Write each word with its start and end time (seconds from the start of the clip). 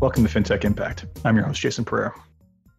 Welcome 0.00 0.26
to 0.26 0.30
FinTech 0.30 0.64
Impact. 0.64 1.04
I'm 1.26 1.36
your 1.36 1.44
host, 1.44 1.60
Jason 1.60 1.84
Pereira. 1.84 2.14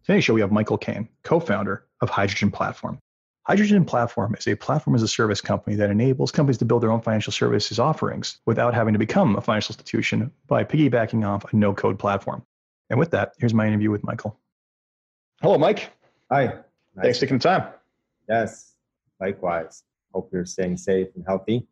Today's 0.04 0.24
show, 0.24 0.34
we 0.34 0.40
have 0.40 0.50
Michael 0.50 0.76
Kane, 0.76 1.08
co 1.22 1.38
founder 1.38 1.86
of 2.00 2.10
Hydrogen 2.10 2.50
Platform. 2.50 2.98
Hydrogen 3.46 3.84
Platform 3.84 4.34
is 4.36 4.48
a 4.48 4.56
platform 4.56 4.96
as 4.96 5.04
a 5.04 5.08
service 5.08 5.40
company 5.40 5.76
that 5.76 5.88
enables 5.88 6.32
companies 6.32 6.58
to 6.58 6.64
build 6.64 6.82
their 6.82 6.90
own 6.90 7.00
financial 7.00 7.32
services 7.32 7.78
offerings 7.78 8.40
without 8.44 8.74
having 8.74 8.92
to 8.92 8.98
become 8.98 9.36
a 9.36 9.40
financial 9.40 9.72
institution 9.72 10.32
by 10.48 10.64
piggybacking 10.64 11.24
off 11.24 11.44
a 11.52 11.54
no 11.54 11.72
code 11.72 11.96
platform. 11.96 12.44
And 12.90 12.98
with 12.98 13.12
that, 13.12 13.34
here's 13.38 13.54
my 13.54 13.68
interview 13.68 13.92
with 13.92 14.02
Michael. 14.02 14.36
Hello, 15.42 15.56
Mike. 15.58 15.92
Hi. 16.32 16.46
Nice. 16.46 16.54
Thanks 17.02 17.18
for 17.18 17.26
taking 17.26 17.38
the 17.38 17.44
time. 17.44 17.72
Yes, 18.28 18.74
likewise. 19.20 19.84
Hope 20.12 20.28
you're 20.32 20.44
staying 20.44 20.76
safe 20.76 21.06
and 21.14 21.24
healthy. 21.24 21.68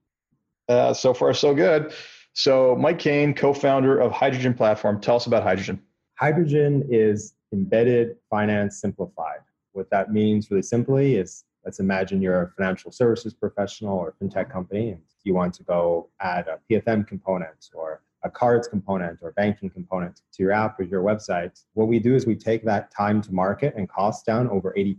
Uh, 0.69 0.95
so 0.95 1.13
far, 1.13 1.35
so 1.35 1.57
good. 1.57 1.93
So, 2.33 2.77
Mike 2.77 2.99
Kane, 2.99 3.35
co 3.35 3.53
founder 3.53 3.99
of 3.99 4.13
Hydrogen 4.13 4.55
Platform, 4.55 5.01
tell 5.01 5.17
us 5.17 5.27
about 5.27 5.43
hydrogen. 5.43 5.83
Hydrogen 6.15 6.87
is 6.89 7.35
embedded 7.53 8.17
finance 8.29 8.81
simplified. 8.81 9.41
What 9.73 9.91
that 9.91 10.13
means, 10.13 10.51
really 10.51 10.63
simply, 10.63 11.17
is 11.17 11.45
let's 11.65 11.81
imagine 11.81 12.23
you're 12.23 12.43
a 12.43 12.51
financial 12.51 12.93
services 12.93 13.35
professional 13.35 13.97
or 13.97 14.15
fintech 14.21 14.51
company 14.51 14.91
and 14.91 15.01
you 15.25 15.35
want 15.35 15.55
to 15.55 15.63
go 15.65 16.09
add 16.21 16.47
a 16.49 16.59
PFM 16.71 17.07
component 17.07 17.69
or 17.75 18.03
a 18.23 18.31
cards 18.31 18.69
component 18.69 19.19
or 19.23 19.33
banking 19.33 19.71
component 19.71 20.23
to 20.33 20.43
your 20.43 20.53
app 20.53 20.79
or 20.79 20.85
your 20.85 21.03
website. 21.03 21.65
What 21.75 21.89
we 21.89 21.99
do 21.99 22.15
is 22.15 22.27
we 22.27 22.37
take 22.37 22.65
that 22.65 22.91
time 22.91 23.21
to 23.23 23.33
market 23.33 23.75
and 23.77 23.89
cost 23.89 24.27
down 24.27 24.49
over 24.49 24.75
80% 24.77 24.97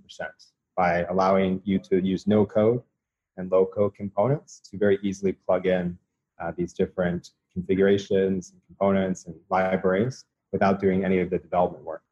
by 0.75 1.03
allowing 1.03 1.61
you 1.63 1.79
to 1.79 2.03
use 2.03 2.27
no 2.27 2.45
code 2.45 2.81
and 3.37 3.51
low 3.51 3.65
code 3.65 3.95
components 3.95 4.59
to 4.69 4.77
very 4.77 4.99
easily 5.01 5.33
plug 5.33 5.65
in 5.65 5.97
uh, 6.41 6.51
these 6.57 6.73
different 6.73 7.31
configurations 7.53 8.51
and 8.51 8.61
components 8.67 9.25
and 9.25 9.35
libraries 9.49 10.25
without 10.51 10.79
doing 10.79 11.05
any 11.05 11.19
of 11.19 11.29
the 11.29 11.37
development 11.37 11.83
work. 11.83 12.03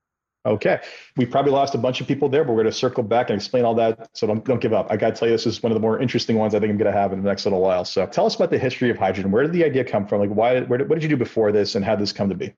Okay. 0.46 0.80
We 1.18 1.26
probably 1.26 1.52
lost 1.52 1.76
a 1.76 1.78
bunch 1.78 2.00
of 2.00 2.08
people 2.08 2.30
there, 2.30 2.46
but 2.46 2.54
we're 2.54 2.64
going 2.64 2.72
to 2.72 2.78
circle 2.78 3.04
back 3.04 3.30
and 3.30 3.36
explain 3.36 3.66
all 3.66 3.76
that. 3.76 4.10
So 4.14 4.26
don't, 4.26 4.44
don't 4.46 4.62
give 4.62 4.72
up. 4.72 4.88
I 4.90 4.96
got 4.96 5.14
to 5.14 5.20
tell 5.20 5.28
you, 5.28 5.34
this 5.34 5.46
is 5.46 5.62
one 5.62 5.72
of 5.72 5.76
the 5.76 5.82
more 5.82 6.00
interesting 6.02 6.38
ones 6.38 6.56
I 6.56 6.60
think 6.60 6.72
I'm 6.72 6.78
going 6.78 6.92
to 6.92 6.98
have 6.98 7.12
in 7.12 7.22
the 7.22 7.28
next 7.28 7.46
little 7.46 7.60
while. 7.60 7.84
So 7.84 8.06
tell 8.06 8.26
us 8.26 8.36
about 8.36 8.50
the 8.50 8.58
history 8.58 8.90
of 8.90 8.98
hydrogen. 8.98 9.32
Where 9.32 9.44
did 9.44 9.52
the 9.52 9.66
idea 9.66 9.84
come 9.84 10.08
from? 10.08 10.22
Like, 10.22 10.30
why, 10.30 10.62
where 10.62 10.78
did, 10.78 10.90
what 10.90 10.96
did 10.96 11.04
you 11.04 11.10
do 11.10 11.18
before 11.18 11.52
this 11.52 11.76
and 11.76 11.84
how 11.84 11.96
did 11.96 12.02
this 12.02 12.14
come 12.14 12.30
to 12.30 12.36
be? 12.36 12.54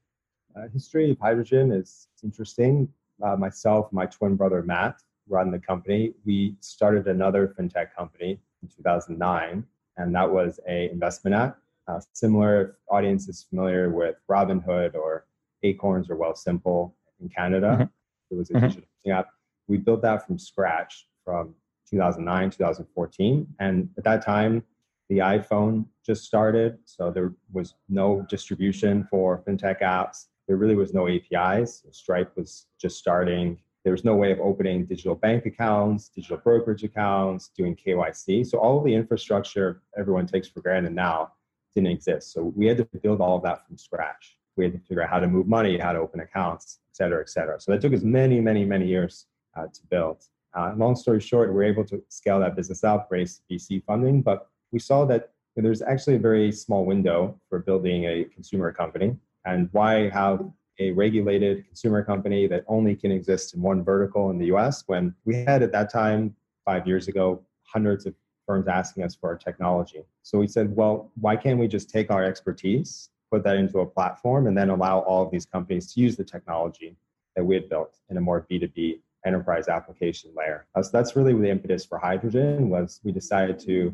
Uh, 0.55 0.67
history 0.71 1.11
of 1.11 1.17
hydrogen 1.19 1.71
is 1.71 2.07
interesting. 2.23 2.87
Uh, 3.23 3.35
myself, 3.35 3.91
my 3.91 4.05
twin 4.05 4.35
brother, 4.35 4.61
Matt, 4.61 5.01
run 5.27 5.49
the 5.49 5.59
company. 5.59 6.13
We 6.23 6.55
started 6.59 7.07
another 7.07 7.55
fintech 7.57 7.95
company 7.95 8.39
in 8.61 8.69
2009, 8.69 9.65
and 9.97 10.15
that 10.15 10.31
was 10.31 10.59
a 10.67 10.89
investment 10.89 11.35
app 11.35 11.57
uh, 11.87 11.99
similar 12.13 12.77
audience 12.89 13.27
is 13.27 13.45
familiar 13.49 13.89
with 13.89 14.15
Robinhood 14.29 14.95
or 14.95 15.25
Acorns 15.63 16.09
or 16.09 16.15
Wealthsimple 16.15 16.91
in 17.19 17.29
Canada. 17.29 17.71
Mm-hmm. 17.71 17.83
It 18.31 18.37
was 18.37 18.49
a 18.49 18.53
mm-hmm. 18.53 18.67
digital 18.67 18.83
app. 19.09 19.27
We 19.67 19.77
built 19.77 20.01
that 20.03 20.25
from 20.25 20.37
scratch 20.37 21.07
from 21.25 21.55
2009, 21.89 22.51
2014. 22.51 23.47
And 23.59 23.89
at 23.97 24.03
that 24.03 24.23
time, 24.23 24.63
the 25.09 25.17
iPhone 25.17 25.85
just 26.05 26.23
started. 26.23 26.77
So 26.85 27.11
there 27.11 27.33
was 27.51 27.75
no 27.89 28.25
distribution 28.29 29.07
for 29.09 29.43
fintech 29.47 29.81
apps. 29.81 30.27
There 30.47 30.57
really 30.57 30.75
was 30.75 30.93
no 30.93 31.07
APIs. 31.07 31.83
Stripe 31.91 32.35
was 32.37 32.67
just 32.79 32.97
starting. 32.97 33.59
There 33.83 33.91
was 33.91 34.05
no 34.05 34.15
way 34.15 34.31
of 34.31 34.39
opening 34.39 34.85
digital 34.85 35.15
bank 35.15 35.45
accounts, 35.45 36.09
digital 36.09 36.37
brokerage 36.37 36.83
accounts, 36.83 37.49
doing 37.55 37.75
KYC. 37.75 38.45
So 38.45 38.59
all 38.59 38.77
of 38.77 38.85
the 38.85 38.93
infrastructure 38.93 39.81
everyone 39.97 40.27
takes 40.27 40.47
for 40.47 40.61
granted 40.61 40.93
now 40.93 41.31
didn't 41.73 41.89
exist. 41.91 42.33
So 42.33 42.53
we 42.55 42.67
had 42.67 42.77
to 42.77 42.85
build 43.01 43.21
all 43.21 43.37
of 43.37 43.43
that 43.43 43.65
from 43.65 43.77
scratch. 43.77 44.37
We 44.55 44.65
had 44.65 44.73
to 44.73 44.79
figure 44.79 45.03
out 45.03 45.09
how 45.09 45.19
to 45.19 45.27
move 45.27 45.47
money, 45.47 45.77
how 45.77 45.93
to 45.93 45.99
open 45.99 46.19
accounts, 46.19 46.79
et 46.91 46.95
cetera, 46.95 47.21
et 47.21 47.29
cetera. 47.29 47.59
So 47.59 47.71
that 47.71 47.81
took 47.81 47.93
us 47.93 48.01
many, 48.03 48.39
many, 48.39 48.65
many 48.65 48.85
years 48.85 49.25
uh, 49.55 49.63
to 49.63 49.81
build. 49.89 50.23
Uh, 50.53 50.73
long 50.75 50.95
story 50.95 51.21
short, 51.21 51.49
we 51.49 51.55
were 51.55 51.63
able 51.63 51.85
to 51.85 52.03
scale 52.09 52.39
that 52.41 52.55
business 52.55 52.83
up, 52.83 53.07
raise 53.09 53.41
VC 53.49 53.83
funding, 53.85 54.21
but 54.21 54.49
we 54.71 54.79
saw 54.79 55.05
that 55.05 55.31
there's 55.55 55.81
actually 55.81 56.15
a 56.15 56.19
very 56.19 56.51
small 56.51 56.85
window 56.85 57.39
for 57.49 57.59
building 57.59 58.05
a 58.05 58.25
consumer 58.25 58.71
company. 58.71 59.15
And 59.45 59.69
why 59.71 60.09
have 60.09 60.43
a 60.79 60.91
regulated 60.91 61.65
consumer 61.67 62.03
company 62.03 62.47
that 62.47 62.63
only 62.67 62.95
can 62.95 63.11
exist 63.11 63.53
in 63.53 63.61
one 63.61 63.83
vertical 63.83 64.29
in 64.29 64.37
the 64.37 64.47
US 64.47 64.83
when 64.87 65.13
we 65.25 65.35
had 65.35 65.61
at 65.63 65.71
that 65.71 65.91
time, 65.91 66.35
five 66.65 66.87
years 66.87 67.07
ago, 67.07 67.41
hundreds 67.63 68.05
of 68.05 68.13
firms 68.45 68.67
asking 68.67 69.03
us 69.03 69.15
for 69.15 69.29
our 69.29 69.37
technology. 69.37 70.03
So 70.23 70.39
we 70.39 70.47
said, 70.47 70.75
well, 70.75 71.11
why 71.19 71.35
can't 71.35 71.59
we 71.59 71.67
just 71.67 71.89
take 71.89 72.11
our 72.11 72.23
expertise, 72.23 73.09
put 73.31 73.43
that 73.43 73.57
into 73.57 73.79
a 73.79 73.85
platform, 73.85 74.47
and 74.47 74.57
then 74.57 74.69
allow 74.69 74.99
all 74.99 75.23
of 75.23 75.31
these 75.31 75.45
companies 75.45 75.93
to 75.93 76.01
use 76.01 76.15
the 76.15 76.23
technology 76.23 76.95
that 77.35 77.43
we 77.43 77.55
had 77.55 77.69
built 77.69 77.97
in 78.09 78.17
a 78.17 78.21
more 78.21 78.45
B2B 78.49 78.99
enterprise 79.25 79.67
application 79.67 80.31
layer. 80.35 80.65
So 80.81 80.89
that's 80.91 81.15
really 81.15 81.33
the 81.33 81.49
impetus 81.49 81.85
for 81.85 81.97
hydrogen 81.97 82.69
was 82.69 82.99
we 83.03 83.11
decided 83.11 83.59
to 83.59 83.93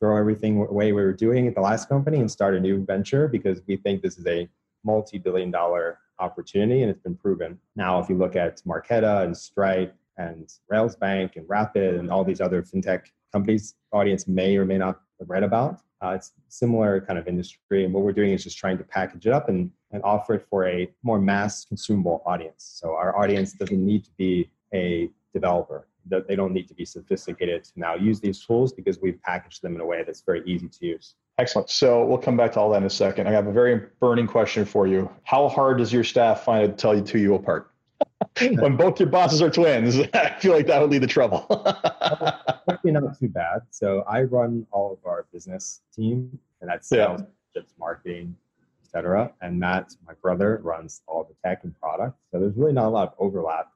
throw 0.00 0.16
everything 0.16 0.58
away 0.58 0.92
we 0.92 1.02
were 1.02 1.12
doing 1.12 1.48
at 1.48 1.54
the 1.54 1.60
last 1.60 1.88
company 1.88 2.18
and 2.18 2.30
start 2.30 2.54
a 2.54 2.60
new 2.60 2.84
venture 2.84 3.26
because 3.26 3.60
we 3.66 3.76
think 3.76 4.00
this 4.00 4.16
is 4.16 4.26
a 4.26 4.48
multi-billion 4.84 5.50
dollar 5.50 5.98
opportunity 6.20 6.82
and 6.82 6.90
it's 6.90 7.02
been 7.02 7.16
proven. 7.16 7.58
Now, 7.76 7.98
if 8.00 8.08
you 8.08 8.16
look 8.16 8.36
at 8.36 8.62
Marqeta 8.66 9.24
and 9.24 9.36
Stripe 9.36 9.94
and 10.18 10.52
Railsbank 10.70 11.36
and 11.36 11.46
Rapyd 11.48 11.98
and 11.98 12.10
all 12.10 12.24
these 12.24 12.40
other 12.40 12.62
fintech 12.62 13.06
companies 13.32 13.74
audience 13.92 14.26
may 14.26 14.56
or 14.56 14.64
may 14.64 14.78
not 14.78 15.00
have 15.18 15.30
read 15.30 15.42
about. 15.42 15.80
Uh, 16.02 16.10
it's 16.10 16.32
similar 16.48 17.00
kind 17.00 17.18
of 17.18 17.26
industry, 17.26 17.84
and 17.84 17.92
what 17.92 18.04
we're 18.04 18.12
doing 18.12 18.32
is 18.32 18.44
just 18.44 18.56
trying 18.56 18.78
to 18.78 18.84
package 18.84 19.26
it 19.26 19.32
up 19.32 19.48
and, 19.48 19.70
and 19.90 20.00
offer 20.04 20.34
it 20.34 20.46
for 20.48 20.66
a 20.68 20.88
more 21.02 21.20
mass 21.20 21.64
consumable 21.64 22.22
audience. 22.24 22.78
So 22.80 22.94
our 22.94 23.18
audience 23.18 23.52
doesn't 23.52 23.84
need 23.84 24.04
to 24.04 24.10
be 24.16 24.48
a 24.72 25.10
developer. 25.34 25.88
They 26.06 26.36
don't 26.36 26.52
need 26.52 26.68
to 26.68 26.74
be 26.74 26.84
sophisticated 26.84 27.64
to 27.64 27.72
now 27.76 27.94
use 27.94 28.20
these 28.20 28.44
tools 28.44 28.72
because 28.72 28.98
we've 29.00 29.20
packaged 29.22 29.60
them 29.60 29.74
in 29.74 29.80
a 29.80 29.86
way 29.86 30.04
that's 30.04 30.22
very 30.22 30.42
easy 30.46 30.68
to 30.68 30.86
use. 30.86 31.16
Excellent. 31.38 31.70
So 31.70 32.04
we'll 32.04 32.18
come 32.18 32.36
back 32.36 32.52
to 32.52 32.60
all 32.60 32.70
that 32.70 32.78
in 32.78 32.84
a 32.84 32.90
second. 32.90 33.28
I 33.28 33.30
have 33.30 33.46
a 33.46 33.52
very 33.52 33.80
burning 34.00 34.26
question 34.26 34.64
for 34.64 34.88
you. 34.88 35.08
How 35.22 35.48
hard 35.48 35.78
does 35.78 35.92
your 35.92 36.02
staff 36.02 36.44
find 36.44 36.64
it 36.64 36.68
to 36.68 36.74
tell 36.74 36.96
you 36.96 37.02
two 37.02 37.18
you 37.18 37.34
apart? 37.34 37.70
when 38.40 38.76
both 38.76 38.98
your 38.98 39.08
bosses 39.08 39.40
are 39.40 39.50
twins, 39.50 39.98
I 40.14 40.36
feel 40.40 40.52
like 40.52 40.66
that 40.66 40.80
would 40.80 40.90
lead 40.90 41.02
to 41.02 41.06
trouble. 41.06 41.46
Actually, 42.68 42.90
not 42.92 43.18
too 43.18 43.28
bad. 43.28 43.62
So 43.70 44.02
I 44.08 44.22
run 44.22 44.66
all 44.72 44.92
of 44.92 44.98
our 45.06 45.26
business 45.32 45.80
team, 45.94 46.38
and 46.60 46.70
that's 46.70 46.88
sales, 46.88 47.22
yeah. 47.54 47.62
marketing, 47.78 48.36
etc. 48.84 49.32
And 49.40 49.58
Matt, 49.60 49.94
my 50.06 50.14
brother, 50.20 50.60
runs 50.62 51.02
all 51.06 51.24
the 51.24 51.48
tech 51.48 51.62
and 51.62 51.78
product. 51.80 52.18
So 52.32 52.40
there's 52.40 52.56
really 52.56 52.72
not 52.72 52.86
a 52.86 52.90
lot 52.90 53.08
of 53.08 53.14
overlap. 53.18 53.70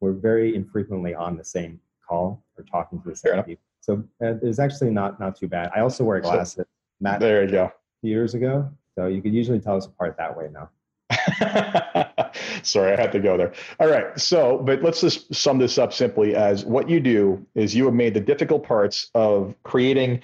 We're 0.00 0.12
very 0.12 0.54
infrequently 0.54 1.14
on 1.14 1.36
the 1.36 1.44
same 1.44 1.80
call 2.06 2.42
or 2.58 2.64
talking 2.64 3.00
to 3.02 3.08
the 3.08 3.16
same 3.16 3.42
people. 3.44 3.64
So 3.80 4.04
uh, 4.22 4.34
it's 4.42 4.58
actually 4.58 4.90
not 4.90 5.20
not 5.20 5.36
too 5.36 5.46
bad. 5.46 5.70
I 5.76 5.80
also 5.80 6.04
wear 6.04 6.20
glasses. 6.20 6.54
So, 6.54 6.64
Matt, 7.00 7.20
there 7.20 7.44
you 7.44 7.50
go. 7.50 7.72
Years 8.02 8.34
ago, 8.34 8.70
so 8.96 9.06
you 9.06 9.22
could 9.22 9.34
usually 9.34 9.60
tell 9.60 9.76
us 9.76 9.86
apart 9.86 10.16
that 10.18 10.36
way 10.36 10.48
now. 10.52 10.70
Sorry, 12.62 12.92
I 12.92 13.00
had 13.00 13.12
to 13.12 13.20
go 13.20 13.36
there. 13.36 13.52
All 13.80 13.88
right. 13.88 14.18
So, 14.18 14.58
but 14.58 14.82
let's 14.82 15.00
just 15.00 15.34
sum 15.34 15.58
this 15.58 15.78
up 15.78 15.92
simply 15.92 16.34
as 16.34 16.64
what 16.64 16.88
you 16.88 17.00
do 17.00 17.46
is 17.54 17.74
you 17.74 17.84
have 17.86 17.94
made 17.94 18.14
the 18.14 18.20
difficult 18.20 18.64
parts 18.64 19.10
of 19.14 19.54
creating 19.62 20.22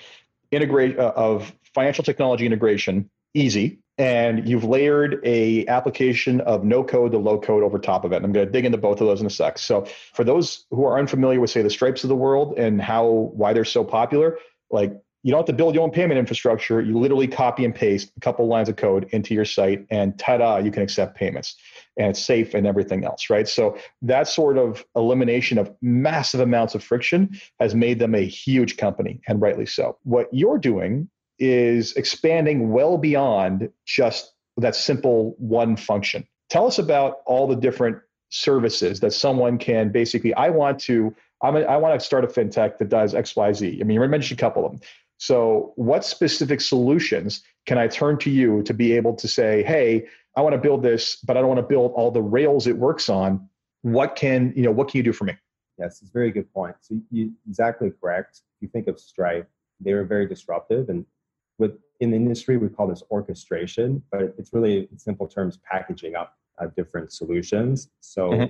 integrate 0.51 0.99
uh, 0.99 1.13
of 1.17 1.55
financial 1.75 2.05
technology 2.05 2.47
integration 2.47 3.09
easy 3.35 3.79
and 4.01 4.49
you've 4.49 4.65
layered 4.65 5.21
a 5.25 5.67
application 5.67 6.41
of 6.41 6.65
no 6.65 6.83
code 6.83 7.13
to 7.13 7.19
low 7.19 7.39
code 7.39 7.63
over 7.63 7.79
top 7.79 8.05
of 8.05 8.13
it. 8.13 8.17
And 8.17 8.25
I'm 8.25 8.33
going 8.33 8.47
to 8.47 8.51
dig 8.51 8.65
into 8.65 8.79
both 8.79 9.03
of 9.03 9.07
those 9.07 9.21
in 9.21 9.27
a 9.27 9.31
sec. 9.31 9.59
So 9.59 9.87
for 10.15 10.25
those 10.25 10.65
who 10.71 10.87
are 10.87 10.99
unfamiliar 10.99 11.39
with 11.39 11.51
say 11.51 11.61
the 11.61 11.69
stripes 11.69 12.03
of 12.03 12.09
the 12.09 12.17
world 12.17 12.59
and 12.59 12.81
how 12.81 13.07
why 13.35 13.53
they're 13.53 13.67
so 13.67 13.85
popular, 13.85 14.39
like 14.71 14.99
you 15.23 15.31
don't 15.31 15.41
have 15.41 15.47
to 15.47 15.53
build 15.53 15.75
your 15.75 15.85
own 15.85 15.91
payment 15.91 16.19
infrastructure. 16.19 16.81
You 16.81 16.99
literally 16.99 17.29
copy 17.29 17.65
and 17.65 17.75
paste 17.75 18.11
a 18.17 18.21
couple 18.21 18.47
lines 18.47 18.69
of 18.69 18.77
code 18.77 19.09
into 19.11 19.35
your 19.35 19.45
site, 19.45 19.87
and 19.91 20.19
ta-da, 20.19 20.59
you 20.59 20.71
can 20.71 20.83
accept 20.83 21.17
payments, 21.17 21.57
and 21.97 22.09
it's 22.09 22.21
safe 22.21 22.55
and 22.55 22.67
everything 22.67 23.05
else, 23.05 23.29
right? 23.29 23.47
So 23.47 23.77
that 24.03 24.29
sort 24.29 24.57
of 24.57 24.85
elimination 24.97 25.59
of 25.59 25.75
massive 25.83 26.41
amounts 26.41 26.75
of 26.75 26.83
friction 26.83 27.39
has 27.59 27.75
made 27.75 27.99
them 27.99 28.15
a 28.15 28.27
huge 28.27 28.77
company, 28.77 29.21
and 29.29 29.41
rightly 29.41 29.67
so. 29.67 29.99
What 30.05 30.29
you're 30.33 30.59
doing 30.59 31.09
is 31.39 31.93
expanding 31.95 32.71
well 32.71 32.99
beyond 32.99 33.71
just 33.87 34.33
that 34.57 34.77
simple 34.77 35.35
one 35.39 35.77
function. 35.77 36.27
Tell 36.49 36.67
us 36.67 36.79
about 36.79 37.19
all 37.27 37.47
the 37.47 37.57
different 37.57 37.99
services 38.31 39.01
that 39.01 39.13
someone 39.13 39.59
can 39.59 39.91
basically. 39.91 40.33
I 40.35 40.51
want 40.51 40.79
to. 40.81 41.15
I'm 41.43 41.57
a, 41.57 41.61
I 41.61 41.79
want 41.79 41.99
to 41.99 42.05
start 42.05 42.25
a 42.25 42.27
fintech 42.27 42.79
that 42.79 42.91
does 42.91 43.15
X, 43.15 43.35
Y, 43.35 43.53
Z. 43.53 43.79
I 43.81 43.85
mean, 43.85 44.01
you 44.01 44.09
mentioned 44.09 44.39
a 44.39 44.43
couple 44.43 44.67
of 44.67 44.73
them. 44.73 44.81
So, 45.21 45.75
what 45.77 46.03
specific 46.03 46.63
solutions 46.63 47.43
can 47.67 47.77
I 47.77 47.89
turn 47.89 48.17
to 48.21 48.31
you 48.31 48.63
to 48.63 48.73
be 48.73 48.93
able 48.93 49.15
to 49.17 49.29
say, 49.29 49.63
hey, 49.63 50.07
I 50.35 50.41
want 50.41 50.55
to 50.55 50.59
build 50.59 50.83
this, 50.83 51.17
but 51.17 51.37
I 51.37 51.41
don't 51.41 51.49
want 51.49 51.59
to 51.59 51.67
build 51.67 51.93
all 51.95 52.11
the 52.11 52.23
rails 52.23 52.67
it 52.67 52.79
works 52.79 53.11
on. 53.11 53.47
What 53.83 54.17
can 54.17 54.55
you 54.57 54.63
know? 54.63 54.71
What 54.71 54.89
can 54.89 54.97
you 54.97 55.03
do 55.03 55.13
for 55.13 55.25
me? 55.25 55.37
Yes, 55.79 56.01
it's 56.01 56.09
a 56.09 56.13
very 56.13 56.31
good 56.31 56.51
point. 56.55 56.75
So 56.81 56.99
you 57.11 57.33
exactly 57.47 57.93
correct. 58.01 58.41
If 58.57 58.63
you 58.63 58.69
think 58.69 58.89
of 58.89 58.99
Stripe, 58.99 59.47
they 59.79 59.93
were 59.93 60.05
very 60.05 60.27
disruptive, 60.27 60.89
and 60.89 61.05
with 61.59 61.73
in 62.01 62.11
the 62.11 62.17
industry 62.17 62.57
we 62.57 62.71
call 62.71 62.87
this 62.87 63.03
orchestration, 63.11 64.03
but 64.11 64.35
it's 64.39 64.55
really 64.55 64.89
in 64.91 64.99
simple 64.99 65.29
terms 65.29 65.59
packaging 65.71 66.15
up 66.15 66.35
uh, 66.59 66.69
different 66.77 67.13
solutions. 67.13 67.91
So 68.01 68.31
mm-hmm. 68.31 68.45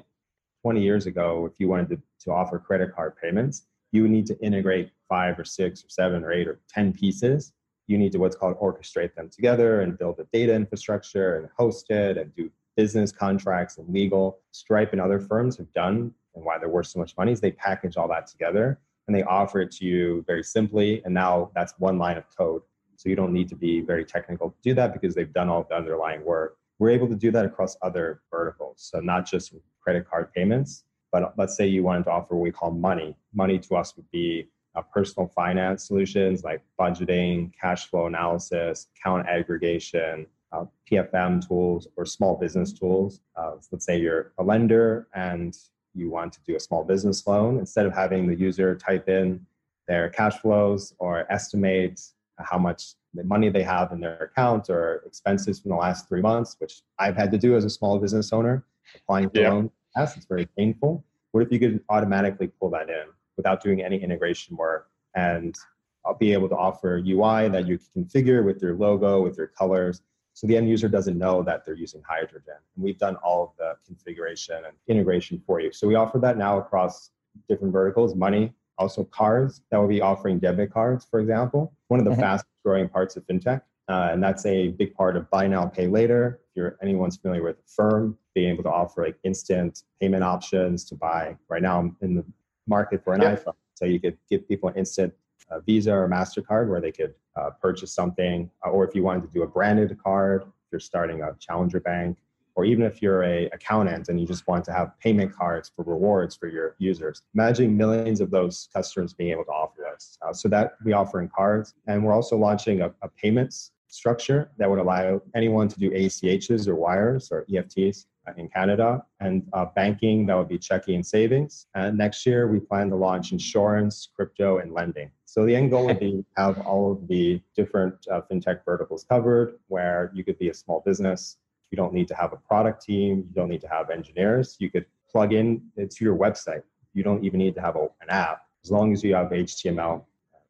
20 0.63 0.83
years 0.83 1.07
ago, 1.07 1.47
if 1.47 1.59
you 1.59 1.67
wanted 1.67 1.89
to, 1.89 2.03
to 2.27 2.31
offer 2.33 2.61
credit 2.61 2.95
card 2.95 3.15
payments, 3.21 3.67
you 3.93 4.03
would 4.03 4.11
need 4.11 4.27
to 4.27 4.39
integrate 4.41 4.91
five 5.09 5.39
or 5.39 5.45
six 5.45 5.85
or 5.85 5.89
seven 5.89 6.25
or 6.25 6.33
eight 6.33 6.49
or 6.49 6.61
10 6.69 6.93
pieces. 6.93 7.53
You 7.87 7.99
need 7.99 8.13
to 8.13 8.19
what's 8.19 8.37
called 8.37 8.57
orchestrate 8.59 9.15
them 9.15 9.29
together 9.29 9.81
and 9.81 9.99
build 9.99 10.21
a 10.21 10.27
data 10.33 10.55
infrastructure 10.55 11.39
and 11.39 11.49
host 11.57 11.91
it 11.91 12.17
and 12.17 12.35
do 12.35 12.51
business 12.77 13.11
contracts 13.11 13.79
and 13.79 13.89
legal. 13.93 14.39
Stripe 14.53 14.93
and 14.93 15.01
other 15.01 15.19
firms 15.19 15.57
have 15.57 15.73
done, 15.73 16.13
and 16.35 16.45
why 16.45 16.59
they're 16.59 16.69
worth 16.69 16.87
so 16.87 16.99
much 16.99 17.17
money 17.17 17.33
is 17.33 17.41
they 17.41 17.53
package 17.53 17.97
all 17.97 18.09
that 18.09 18.27
together 18.27 18.79
and 19.07 19.17
they 19.17 19.25
offer 19.25 19.61
it 19.61 19.73
to 19.73 19.85
you 19.85 20.25
very 20.27 20.43
simply. 20.43 21.03
And 21.05 21.13
now 21.13 21.51
that's 21.55 21.75
one 21.79 21.99
line 21.99 22.17
of 22.17 22.25
code. 22.37 22.63
So 22.97 23.09
you 23.09 23.17
don't 23.17 23.33
need 23.33 23.49
to 23.49 23.57
be 23.57 23.81
very 23.81 24.05
technical 24.05 24.51
to 24.51 24.57
do 24.63 24.75
that 24.75 24.93
because 24.93 25.15
they've 25.15 25.33
done 25.33 25.49
all 25.49 25.67
the 25.69 25.75
underlying 25.75 26.25
work. 26.25 26.59
We're 26.79 26.91
able 26.91 27.09
to 27.09 27.17
do 27.17 27.31
that 27.33 27.45
across 27.45 27.77
other 27.83 28.21
verticals. 28.31 28.89
So 28.91 29.01
not 29.01 29.27
just 29.27 29.53
credit 29.83 30.09
card 30.09 30.33
payments, 30.33 30.85
but 31.13 31.35
let's 31.37 31.57
say 31.57 31.67
you 31.67 31.83
wanted 31.83 32.05
to 32.05 32.11
offer 32.11 32.35
what 32.35 32.43
we 32.43 32.51
call 32.51 32.71
money. 32.71 33.17
Money 33.35 33.59
to 33.59 33.77
us 33.77 33.97
would 33.97 34.11
be 34.11 34.49
uh, 34.75 34.83
personal 34.83 35.29
finance 35.29 35.87
solutions 35.87 36.45
like 36.45 36.63
budgeting, 36.79 37.53
cash 37.61 37.87
flow 37.89 38.07
analysis, 38.07 38.87
account 38.97 39.27
aggregation, 39.29 40.27
uh, 40.53 40.65
PFM 40.91 41.47
tools, 41.47 41.89
or 41.97 42.05
small 42.05 42.37
business 42.37 42.73
tools. 42.73 43.21
Uh, 43.37 43.53
so 43.61 43.69
let's 43.73 43.85
say 43.85 43.99
you're 43.99 44.33
a 44.39 44.43
lender 44.43 45.09
and 45.15 45.57
you 45.95 46.11
want 46.11 46.33
to 46.33 46.41
do 46.47 46.57
a 46.57 46.61
small 46.61 46.85
business 46.85 47.27
loan. 47.27 47.59
Instead 47.59 47.87
of 47.87 47.93
having 47.93 48.27
the 48.27 48.35
user 48.35 48.77
type 48.77 49.09
in 49.09 49.45
their 49.89 50.09
cash 50.09 50.39
flows 50.39 50.95
or 50.99 51.31
estimate 51.33 52.01
how 52.39 52.59
much 52.59 52.95
money 53.25 53.49
they 53.49 53.63
have 53.63 53.93
in 53.93 54.01
their 54.01 54.17
account 54.19 54.71
or 54.71 55.03
expenses 55.05 55.61
from 55.61 55.71
the 55.71 55.77
last 55.77 56.09
three 56.09 56.23
months, 56.23 56.57
which 56.59 56.83
I've 56.99 57.17
had 57.17 57.31
to 57.33 57.39
do 57.39 57.57
as 57.57 57.65
a 57.65 57.71
small 57.71 57.99
business 57.99 58.33
owner, 58.33 58.65
applying 58.95 59.31
for 59.31 59.41
yeah. 59.41 59.51
loan. 59.51 59.71
Yes, 59.97 60.17
it's 60.17 60.27
very 60.27 60.47
painful. 60.47 61.05
What 61.33 61.43
if 61.43 61.53
you 61.53 61.59
could 61.59 61.83
automatically 61.89 62.49
pull 62.49 62.71
that 62.71 62.89
in 62.89 63.07
without 63.37 63.63
doing 63.63 63.83
any 63.83 64.03
integration 64.03 64.57
work 64.57 64.91
and 65.15 65.57
I'll 66.05 66.15
be 66.15 66.33
able 66.33 66.49
to 66.49 66.57
offer 66.57 67.03
UI 67.05 67.49
that 67.49 67.67
you 67.67 67.79
can 67.79 68.05
configure 68.05 68.45
with 68.45 68.63
your 68.63 68.75
logo, 68.75 69.23
with 69.23 69.37
your 69.37 69.49
colors. 69.49 70.03
So 70.33 70.47
the 70.47 70.57
end 70.57 70.69
user 70.69 70.89
doesn't 70.89 71.19
know 71.19 71.43
that 71.43 71.65
they're 71.65 71.75
using 71.75 72.03
hydrogen. 72.09 72.55
And 72.75 72.85
we've 72.85 72.99
done 72.99 73.17
all 73.17 73.45
of 73.45 73.51
the 73.59 73.75
configuration 73.87 74.57
and 74.57 74.75
integration 74.89 75.43
for 75.47 75.61
you. 75.61 75.73
So 75.73 75.87
we 75.87 75.97
offer 75.97 76.19
that 76.21 76.39
now 76.39 76.59
across 76.59 77.11
different 77.49 77.73
verticals, 77.73 78.15
money, 78.15 78.55
also 78.79 79.05
cards 79.05 79.63
that 79.71 79.79
will 79.79 79.89
be 79.89 80.01
offering 80.01 80.39
debit 80.39 80.73
cards, 80.73 81.07
for 81.11 81.21
example. 81.21 81.73
One 81.89 82.01
of 82.01 82.07
the 82.07 82.13
mm-hmm. 82.13 82.21
fastest 82.21 82.49
growing 82.65 82.89
parts 82.89 83.17
of 83.17 83.27
fintech. 83.27 83.61
Uh, 83.91 84.11
and 84.13 84.23
that's 84.23 84.47
a 84.47 84.69
big 84.69 84.95
part 84.95 85.17
of 85.17 85.29
buy 85.31 85.49
now, 85.49 85.67
pay 85.67 85.89
later. 85.89 86.41
If 86.51 86.57
you're 86.57 86.79
anyone's 86.81 87.17
familiar 87.17 87.43
with 87.43 87.57
Affirm, 87.67 88.17
being 88.35 88.51
able 88.51 88.63
to 88.63 88.71
offer 88.71 89.03
like 89.03 89.17
instant 89.25 89.83
payment 90.01 90.23
options 90.23 90.85
to 90.87 90.95
buy. 90.95 91.37
Right 91.49 91.61
now, 91.61 91.81
I'm 91.81 91.97
in 92.01 92.15
the 92.15 92.25
market 92.69 93.03
for 93.03 93.15
an 93.15 93.23
yep. 93.23 93.45
iPhone, 93.45 93.55
so 93.75 93.87
you 93.87 93.99
could 93.99 94.17
give 94.31 94.47
people 94.47 94.69
an 94.69 94.77
instant 94.77 95.13
uh, 95.51 95.59
Visa 95.61 95.93
or 95.93 96.09
Mastercard 96.09 96.69
where 96.69 96.81
they 96.81 96.93
could 96.93 97.15
uh, 97.35 97.51
purchase 97.61 97.93
something, 97.93 98.49
uh, 98.65 98.71
or 98.71 98.87
if 98.87 98.95
you 98.95 99.03
wanted 99.03 99.23
to 99.23 99.29
do 99.35 99.43
a 99.43 99.47
branded 99.47 99.99
card, 100.01 100.43
if 100.43 100.71
you're 100.71 100.79
starting 100.79 101.23
a 101.23 101.35
challenger 101.41 101.81
bank, 101.81 102.17
or 102.55 102.65
even 102.65 102.85
if 102.85 103.03
you're 103.03 103.25
a 103.25 103.47
accountant 103.47 104.09
and 104.09 104.21
you 104.21 104.27
just 104.27 104.47
want 104.47 104.65
to 104.67 104.73
have 104.73 104.97
payment 105.01 105.35
cards 105.35 105.73
for 105.75 105.85
rewards 105.85 106.37
for 106.37 106.47
your 106.47 106.77
users. 106.79 107.23
Imagine 107.35 107.77
millions 107.77 108.21
of 108.21 108.31
those 108.31 108.69
customers 108.73 109.15
being 109.15 109.31
able 109.33 109.45
to 109.47 109.51
offer 109.51 109.83
this. 109.93 110.17
Uh, 110.23 110.33
so 110.33 110.49
that 110.49 110.77
we 110.85 110.93
offer 110.93 111.21
in 111.21 111.29
cards, 111.29 111.75
and 111.89 112.05
we're 112.05 112.13
also 112.13 112.37
launching 112.37 112.83
a, 112.83 112.93
a 113.03 113.09
payments 113.09 113.73
structure 113.91 114.51
that 114.57 114.71
would 114.71 114.79
allow 114.79 115.21
anyone 115.35 115.69
to 115.69 115.79
do 115.79 115.91
ACHs 115.91 116.67
or 116.67 116.77
wires 116.77 117.31
or 117.31 117.45
EFTs 117.51 118.07
uh, 118.27 118.33
in 118.37 118.49
Canada, 118.49 119.05
and 119.21 119.47
uh, 119.53 119.67
banking 119.75 120.27
that 120.27 120.37
would 120.37 120.49
be 120.49 120.59
checking 120.59 120.95
and 120.95 121.07
savings. 121.07 121.67
And 121.75 121.99
next 121.99 122.25
year, 122.25 122.49
we 122.49 122.61
plan 122.61 122.89
to 122.91 122.97
launch 122.97 123.33
insurance, 123.33 124.09
crypto, 124.15 124.59
and 124.59 124.73
lending. 124.73 125.11
So 125.25 125.45
the 125.45 125.55
end 125.55 125.71
goal 125.71 125.87
would 125.87 126.01
be 126.01 126.25
have 126.37 126.61
all 126.61 126.93
of 126.93 127.09
the 127.09 127.41
different 127.57 127.95
uh, 128.11 128.23
fintech 128.31 128.65
verticals 128.65 129.05
covered, 129.05 129.59
where 129.69 130.11
you 130.15 130.25
could 130.25 130.39
be 130.39 130.49
a 130.49 130.55
small 130.55 130.83
business. 130.87 131.37
You 131.71 131.77
don't 131.77 131.93
need 131.93 132.09
to 132.09 132.15
have 132.15 132.33
a 132.33 132.37
product 132.37 132.83
team. 132.83 133.19
You 133.29 133.35
don't 133.35 133.49
need 133.49 133.61
to 133.61 133.69
have 133.69 133.91
engineers. 133.91 134.57
You 134.59 134.71
could 134.71 134.87
plug 135.11 135.33
in 135.33 135.63
to 135.77 136.05
your 136.05 136.17
website. 136.17 136.63
You 136.95 137.03
don't 137.03 137.25
even 137.25 137.39
need 137.39 137.55
to 137.57 137.61
have 137.61 137.77
a, 137.77 137.89
an 138.01 138.11
app. 138.11 138.43
As 138.65 138.71
long 138.71 138.93
as 138.93 139.03
you 139.03 139.15
have 139.15 139.29
HTML 139.31 140.05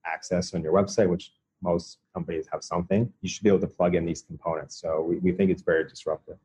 access 0.05 0.55
on 0.55 0.63
your 0.63 0.73
website, 0.73 1.09
which 1.09 1.33
most 1.63 1.99
companies 2.15 2.47
have 2.53 2.63
something, 2.63 3.13
you 3.21 3.29
should 3.29 3.43
be 3.43 3.49
able 3.49 3.61
to 3.61 3.67
plug 3.67 3.95
in 3.95 4.05
these 4.05 4.23
components. 4.23 4.81
So 4.81 5.03
we, 5.03 5.17
we 5.19 5.33
think 5.33 5.51
it's 5.51 5.63
very 5.63 5.89
disruptive. 5.89 6.37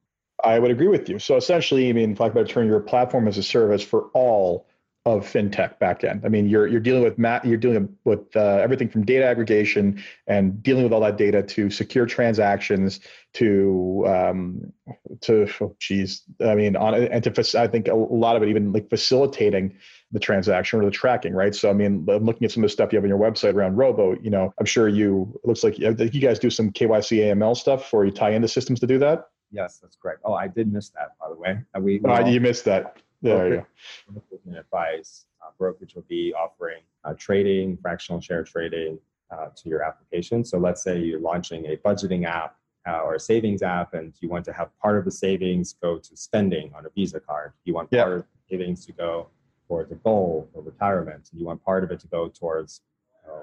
I 0.43 0.59
would 0.59 0.71
agree 0.71 0.87
with 0.87 1.07
you. 1.09 1.19
So 1.19 1.37
essentially, 1.37 1.89
I 1.89 1.93
mean, 1.93 2.15
like 2.19 2.33
about 2.33 2.49
turn 2.49 2.67
your 2.67 2.81
platform 2.81 3.27
as 3.27 3.37
a 3.37 3.43
service 3.43 3.81
for 3.81 4.09
all 4.13 4.67
of 5.05 5.23
fintech 5.23 5.77
backend. 5.79 6.25
I 6.25 6.29
mean, 6.29 6.49
you're 6.49 6.65
you're 6.65 6.79
dealing 6.79 7.03
with 7.03 7.19
Matt, 7.19 7.45
you're 7.45 7.57
dealing 7.57 7.95
with 8.05 8.35
uh, 8.35 8.39
everything 8.39 8.89
from 8.89 9.05
data 9.05 9.23
aggregation 9.23 10.03
and 10.25 10.63
dealing 10.63 10.83
with 10.83 10.91
all 10.91 11.01
that 11.01 11.17
data 11.17 11.43
to 11.43 11.69
secure 11.69 12.07
transactions 12.07 13.01
to 13.33 14.03
um, 14.07 14.73
to 15.21 15.47
oh, 15.61 15.75
geez, 15.79 16.23
I 16.43 16.55
mean, 16.55 16.75
on 16.75 16.95
and 16.95 17.23
to 17.23 17.59
I 17.59 17.67
think 17.67 17.87
a 17.87 17.93
lot 17.93 18.35
of 18.35 18.41
it 18.41 18.49
even 18.49 18.73
like 18.73 18.89
facilitating 18.89 19.77
the 20.11 20.19
transaction 20.19 20.81
or 20.81 20.85
the 20.85 20.91
tracking, 20.91 21.33
right? 21.33 21.53
So 21.53 21.69
I 21.69 21.73
mean, 21.73 22.07
I'm 22.09 22.25
looking 22.25 22.45
at 22.45 22.51
some 22.51 22.63
of 22.63 22.69
the 22.69 22.73
stuff 22.73 22.91
you 22.91 22.97
have 22.97 23.03
on 23.03 23.09
your 23.09 23.19
website 23.19 23.53
around 23.53 23.75
Robo. 23.75 24.15
You 24.19 24.31
know, 24.31 24.53
I'm 24.59 24.65
sure 24.65 24.87
you 24.87 25.39
it 25.43 25.47
looks 25.47 25.63
like 25.63 25.77
you 25.77 25.93
guys 25.93 26.39
do 26.39 26.49
some 26.49 26.71
KYC 26.71 27.19
AML 27.25 27.55
stuff, 27.55 27.93
or 27.93 28.05
you 28.05 28.11
tie 28.11 28.31
into 28.31 28.47
systems 28.47 28.79
to 28.79 28.87
do 28.87 28.97
that. 28.99 29.29
Yes, 29.51 29.77
that's 29.77 29.95
correct. 29.95 30.21
Oh, 30.25 30.33
I 30.33 30.47
did 30.47 30.73
miss 30.73 30.89
that, 30.89 31.11
by 31.19 31.29
the 31.29 31.35
way. 31.35 31.59
Uh, 31.75 31.79
we, 31.79 31.99
we 31.99 32.09
oh, 32.09 32.25
you 32.25 32.41
missed 32.41 32.65
that. 32.65 32.97
There 33.21 33.47
you 33.47 33.65
go. 34.13 34.21
Advice 34.53 35.25
uh, 35.41 35.51
brokerage 35.57 35.95
will 35.95 36.05
be 36.07 36.33
offering 36.33 36.81
uh, 37.03 37.13
trading, 37.17 37.77
fractional 37.77 38.21
share 38.21 38.43
trading 38.43 38.99
uh, 39.31 39.47
to 39.55 39.69
your 39.69 39.81
application. 39.81 40.43
So 40.43 40.57
let's 40.57 40.83
say 40.83 40.99
you're 40.99 41.19
launching 41.19 41.65
a 41.65 41.77
budgeting 41.77 42.25
app 42.25 42.57
uh, 42.87 42.99
or 42.99 43.15
a 43.15 43.19
savings 43.19 43.63
app, 43.63 43.93
and 43.93 44.13
you 44.19 44.29
want 44.29 44.45
to 44.45 44.53
have 44.53 44.69
part 44.79 44.97
of 44.97 45.05
the 45.05 45.11
savings 45.11 45.73
go 45.81 45.97
to 45.97 46.17
spending 46.17 46.71
on 46.75 46.85
a 46.85 46.89
Visa 46.89 47.19
card. 47.19 47.53
You 47.63 47.73
want 47.73 47.89
part 47.91 48.13
of 48.13 48.21
the 48.21 48.55
savings 48.55 48.85
to 48.85 48.91
go 48.91 49.29
towards 49.67 49.91
a 49.91 49.95
goal 49.95 50.49
or 50.53 50.61
retirement, 50.61 51.29
and 51.31 51.39
you 51.39 51.47
want 51.47 51.63
part 51.63 51.83
of 51.83 51.91
it 51.91 51.99
to 52.01 52.07
go 52.07 52.27
towards 52.27 52.81
uh, 53.27 53.41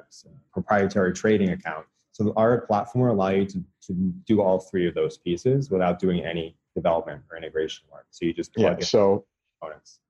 proprietary 0.52 1.12
trading 1.12 1.50
account. 1.50 1.86
So 2.12 2.32
our 2.36 2.60
platform 2.60 3.06
will 3.06 3.14
allow 3.14 3.30
you 3.30 3.46
to, 3.46 3.64
to 3.86 3.92
do 4.26 4.42
all 4.42 4.60
three 4.60 4.86
of 4.86 4.94
those 4.94 5.16
pieces 5.16 5.70
without 5.70 5.98
doing 5.98 6.24
any 6.24 6.56
development 6.74 7.22
or 7.30 7.36
integration 7.36 7.84
work. 7.90 8.06
So 8.10 8.26
you 8.26 8.34
just 8.34 8.54
plug 8.54 8.78
yeah, 8.80 8.84
so 8.84 9.24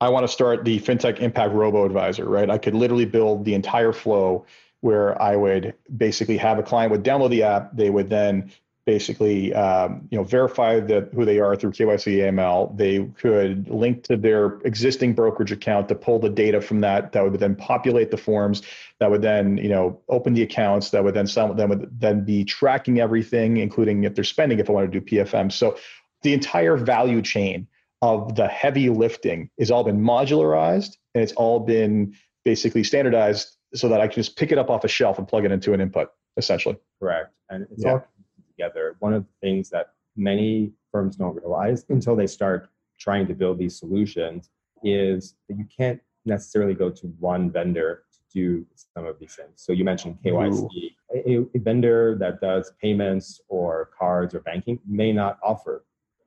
I 0.01 0.09
want 0.09 0.25
to 0.25 0.33
start 0.33 0.65
the 0.65 0.81
FinTech 0.81 1.21
Impact 1.21 1.53
Robo 1.53 1.85
Advisor, 1.85 2.29
right? 2.29 2.51
I 2.51 2.59
could 2.59 2.75
literally 2.75 3.05
build 3.05 3.45
the 3.45 3.55
entire 3.55 3.93
flow 3.93 4.47
where 4.81 5.21
I 5.23 5.37
would 5.37 5.75
basically 5.97 6.37
have 6.39 6.59
a 6.59 6.63
client 6.63 6.91
would 6.91 7.05
download 7.05 7.31
the 7.31 7.45
app, 7.45 7.77
they 7.77 7.89
would 7.89 8.11
then 8.11 8.51
basically 8.85 9.55
um, 9.55 10.09
you 10.11 10.19
know 10.19 10.25
verify 10.25 10.81
that 10.81 11.11
who 11.15 11.25
they 11.25 11.39
are 11.39 11.55
through 11.55 11.71
KYC 11.71 12.17
AML. 12.19 12.77
They 12.77 13.05
could 13.21 13.69
link 13.69 14.03
to 14.05 14.17
their 14.17 14.59
existing 14.65 15.15
brokerage 15.15 15.53
account 15.53 15.89
to 15.89 15.95
pull 15.95 16.19
the 16.19 16.29
data 16.29 16.61
from 16.61 16.81
that. 16.81 17.13
That 17.13 17.23
would 17.23 17.39
then 17.39 17.55
populate 17.55 18.11
the 18.11 18.17
forms. 18.17 18.63
That 18.99 19.11
would 19.11 19.23
then 19.23 19.57
you 19.59 19.69
know 19.69 20.01
open 20.09 20.35
the 20.35 20.43
accounts. 20.43 20.91
That 20.91 21.05
would 21.05 21.15
then 21.15 21.27
some 21.27 21.57
them 21.57 21.71
would 21.71 22.01
then 22.01 22.25
be 22.25 22.45
tracking 22.45 23.01
everything, 23.01 23.59
including 23.59 24.05
if 24.05 24.15
they're 24.15 24.25
spending. 24.25 24.59
If 24.59 24.69
I 24.69 24.73
want 24.73 24.91
to 24.91 25.01
do 25.01 25.07
PFM, 25.07 25.53
so 25.53 25.77
the 26.23 26.33
entire 26.33 26.77
value 26.77 27.23
chain 27.23 27.69
of 28.03 28.35
the 28.35 28.49
heavy 28.49 28.91
lifting 28.91 29.49
has 29.59 29.71
all 29.71 29.85
been 29.85 30.03
modularized 30.03 30.97
and 31.15 31.23
it's 31.23 31.33
all 31.35 31.61
been 31.61 32.15
basically 32.45 32.83
standardized 32.83 33.57
so 33.75 33.89
that 33.89 34.01
I 34.01 34.09
can 34.09 34.17
just 34.17 34.37
pick 34.37 34.53
it 34.53 34.59
up 34.59 34.69
off 34.69 34.85
a 34.85 34.89
shelf 34.89 35.19
and 35.19 35.27
plug 35.27 35.45
it 35.45 35.53
into 35.53 35.73
an 35.73 35.81
input, 35.81 36.11
essentially. 36.37 36.77
Correct. 37.01 37.33
And 37.49 37.67
it's 37.71 37.85
yeah. 37.85 37.93
all 37.93 38.07
together. 38.49 38.97
One 38.99 39.15
of 39.15 39.23
the 39.23 39.47
things 39.47 39.71
that 39.71 39.93
many 40.17 40.73
firms 40.91 41.17
don't 41.17 41.37
realize 41.37 41.87
until 41.89 42.17
they 42.17 42.27
start 42.27 42.69
trying 42.99 43.27
to 43.29 43.35
build 43.35 43.59
these 43.59 43.79
solutions 43.79 44.51
is 44.83 45.37
that 45.49 45.57
you 45.57 45.67
can't 45.75 46.01
necessarily 46.25 46.75
go 46.75 46.91
to 46.91 47.07
one 47.19 47.51
vendor 47.51 48.03
to 48.13 48.19
do 48.33 48.67
some 48.75 49.07
of 49.07 49.19
these 49.19 49.35
things. 49.35 49.53
So 49.57 49.73
you 49.73 49.85
mentioned 49.85 50.19
KYC. 50.25 50.69
A, 51.15 51.45
a, 51.55 51.59
vendor 51.59 52.17
that 52.19 52.41
does 52.41 52.73
payments 52.81 53.41
or 53.49 53.91
cards 53.99 54.35
or 54.35 54.41
banking 54.41 54.79
may 54.87 55.13
not 55.13 55.39
offer 55.43 55.85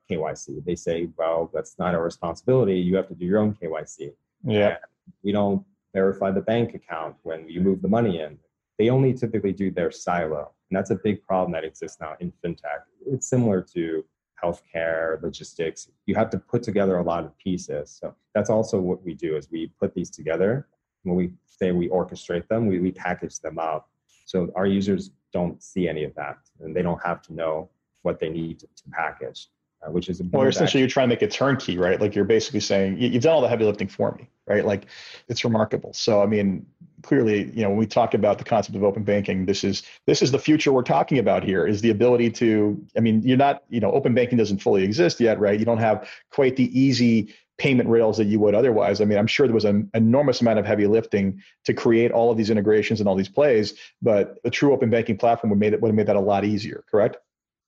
KYC. 0.09 0.63
They 0.63 0.75
say, 0.75 1.09
well, 1.17 1.49
that's 1.53 1.77
not 1.79 1.95
our 1.95 2.03
responsibility. 2.03 2.77
You 2.77 2.95
have 2.95 3.07
to 3.07 3.15
do 3.15 3.25
your 3.25 3.39
own 3.39 3.53
KYC. 3.53 4.13
Yeah. 4.43 4.67
And 4.67 4.77
we 5.23 5.31
don't 5.31 5.63
verify 5.93 6.31
the 6.31 6.41
bank 6.41 6.73
account 6.73 7.15
when 7.23 7.47
you 7.49 7.61
move 7.61 7.81
the 7.81 7.87
money 7.87 8.19
in. 8.19 8.37
They 8.77 8.89
only 8.89 9.13
typically 9.13 9.53
do 9.53 9.71
their 9.71 9.91
silo. 9.91 10.51
And 10.69 10.77
that's 10.77 10.91
a 10.91 10.95
big 10.95 11.23
problem 11.23 11.51
that 11.53 11.63
exists 11.63 11.97
now 12.01 12.15
in 12.19 12.33
fintech. 12.43 12.81
It's 13.07 13.27
similar 13.27 13.61
to 13.73 14.03
healthcare, 14.43 15.21
logistics. 15.21 15.89
You 16.05 16.15
have 16.15 16.29
to 16.31 16.37
put 16.37 16.63
together 16.63 16.97
a 16.97 17.03
lot 17.03 17.23
of 17.23 17.37
pieces. 17.37 17.97
So 18.01 18.13
that's 18.33 18.49
also 18.49 18.79
what 18.79 19.03
we 19.03 19.13
do 19.13 19.37
is 19.37 19.49
we 19.49 19.71
put 19.79 19.93
these 19.93 20.09
together. 20.09 20.67
When 21.03 21.15
we 21.15 21.31
say 21.45 21.71
we 21.71 21.87
orchestrate 21.87 22.47
them, 22.47 22.67
we, 22.67 22.79
we 22.79 22.91
package 22.91 23.39
them 23.39 23.59
up. 23.59 23.89
So 24.25 24.51
our 24.55 24.65
users 24.65 25.11
don't 25.31 25.61
see 25.61 25.87
any 25.87 26.03
of 26.03 26.13
that 26.15 26.37
and 26.59 26.75
they 26.75 26.81
don't 26.81 27.01
have 27.03 27.21
to 27.23 27.33
know 27.33 27.69
what 28.01 28.19
they 28.19 28.29
need 28.29 28.59
to, 28.59 28.67
to 28.67 28.83
package. 28.91 29.47
Uh, 29.81 29.91
which 29.91 30.09
is 30.09 30.21
well, 30.31 30.47
essentially 30.47 30.81
you're 30.81 30.89
trying 30.89 31.09
to 31.09 31.15
make 31.15 31.21
a 31.21 31.27
turnkey, 31.27 31.77
right? 31.77 31.99
Like 31.99 32.15
you're 32.15 32.25
basically 32.25 32.59
saying 32.59 32.99
you've 32.99 33.23
done 33.23 33.33
all 33.33 33.41
the 33.41 33.47
heavy 33.47 33.65
lifting 33.65 33.87
for 33.87 34.11
me, 34.13 34.29
right? 34.47 34.65
Like 34.65 34.85
it's 35.27 35.43
remarkable. 35.43 35.93
So 35.93 36.21
I 36.21 36.25
mean, 36.25 36.65
clearly, 37.05 37.51
you 37.53 37.61
know, 37.61 37.69
when 37.69 37.77
we 37.77 37.85
talk 37.85 38.13
about 38.13 38.37
the 38.37 38.43
concept 38.43 38.75
of 38.75 38.83
open 38.83 39.03
banking, 39.03 39.45
this 39.45 39.63
is 39.63 39.83
this 40.07 40.21
is 40.21 40.31
the 40.31 40.39
future 40.39 40.73
we're 40.73 40.81
talking 40.81 41.19
about 41.19 41.43
here. 41.43 41.67
Is 41.67 41.81
the 41.81 41.91
ability 41.91 42.31
to, 42.31 42.83
I 42.97 42.99
mean, 42.99 43.21
you're 43.23 43.37
not, 43.37 43.63
you 43.69 43.79
know, 43.79 43.91
open 43.91 44.13
banking 44.13 44.37
doesn't 44.37 44.59
fully 44.59 44.83
exist 44.83 45.19
yet, 45.19 45.39
right? 45.39 45.59
You 45.59 45.65
don't 45.65 45.77
have 45.77 46.09
quite 46.31 46.55
the 46.55 46.77
easy 46.77 47.33
payment 47.57 47.87
rails 47.87 48.17
that 48.17 48.25
you 48.25 48.39
would 48.39 48.53
otherwise. 48.53 48.99
I 48.99 49.05
mean, 49.05 49.17
I'm 49.17 49.27
sure 49.27 49.47
there 49.47 49.53
was 49.53 49.65
an 49.65 49.89
enormous 49.93 50.41
amount 50.41 50.59
of 50.59 50.65
heavy 50.65 50.87
lifting 50.87 51.41
to 51.63 51.73
create 51.73 52.11
all 52.11 52.31
of 52.31 52.37
these 52.37 52.49
integrations 52.49 52.99
and 52.99 53.07
all 53.07 53.15
these 53.15 53.29
plays, 53.29 53.75
but 54.01 54.39
a 54.43 54.49
true 54.49 54.73
open 54.73 54.89
banking 54.89 55.17
platform 55.17 55.51
would 55.51 55.59
made 55.59 55.73
it 55.73 55.81
would 55.81 55.89
have 55.89 55.95
made 55.95 56.07
that 56.07 56.17
a 56.17 56.19
lot 56.19 56.43
easier, 56.43 56.83
correct? 56.89 57.17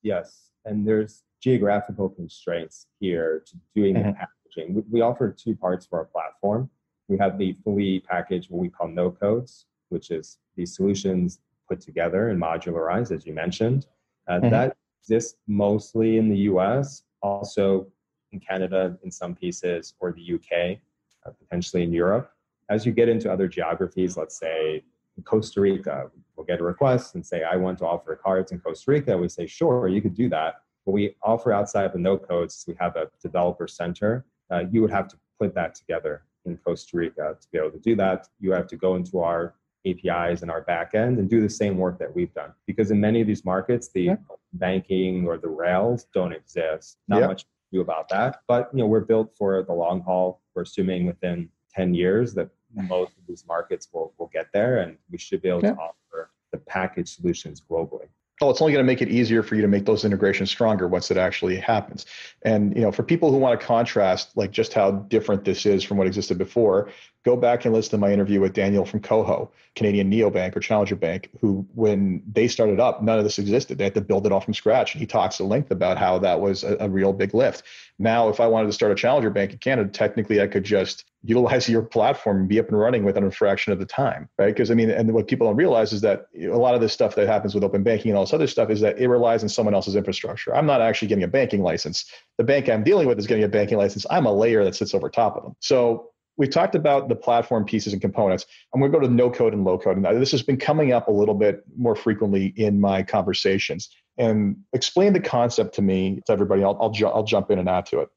Yes. 0.01 0.49
And 0.65 0.85
there's 0.85 1.23
geographical 1.41 2.09
constraints 2.09 2.87
here 2.99 3.43
to 3.45 3.55
doing 3.75 3.95
mm-hmm. 3.95 4.09
the 4.09 4.13
packaging. 4.13 4.75
We, 4.75 4.83
we 4.91 5.01
offer 5.01 5.31
two 5.31 5.55
parts 5.55 5.85
of 5.85 5.93
our 5.93 6.05
platform. 6.05 6.69
We 7.07 7.17
have 7.17 7.37
the 7.37 7.53
fully 7.63 7.99
packaged, 7.99 8.49
what 8.49 8.61
we 8.61 8.69
call 8.69 8.87
no 8.87 9.11
codes, 9.11 9.65
which 9.89 10.11
is 10.11 10.39
these 10.55 10.75
solutions 10.75 11.39
put 11.69 11.79
together 11.79 12.29
and 12.29 12.41
modularized, 12.41 13.11
as 13.11 13.25
you 13.25 13.33
mentioned. 13.33 13.85
Uh, 14.27 14.33
mm-hmm. 14.33 14.49
That 14.49 14.77
exists 15.01 15.37
mostly 15.47 16.17
in 16.17 16.29
the 16.29 16.37
US, 16.51 17.03
also 17.21 17.87
in 18.31 18.39
Canada 18.39 18.97
in 19.03 19.11
some 19.11 19.35
pieces, 19.35 19.93
or 19.99 20.11
the 20.11 20.33
UK, 20.35 20.79
uh, 21.25 21.31
potentially 21.39 21.83
in 21.83 21.93
Europe. 21.93 22.31
As 22.69 22.85
you 22.85 22.91
get 22.91 23.07
into 23.07 23.31
other 23.31 23.47
geographies, 23.47 24.17
let's 24.17 24.37
say 24.37 24.83
Costa 25.23 25.61
Rica, 25.61 26.11
we'll 26.35 26.45
get 26.45 26.59
a 26.59 26.63
request 26.63 27.15
and 27.15 27.25
say, 27.25 27.43
I 27.43 27.55
want 27.55 27.79
to 27.79 27.85
offer 27.85 28.15
cards 28.15 28.51
in 28.51 28.59
Costa 28.59 28.91
Rica. 28.91 29.17
We 29.17 29.29
say, 29.29 29.47
sure, 29.47 29.87
you 29.87 30.01
could 30.01 30.13
do 30.13 30.29
that. 30.29 30.61
What 30.87 30.93
we 30.93 31.15
offer 31.21 31.51
outside 31.51 31.83
of 31.83 31.91
the 31.91 31.99
no 31.99 32.17
codes, 32.17 32.63
we 32.65 32.73
have 32.79 32.95
a 32.95 33.11
developer 33.21 33.67
center. 33.67 34.25
Uh, 34.49 34.63
you 34.71 34.79
would 34.81 34.89
have 34.89 35.09
to 35.09 35.17
put 35.37 35.53
that 35.53 35.75
together 35.75 36.23
in 36.45 36.55
Costa 36.55 36.95
Rica 36.95 37.35
to 37.41 37.47
be 37.51 37.57
able 37.57 37.71
to 37.71 37.79
do 37.79 37.93
that. 37.97 38.29
You 38.39 38.53
have 38.53 38.67
to 38.67 38.77
go 38.77 38.95
into 38.95 39.19
our 39.19 39.55
APIs 39.85 40.43
and 40.43 40.49
our 40.49 40.63
backend 40.63 41.19
and 41.19 41.29
do 41.29 41.41
the 41.41 41.49
same 41.49 41.77
work 41.77 41.99
that 41.99 42.15
we've 42.15 42.33
done. 42.33 42.53
Because 42.65 42.89
in 42.89 43.01
many 43.01 43.19
of 43.19 43.27
these 43.27 43.43
markets, 43.43 43.89
the 43.89 44.01
yeah. 44.01 44.15
banking 44.53 45.27
or 45.27 45.37
the 45.37 45.49
rails 45.49 46.05
don't 46.13 46.31
exist. 46.31 46.99
Not 47.09 47.19
yeah. 47.19 47.27
much 47.27 47.41
to 47.41 47.49
do 47.73 47.81
about 47.81 48.07
that. 48.07 48.39
But 48.47 48.69
you 48.71 48.79
know, 48.79 48.87
we're 48.87 49.01
built 49.01 49.35
for 49.37 49.63
the 49.63 49.73
long 49.73 49.99
haul. 49.99 50.41
We're 50.55 50.61
assuming 50.61 51.05
within 51.05 51.49
10 51.75 51.95
years 51.95 52.33
that 52.35 52.47
most 52.73 53.11
of 53.17 53.27
these 53.27 53.43
markets 53.45 53.89
will, 53.91 54.13
will 54.17 54.31
get 54.33 54.47
there 54.53 54.77
and 54.77 54.97
we 55.11 55.17
should 55.17 55.41
be 55.41 55.49
able 55.49 55.63
yeah. 55.63 55.73
to 55.73 55.79
offer 55.79 56.31
the 56.53 56.59
package 56.59 57.13
solutions 57.13 57.61
globally 57.69 58.07
oh 58.41 58.49
it's 58.49 58.61
only 58.61 58.73
going 58.73 58.83
to 58.83 58.87
make 58.87 59.01
it 59.01 59.09
easier 59.09 59.41
for 59.41 59.55
you 59.55 59.61
to 59.61 59.67
make 59.67 59.85
those 59.85 60.05
integrations 60.05 60.49
stronger 60.49 60.87
once 60.87 61.09
it 61.11 61.17
actually 61.17 61.57
happens. 61.57 62.05
And 62.43 62.75
you 62.75 62.81
know 62.81 62.91
for 62.91 63.03
people 63.03 63.31
who 63.31 63.37
want 63.37 63.59
to 63.59 63.65
contrast 63.65 64.35
like 64.35 64.51
just 64.51 64.73
how 64.73 64.91
different 64.91 65.43
this 65.43 65.65
is 65.65 65.83
from 65.83 65.97
what 65.97 66.07
existed 66.07 66.37
before 66.37 66.89
go 67.25 67.35
back 67.35 67.65
and 67.65 67.73
listen 67.73 67.91
to 67.91 67.97
my 67.97 68.11
interview 68.11 68.39
with 68.39 68.53
daniel 68.53 68.85
from 68.85 68.99
KOHO, 68.99 69.49
canadian 69.75 70.11
neobank 70.11 70.55
or 70.55 70.59
challenger 70.59 70.95
bank 70.95 71.29
who 71.39 71.67
when 71.73 72.21
they 72.31 72.47
started 72.47 72.79
up 72.79 73.01
none 73.01 73.17
of 73.17 73.23
this 73.23 73.39
existed 73.39 73.77
they 73.77 73.83
had 73.83 73.95
to 73.95 74.01
build 74.01 74.25
it 74.25 74.31
all 74.31 74.41
from 74.41 74.53
scratch 74.53 74.93
and 74.93 75.01
he 75.01 75.07
talks 75.07 75.39
at 75.39 75.47
length 75.47 75.71
about 75.71 75.97
how 75.97 76.17
that 76.19 76.39
was 76.39 76.63
a, 76.63 76.77
a 76.79 76.89
real 76.89 77.13
big 77.13 77.33
lift 77.33 77.63
now 77.99 78.29
if 78.29 78.39
i 78.39 78.47
wanted 78.47 78.67
to 78.67 78.73
start 78.73 78.91
a 78.91 78.95
challenger 78.95 79.29
bank 79.29 79.51
in 79.51 79.57
canada 79.57 79.89
technically 79.89 80.41
i 80.41 80.47
could 80.47 80.63
just 80.63 81.05
utilize 81.27 81.67
your 81.69 81.81
platform 81.81 82.37
and 82.37 82.49
be 82.49 82.59
up 82.59 82.69
and 82.69 82.79
running 82.79 83.03
within 83.03 83.23
a 83.23 83.31
fraction 83.31 83.73
of 83.73 83.79
the 83.79 83.85
time, 83.85 84.29
right? 84.37 84.47
Because 84.47 84.71
I 84.71 84.73
mean, 84.73 84.89
and 84.89 85.13
what 85.13 85.27
people 85.27 85.47
don't 85.47 85.55
realize 85.55 85.93
is 85.93 86.01
that 86.01 86.27
a 86.39 86.47
lot 86.47 86.75
of 86.75 86.81
this 86.81 86.93
stuff 86.93 87.15
that 87.15 87.27
happens 87.27 87.53
with 87.53 87.63
open 87.63 87.83
banking 87.83 88.11
and 88.11 88.17
all 88.17 88.23
this 88.23 88.33
other 88.33 88.47
stuff 88.47 88.69
is 88.69 88.81
that 88.81 88.97
it 88.97 89.07
relies 89.07 89.43
on 89.43 89.49
someone 89.49 89.75
else's 89.75 89.95
infrastructure. 89.95 90.55
I'm 90.55 90.65
not 90.65 90.81
actually 90.81 91.09
getting 91.09 91.23
a 91.23 91.27
banking 91.27 91.61
license. 91.61 92.11
The 92.37 92.43
bank 92.43 92.69
I'm 92.69 92.83
dealing 92.83 93.07
with 93.07 93.19
is 93.19 93.27
getting 93.27 93.43
a 93.43 93.49
banking 93.49 93.77
license. 93.77 94.05
I'm 94.09 94.25
a 94.25 94.31
layer 94.31 94.63
that 94.63 94.75
sits 94.75 94.93
over 94.93 95.09
top 95.09 95.35
of 95.37 95.43
them. 95.43 95.55
So 95.59 96.11
we've 96.37 96.49
talked 96.49 96.75
about 96.75 97.09
the 97.09 97.15
platform 97.15 97.65
pieces 97.65 97.93
and 97.93 98.01
components. 98.01 98.45
I'm 98.73 98.79
going 98.79 98.91
to 98.91 98.97
go 98.99 99.05
to 99.05 99.11
no 99.11 99.29
code 99.29 99.53
and 99.53 99.63
low 99.63 99.77
code. 99.77 99.97
And 99.97 100.21
this 100.21 100.31
has 100.31 100.43
been 100.43 100.57
coming 100.57 100.93
up 100.93 101.07
a 101.07 101.11
little 101.11 101.35
bit 101.35 101.63
more 101.75 101.95
frequently 101.95 102.53
in 102.55 102.79
my 102.79 103.03
conversations. 103.03 103.89
And 104.17 104.57
explain 104.73 105.13
the 105.13 105.19
concept 105.19 105.75
to 105.75 105.81
me, 105.81 106.21
to 106.25 106.31
everybody. 106.31 106.63
I'll, 106.63 106.77
I'll, 106.79 106.91
ju- 106.91 107.07
I'll 107.07 107.23
jump 107.23 107.51
in 107.51 107.59
and 107.59 107.67
add 107.67 107.85
to 107.87 107.99
it. 107.99 108.09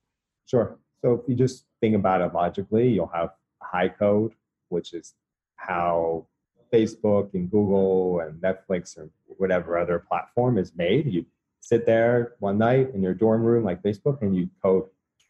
Sure. 0.47 0.79
So 1.03 1.15
if 1.15 1.21
you 1.29 1.35
just 1.35 1.65
think 1.81 1.95
about 1.97 2.21
it 2.21 2.35
logically, 2.35 2.89
you'll 2.89 3.11
have 3.15 3.31
high 3.63 3.89
code, 3.89 4.33
which 4.69 4.93
is 4.93 5.15
how 5.57 6.27
Facebook 6.73 7.35
and 7.35 7.51
Google 7.51 8.21
and 8.21 8.41
Netflix 8.41 8.97
or 8.99 9.11
whatever 9.27 9.79
other 9.79 9.99
platform 9.99 10.59
is 10.59 10.73
made. 10.77 11.07
You 11.07 11.27
sit 11.61 11.87
there 11.87 12.35
one 12.39 12.59
night 12.59 12.91
in 12.95 13.03
your 13.03 13.15
dorm 13.15 13.43
room 13.43 13.65
like 13.65 13.83
Facebook 13.83 14.23
and 14.23 14.37
you 14.37 14.49
code 14.63 14.85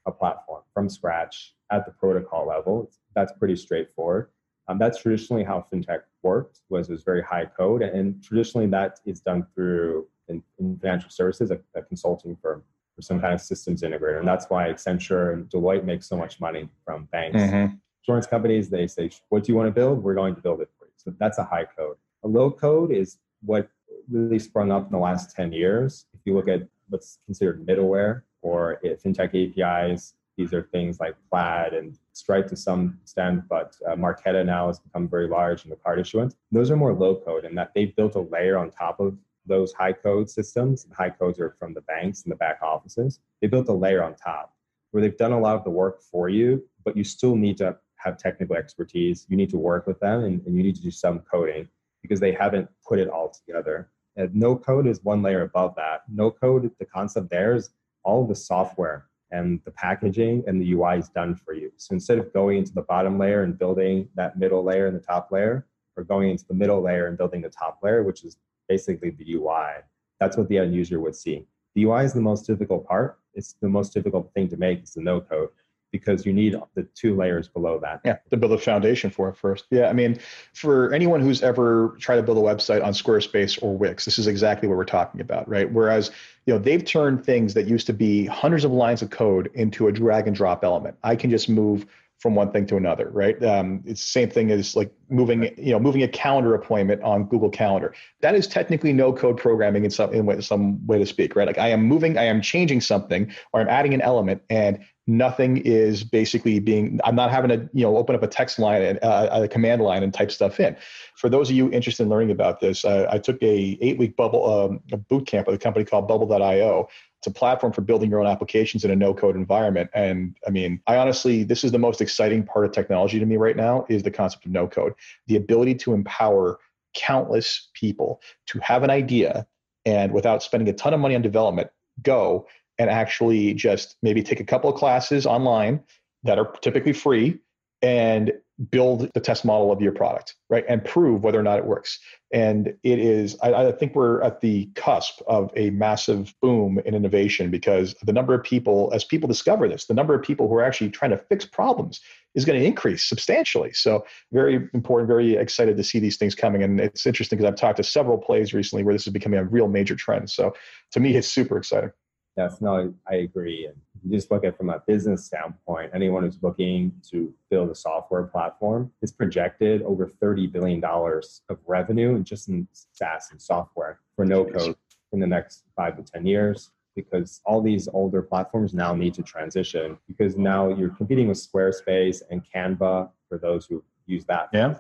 a 0.07 0.11
platform 0.11 0.63
from 0.73 0.89
scratch 0.89 1.55
at 1.71 1.87
the 1.87 1.93
protocol 1.93 2.47
level. 2.47 2.91
That's 3.15 3.33
pretty 3.39 3.57
straightforward. 3.57 4.29
Um, 4.69 4.79
that's 4.79 5.03
traditionally 5.03 5.43
how 5.43 5.67
fintech 5.73 6.03
worked 6.23 6.61
was 6.69 6.89
was 6.89 7.03
very 7.03 7.23
high 7.23 7.47
code 7.47 7.83
and 7.83 8.23
traditionally 8.23 8.67
that 8.69 9.01
is 9.05 9.21
done 9.21 9.47
through 9.55 10.07
in, 10.29 10.43
in 10.59 10.79
financial 10.79 11.11
services 11.11 11.51
a, 11.51 11.59
a 11.75 11.83
consulting 11.83 12.37
firm 12.37 12.63
or 12.97 13.03
some 13.03 13.21
kind 13.21 13.35
of 13.35 13.41
systems 13.41 13.83
integrator. 13.83 14.19
And 14.19 14.29
that's 14.29 14.47
why 14.49 14.69
Accenture 14.69 15.33
and 15.33 15.49
Deloitte 15.49 15.85
make 15.85 16.03
so 16.03 16.17
much 16.17 16.41
money 16.41 16.69
from 16.85 17.07
banks. 17.07 17.41
Mm-hmm. 17.41 17.75
Insurance 18.03 18.27
companies, 18.27 18.71
they 18.71 18.87
say, 18.87 19.11
What 19.29 19.45
do 19.45 19.53
you 19.53 19.57
want 19.57 19.67
to 19.67 19.73
build? 19.73 20.03
We're 20.03 20.15
going 20.15 20.35
to 20.35 20.41
build 20.41 20.61
it 20.61 20.71
for 20.79 20.87
you. 20.87 20.93
So 20.97 21.13
that's 21.19 21.39
a 21.39 21.45
high 21.45 21.65
code. 21.65 21.97
A 22.23 22.29
low 22.29 22.51
code 22.51 22.93
is 22.93 23.19
what 23.43 23.69
really 24.11 24.39
sprung 24.39 24.71
up 24.71 24.87
in 24.87 24.93
the 24.93 24.99
last 24.99 25.35
10 25.35 25.53
years. 25.53 26.07
If 26.15 26.21
you 26.25 26.35
look 26.35 26.49
at 26.49 26.63
what's 26.89 27.19
considered 27.27 27.67
middleware 27.67 28.23
or 28.43 28.81
fintech 28.85 29.35
APIs, 29.35 30.15
these 30.37 30.55
are 30.55 30.63
things 30.63 31.01
like 31.01 31.17
Plaid 31.31 31.75
and 31.75 31.99
Stripe 32.13 32.49
to 32.49 32.57
some 32.57 32.99
extent, 33.03 33.45
but 33.49 33.77
uh, 33.87 33.95
Marqeta 33.95 34.45
now 34.45 34.69
has 34.69 34.79
become 34.79 35.09
very 35.09 35.29
large 35.29 35.65
in 35.65 35.71
the 35.71 35.77
card 35.77 35.99
issuance. 35.99 36.35
Those 36.51 36.71
are 36.71 36.77
more 36.77 36.95
low 36.95 37.17
code 37.17 37.45
in 37.45 37.55
that 37.57 37.73
they've 37.75 37.95
built 37.95 38.15
a 38.15 38.21
layer 38.21 38.57
on 38.57 38.71
top 38.71 39.01
of 39.01 39.19
those 39.47 39.73
high 39.73 39.93
code 39.93 40.31
systems, 40.31 40.87
high 40.97 41.11
codes 41.11 41.41
are 41.41 41.57
from 41.59 41.75
the 41.75 41.81
banks 41.83 42.23
and 42.23 42.33
the 42.33 42.37
back 42.37 42.61
offices, 42.63 43.21
they 43.41 43.49
built 43.49 43.69
a 43.69 43.73
layer 43.73 44.03
on 44.03 44.15
top 44.15 44.55
where 44.91 45.03
they've 45.03 45.17
done 45.17 45.33
a 45.33 45.39
lot 45.39 45.57
of 45.57 45.65
the 45.65 45.71
work 45.71 46.03
for 46.03 46.29
you, 46.29 46.65
but 46.85 46.97
you 46.97 47.05
still 47.05 47.37
need 47.37 47.57
to 47.59 47.77
have 47.97 48.17
technical 48.17 48.57
expertise. 48.57 49.27
You 49.29 49.37
need 49.37 49.51
to 49.51 49.59
work 49.59 49.87
with 49.87 50.01
them 50.01 50.25
and, 50.25 50.45
and 50.47 50.57
you 50.57 50.63
need 50.63 50.77
to 50.77 50.83
do 50.83 50.91
some 50.91 51.21
coding 51.21 51.69
because 52.03 52.19
they 52.19 52.33
haven't 52.33 52.69
put 52.87 52.99
it 52.99 53.09
all 53.09 53.29
together. 53.29 53.91
And 54.17 54.35
no 54.35 54.57
code 54.57 54.87
is 54.87 55.05
one 55.05 55.23
layer 55.23 55.43
above 55.43 55.75
that. 55.77 56.03
No 56.09 56.31
code, 56.31 56.71
the 56.79 56.85
concept 56.87 57.31
there 57.31 57.55
is 57.55 57.71
all 58.03 58.23
of 58.23 58.29
the 58.29 58.35
software 58.35 59.07
and 59.31 59.61
the 59.65 59.71
packaging 59.71 60.43
and 60.47 60.61
the 60.61 60.73
UI 60.73 60.99
is 60.99 61.09
done 61.09 61.35
for 61.35 61.55
you. 61.55 61.71
So 61.77 61.95
instead 61.95 62.19
of 62.19 62.33
going 62.33 62.59
into 62.59 62.73
the 62.73 62.83
bottom 62.83 63.19
layer 63.19 63.43
and 63.43 63.59
building 63.59 64.09
that 64.17 64.39
middle 64.39 64.65
layer 64.65 64.87
and 64.87 64.97
the 64.97 65.01
top 65.01 65.31
layer, 65.31 65.67
or 65.97 66.05
going 66.05 66.31
into 66.31 66.47
the 66.47 66.55
middle 66.55 66.83
layer 66.83 67.07
and 67.07 67.19
building 67.19 67.43
the 67.43 67.49
top 67.49 67.79
layer, 67.83 68.03
which 68.03 68.25
is 68.25 68.37
basically 68.69 69.11
the 69.11 69.35
UI. 69.35 69.83
That's 70.19 70.37
what 70.37 70.49
the 70.49 70.59
end 70.59 70.75
user 70.75 71.01
would 71.01 71.17
see. 71.17 71.47
The 71.75 71.85
UI 71.85 72.05
is 72.05 72.13
the 72.13 72.21
most 72.21 72.47
difficult 72.47 72.87
part. 72.87 73.19
It's 73.35 73.55
the 73.61 73.69
most 73.69 73.93
difficult 73.95 74.33
thing 74.35 74.49
to 74.49 74.57
make. 74.57 74.81
It's 74.81 74.95
the 74.95 75.01
no 75.01 75.21
code 75.21 75.51
because 75.91 76.25
you 76.25 76.33
need 76.33 76.57
the 76.75 76.83
two 76.95 77.17
layers 77.17 77.49
below 77.49 77.79
that. 77.81 78.01
Yeah, 78.05 78.19
to 78.31 78.37
build 78.37 78.53
a 78.53 78.59
foundation 78.59 79.11
for 79.11 79.29
it 79.29 79.37
first. 79.37 79.67
Yeah, 79.71 79.89
I 79.89 79.93
mean, 79.93 80.19
for 80.55 80.93
anyone 80.93 81.21
who's 81.21 81.43
ever 81.43 81.97
tried 81.99 82.17
to 82.17 82.23
build 82.23 82.39
a 82.39 82.41
website 82.41 82.85
on 82.85 82.93
Squarespace 82.93 83.63
or 83.63 83.77
Wix, 83.77 84.05
this 84.05 84.19
is 84.19 84.27
exactly 84.27 84.69
what 84.69 84.77
we're 84.77 84.85
talking 84.85 85.21
about, 85.21 85.49
right? 85.49 85.71
Whereas, 85.71 86.11
you 86.47 86.55
know, 86.55 86.59
they've 86.59 86.85
turned 86.85 87.25
things 87.25 87.55
that 87.55 87.67
used 87.67 87.87
to 87.87 87.93
be 87.93 88.27
hundreds 88.27 88.65
of 88.65 88.73
lines 88.73 89.03
of 89.03 89.11
code 89.11 89.51
into 89.55 89.89
a 89.89 89.93
drag 89.93 90.27
and 90.27 90.37
drop 90.37 90.65
element. 90.65 90.97
I 91.03 91.17
can 91.17 91.31
just 91.31 91.49
move 91.49 91.87
from 92.21 92.35
one 92.35 92.53
thing 92.53 92.67
to 92.67 92.77
another, 92.77 93.09
right? 93.11 93.43
Um, 93.43 93.83
it's 93.87 94.03
the 94.03 94.09
same 94.09 94.29
thing 94.29 94.51
as 94.51 94.77
like 94.77 94.93
moving, 95.09 95.55
you 95.57 95.73
know, 95.73 95.81
moving 95.81 96.03
a 96.03 96.09
calendar 96.09 96.55
appointment 96.55 97.03
on 97.03 97.25
Google 97.25 97.49
Calendar. 97.49 97.95
That 98.21 98.35
is 98.35 98.47
technically 98.47 98.93
no 98.93 99.11
code 99.11 99.39
programming 99.39 99.87
in 99.87 99.91
some 99.91 100.13
in 100.13 100.27
way, 100.27 100.39
some 100.43 100.87
way 100.87 100.99
to 100.99 101.07
speak, 101.07 101.35
right? 101.35 101.47
Like 101.47 101.57
I 101.57 101.69
am 101.69 101.83
moving, 101.83 102.19
I 102.19 102.25
am 102.25 102.43
changing 102.43 102.83
something, 102.83 103.33
or 103.55 103.63
I'm 103.63 103.69
adding 103.69 103.95
an 103.95 104.03
element, 104.03 104.43
and 104.51 104.81
nothing 105.11 105.59
is 105.59 106.05
basically 106.05 106.59
being. 106.61 107.01
I'm 107.05 107.15
not 107.15 107.31
having 107.31 107.51
to, 107.51 107.69
you 107.73 107.83
know, 107.83 107.97
open 107.97 108.15
up 108.15 108.23
a 108.23 108.29
text 108.29 108.59
line 108.59 108.83
and 108.83 108.99
uh, 109.03 109.29
a 109.33 109.49
command 109.49 109.83
line 109.83 110.03
and 110.03 110.13
type 110.15 110.31
stuff 110.31 110.61
in. 110.61 110.77
For 111.17 111.29
those 111.29 111.51
of 111.51 111.57
you 111.57 111.71
interested 111.71 112.05
in 112.05 112.09
learning 112.09 112.31
about 112.31 112.61
this, 112.61 112.85
uh, 112.85 113.07
I 113.11 113.19
took 113.19 113.43
a 113.43 113.79
eight 113.81 113.99
week 113.99 114.17
bubble 114.17 114.51
um, 114.53 114.81
a 114.93 114.97
boot 114.97 115.27
camp 115.27 115.47
with 115.47 115.57
a 115.57 115.59
company 115.59 115.85
called 115.85 116.09
Bubble.io 116.09 116.89
it's 117.21 117.27
a 117.27 117.31
platform 117.31 117.71
for 117.71 117.83
building 117.83 118.09
your 118.09 118.19
own 118.19 118.27
applications 118.27 118.83
in 118.83 118.91
a 118.91 118.97
no 118.97 119.13
code 119.13 119.37
environment. 119.37 119.91
And 119.93 120.39
I 120.47 120.51
mean, 120.51 120.81
I 120.87 120.97
honestly, 120.97 121.45
this 121.45 121.65
is 121.65 121.71
the 121.71 121.79
most 121.79 122.01
exciting 122.01 122.45
part 122.45 122.65
of 122.65 122.73
technology 122.73 123.19
to 123.19 123.27
me 123.27 123.37
right 123.37 123.57
now 123.57 123.85
is 123.91 124.03
the 124.03 124.11
concept 124.11 124.47
of 124.47 124.53
no 124.53 124.67
code, 124.67 124.95
the 125.27 125.37
ability 125.37 125.75
to 125.77 125.93
empower 125.93 126.59
countless 126.95 127.69
people 127.75 128.23
to 128.47 128.59
have 128.61 128.83
an 128.83 128.89
idea 128.89 129.47
and 129.85 130.13
without 130.13 130.43
spending 130.43 130.69
a 130.71 130.73
ton 130.73 130.95
of 130.95 131.01
money 131.01 131.15
on 131.15 131.21
development, 131.21 131.69
go 132.03 132.47
and 132.81 132.89
actually 132.89 133.53
just 133.53 133.97
maybe 134.03 134.23
take 134.23 134.41
a 134.41 134.45
couple 134.45 134.71
of 134.71 134.75
classes 134.75 135.27
online 135.27 135.83
that 136.23 136.39
are 136.39 136.51
typically 136.63 136.95
free 136.95 137.39
and 137.83 138.33
build 138.71 139.11
the 139.13 139.21
test 139.21 139.45
model 139.45 139.71
of 139.71 139.83
your 139.83 139.93
product, 139.93 140.35
right? 140.49 140.65
And 140.67 140.83
prove 140.83 141.23
whether 141.23 141.39
or 141.39 141.43
not 141.43 141.59
it 141.59 141.67
works. 141.67 141.99
And 142.33 142.69
it 142.83 142.99
is, 142.99 143.37
I, 143.43 143.53
I, 143.53 143.73
think 143.73 143.95
we're 143.95 144.23
at 144.23 144.41
the 144.41 144.71
cusp 144.75 145.21
of 145.27 145.51
a 145.57 145.71
massive 145.71 146.35
boom 146.41 146.79
in 146.87 146.95
innovation 146.95 147.51
because 147.51 147.95
the 148.03 148.13
number 148.13 148.33
of 148.33 148.43
people, 148.43 148.91
as 148.95 149.05
people 149.05 149.29
discover 149.29 149.69
this, 149.69 149.85
the 149.85 149.95
number 149.95 150.15
of 150.15 150.23
people 150.23 150.49
who 150.49 150.55
are 150.55 150.63
actually 150.63 150.91
trying 150.91 151.11
to 151.11 151.19
fix 151.19 151.45
problems 151.45 152.01
is 152.35 152.45
going 152.47 152.59
to 152.59 152.65
increase 152.65 153.05
substantially. 153.05 153.73
So, 153.73 154.07
very 154.33 154.69
important, 154.73 155.09
very 155.09 155.37
excited 155.37 155.77
to 155.77 155.85
see 155.85 155.99
these 155.99 156.17
things 156.17 156.35
coming. 156.35 156.63
And 156.63 156.81
it's 156.81 157.07
interesting 157.07 157.39
because 157.39 157.51
I've 157.51 157.59
talked 157.59 157.79
to 157.79 157.85
several 157.85 158.19
plays 158.19 158.55
recently 158.55 158.85
where 158.85 158.95
this 158.95 159.07
is 159.07 159.13
becoming 159.13 159.39
a 159.39 159.45
real 159.45 159.69
major 159.69 159.97
trend. 159.97 160.31
So, 160.31 160.55
to 160.93 161.01
me, 161.01 161.17
it's 161.17 161.29
super 161.29 161.59
exciting. 161.59 161.91
Yes, 162.37 162.61
no, 162.61 162.95
I 163.09 163.17
agree. 163.17 163.67
And 163.67 163.77
you 164.03 164.17
just 164.17 164.31
look 164.31 164.45
at 164.45 164.57
from 164.57 164.71
a 164.71 164.81
business 164.87 165.27
standpoint, 165.27 165.91
anyone 165.95 166.23
who's 166.23 166.39
looking 166.43 166.93
to 167.11 167.35
build 167.51 167.71
a 167.71 167.75
software 167.75 168.23
platform 168.25 168.93
is 169.03 169.13
projected 169.13 169.83
over 169.83 170.07
$30 170.23 170.51
billion 170.51 170.83
of 170.85 171.59
revenue 171.67 172.23
just 172.23 172.49
in 172.49 172.67
SaaS 172.73 173.29
and 173.31 173.43
software 173.43 174.01
for 174.17 174.25
no 174.25 174.45
code 174.45 174.77
in 175.13 175.21
the 175.21 175.27
next 175.27 175.65
five 175.77 175.97
to 175.97 176.03
10 176.03 176.25
years 176.25 176.71
because 176.95 177.41
all 177.45 177.61
these 177.61 177.89
older 177.93 178.23
platforms 178.23 178.75
now 178.75 178.95
need 178.95 179.15
to 179.15 179.23
transition 179.23 179.99
because 180.07 180.37
now 180.37 180.69
you're 180.69 180.91
competing 180.91 181.29
with 181.29 181.39
Squarespace 181.39 182.23
and 182.31 182.43
Canva 182.45 183.11
for 183.29 183.39
those 183.39 183.67
who 183.67 183.83
use 184.07 184.25
that. 184.27 184.49
Yeah. 184.53 184.75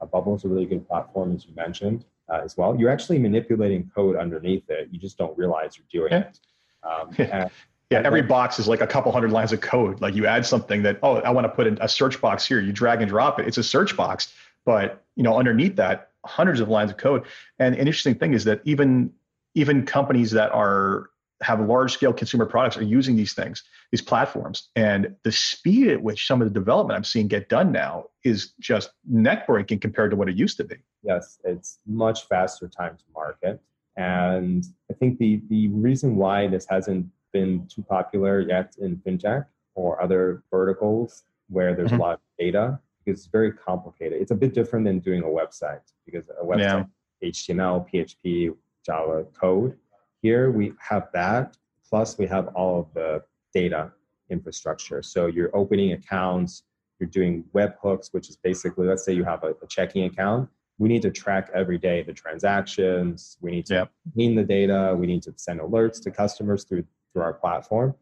A 0.00 0.06
Bubble 0.06 0.34
is 0.36 0.44
a 0.44 0.48
really 0.48 0.66
good 0.66 0.86
platform, 0.86 1.34
as 1.34 1.46
you 1.46 1.54
mentioned, 1.54 2.04
uh, 2.28 2.40
as 2.44 2.56
well. 2.56 2.76
You're 2.78 2.90
actually 2.90 3.18
manipulating 3.18 3.90
code 3.94 4.16
underneath 4.16 4.68
it. 4.68 4.88
You 4.90 4.98
just 4.98 5.16
don't 5.16 5.36
realize 5.38 5.76
you're 5.76 6.02
doing 6.02 6.12
yeah. 6.12 6.28
it. 6.28 6.40
Um, 6.86 7.10
and, 7.18 7.50
yeah, 7.90 8.02
every 8.04 8.22
box 8.22 8.58
is 8.58 8.66
like 8.66 8.80
a 8.80 8.86
couple 8.86 9.12
hundred 9.12 9.30
lines 9.30 9.52
of 9.52 9.60
code. 9.60 10.00
Like 10.00 10.14
you 10.14 10.26
add 10.26 10.44
something 10.44 10.82
that, 10.82 10.98
oh, 11.02 11.16
I 11.18 11.30
want 11.30 11.44
to 11.44 11.48
put 11.48 11.66
in 11.66 11.78
a 11.80 11.88
search 11.88 12.20
box 12.20 12.46
here. 12.46 12.60
You 12.60 12.72
drag 12.72 13.00
and 13.00 13.08
drop 13.08 13.38
it. 13.38 13.46
It's 13.46 13.58
a 13.58 13.62
search 13.62 13.96
box, 13.96 14.34
but 14.64 15.04
you 15.14 15.22
know, 15.22 15.38
underneath 15.38 15.76
that, 15.76 16.10
hundreds 16.24 16.58
of 16.58 16.68
lines 16.68 16.90
of 16.90 16.96
code. 16.96 17.24
And 17.60 17.74
an 17.74 17.86
interesting 17.86 18.16
thing 18.16 18.34
is 18.34 18.44
that 18.44 18.60
even 18.64 19.12
even 19.54 19.86
companies 19.86 20.32
that 20.32 20.52
are 20.52 21.10
have 21.42 21.60
large 21.60 21.92
scale 21.92 22.12
consumer 22.12 22.46
products 22.46 22.76
are 22.76 22.82
using 22.82 23.14
these 23.14 23.34
things, 23.34 23.62
these 23.92 24.00
platforms. 24.00 24.68
And 24.74 25.14
the 25.22 25.32
speed 25.32 25.88
at 25.88 26.02
which 26.02 26.26
some 26.26 26.40
of 26.40 26.46
the 26.48 26.54
development 26.54 26.96
I'm 26.96 27.04
seeing 27.04 27.28
get 27.28 27.48
done 27.48 27.72
now 27.72 28.06
is 28.24 28.52
just 28.58 28.90
neck 29.08 29.46
breaking 29.46 29.80
compared 29.80 30.10
to 30.10 30.16
what 30.16 30.28
it 30.28 30.36
used 30.36 30.56
to 30.58 30.64
be. 30.64 30.76
Yes, 31.02 31.38
it's 31.44 31.78
much 31.86 32.26
faster 32.26 32.68
time 32.68 32.96
to 32.96 33.04
market. 33.14 33.60
And 33.96 34.64
I 34.90 34.94
think 34.94 35.18
the, 35.18 35.40
the 35.48 35.68
reason 35.68 36.16
why 36.16 36.48
this 36.48 36.66
hasn't 36.68 37.06
been 37.32 37.66
too 37.66 37.82
popular 37.82 38.40
yet 38.40 38.74
in 38.78 38.96
fintech 38.96 39.46
or 39.74 40.02
other 40.02 40.42
verticals 40.50 41.24
where 41.48 41.74
there's 41.74 41.90
mm-hmm. 41.90 42.00
a 42.00 42.04
lot 42.04 42.14
of 42.14 42.20
data 42.38 42.78
because 43.04 43.20
it's 43.20 43.30
very 43.30 43.52
complicated. 43.52 44.20
It's 44.20 44.32
a 44.32 44.34
bit 44.34 44.52
different 44.52 44.84
than 44.84 44.98
doing 44.98 45.22
a 45.22 45.26
website 45.26 45.80
because 46.04 46.28
a 46.28 46.44
website, 46.44 46.88
yeah. 47.20 47.30
HTML, 47.30 47.86
PHP, 47.90 48.54
Java 48.84 49.24
code. 49.38 49.76
Here 50.22 50.50
we 50.50 50.72
have 50.78 51.08
that, 51.14 51.56
plus 51.88 52.18
we 52.18 52.26
have 52.26 52.48
all 52.48 52.80
of 52.80 52.92
the 52.94 53.22
data 53.54 53.92
infrastructure. 54.28 55.02
So 55.02 55.26
you're 55.26 55.54
opening 55.56 55.92
accounts, 55.92 56.64
you're 56.98 57.08
doing 57.08 57.44
webhooks, 57.54 58.12
which 58.12 58.28
is 58.28 58.36
basically, 58.36 58.86
let's 58.86 59.04
say 59.04 59.12
you 59.12 59.24
have 59.24 59.44
a, 59.44 59.50
a 59.62 59.66
checking 59.68 60.04
account 60.04 60.48
we 60.78 60.88
need 60.88 61.02
to 61.02 61.10
track 61.10 61.50
every 61.54 61.78
day 61.78 62.02
the 62.02 62.12
transactions. 62.12 63.38
We 63.40 63.50
need 63.50 63.66
to 63.66 63.74
yep. 63.74 63.90
clean 64.14 64.34
the 64.34 64.44
data. 64.44 64.94
We 64.98 65.06
need 65.06 65.22
to 65.22 65.32
send 65.36 65.60
alerts 65.60 66.02
to 66.02 66.10
customers 66.10 66.64
through 66.64 66.84
through 67.12 67.22
our 67.22 67.32
platform. 67.34 67.94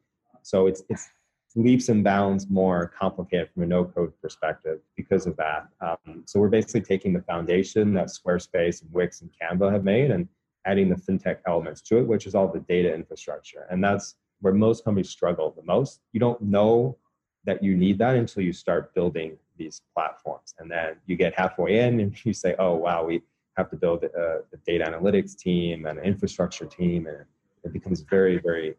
So 0.43 0.67
it's 0.67 0.83
it's 0.89 1.09
leaps 1.57 1.89
and 1.89 2.03
bounds 2.03 2.51
more 2.51 2.93
complicated 2.99 3.49
from 3.51 3.63
a 3.63 3.67
no 3.67 3.85
code 3.85 4.13
perspective 4.21 4.81
because 4.97 5.27
of 5.27 5.37
that. 5.37 5.69
Um, 5.81 6.25
so 6.27 6.41
we're 6.41 6.49
basically 6.49 6.81
taking 6.81 7.13
the 7.13 7.23
foundation 7.23 7.95
that 7.95 8.09
Squarespace 8.09 8.83
and 8.83 8.93
Wix 8.93 9.23
and 9.23 9.31
Canva 9.41 9.73
have 9.73 9.85
made 9.85 10.11
and 10.11 10.29
adding 10.67 10.89
the 10.89 10.97
fintech 10.97 11.39
elements 11.47 11.81
to 11.83 11.99
it, 11.99 12.09
which 12.09 12.27
is 12.27 12.35
all 12.35 12.49
the 12.49 12.61
data 12.61 12.93
infrastructure. 12.93 13.67
And 13.71 13.85
that's 13.85 14.17
where 14.41 14.53
most 14.53 14.85
companies 14.85 15.11
struggle 15.11 15.55
the 15.57 15.63
most. 15.63 16.01
You 16.13 16.21
don't 16.21 16.41
know 16.43 16.99
that 17.45 17.63
you 17.63 17.77
need 17.77 17.99
that 17.99 18.17
until 18.17 18.43
you 18.43 18.53
start 18.53 18.95
building 18.95 19.37
these 19.57 19.83
platforms. 19.95 20.55
And 20.59 20.71
then 20.71 20.97
you 21.07 21.17
get 21.17 21.35
halfway 21.35 21.81
in 21.81 22.01
and 22.01 22.15
you 22.25 22.33
say, 22.33 22.55
oh, 22.59 22.75
wow, 22.75 23.05
we 23.05 23.23
have 23.57 23.71
to 23.71 23.77
build 23.77 24.05
a, 24.05 24.41
a 24.53 24.57
data 24.67 24.85
analytics 24.85 25.37
team 25.37 25.87
and 25.87 25.99
an 25.99 26.05
infrastructure 26.05 26.67
team. 26.67 27.07
And 27.07 27.25
it 27.65 27.73
becomes 27.73 28.01
very, 28.01 28.39
very 28.39 28.75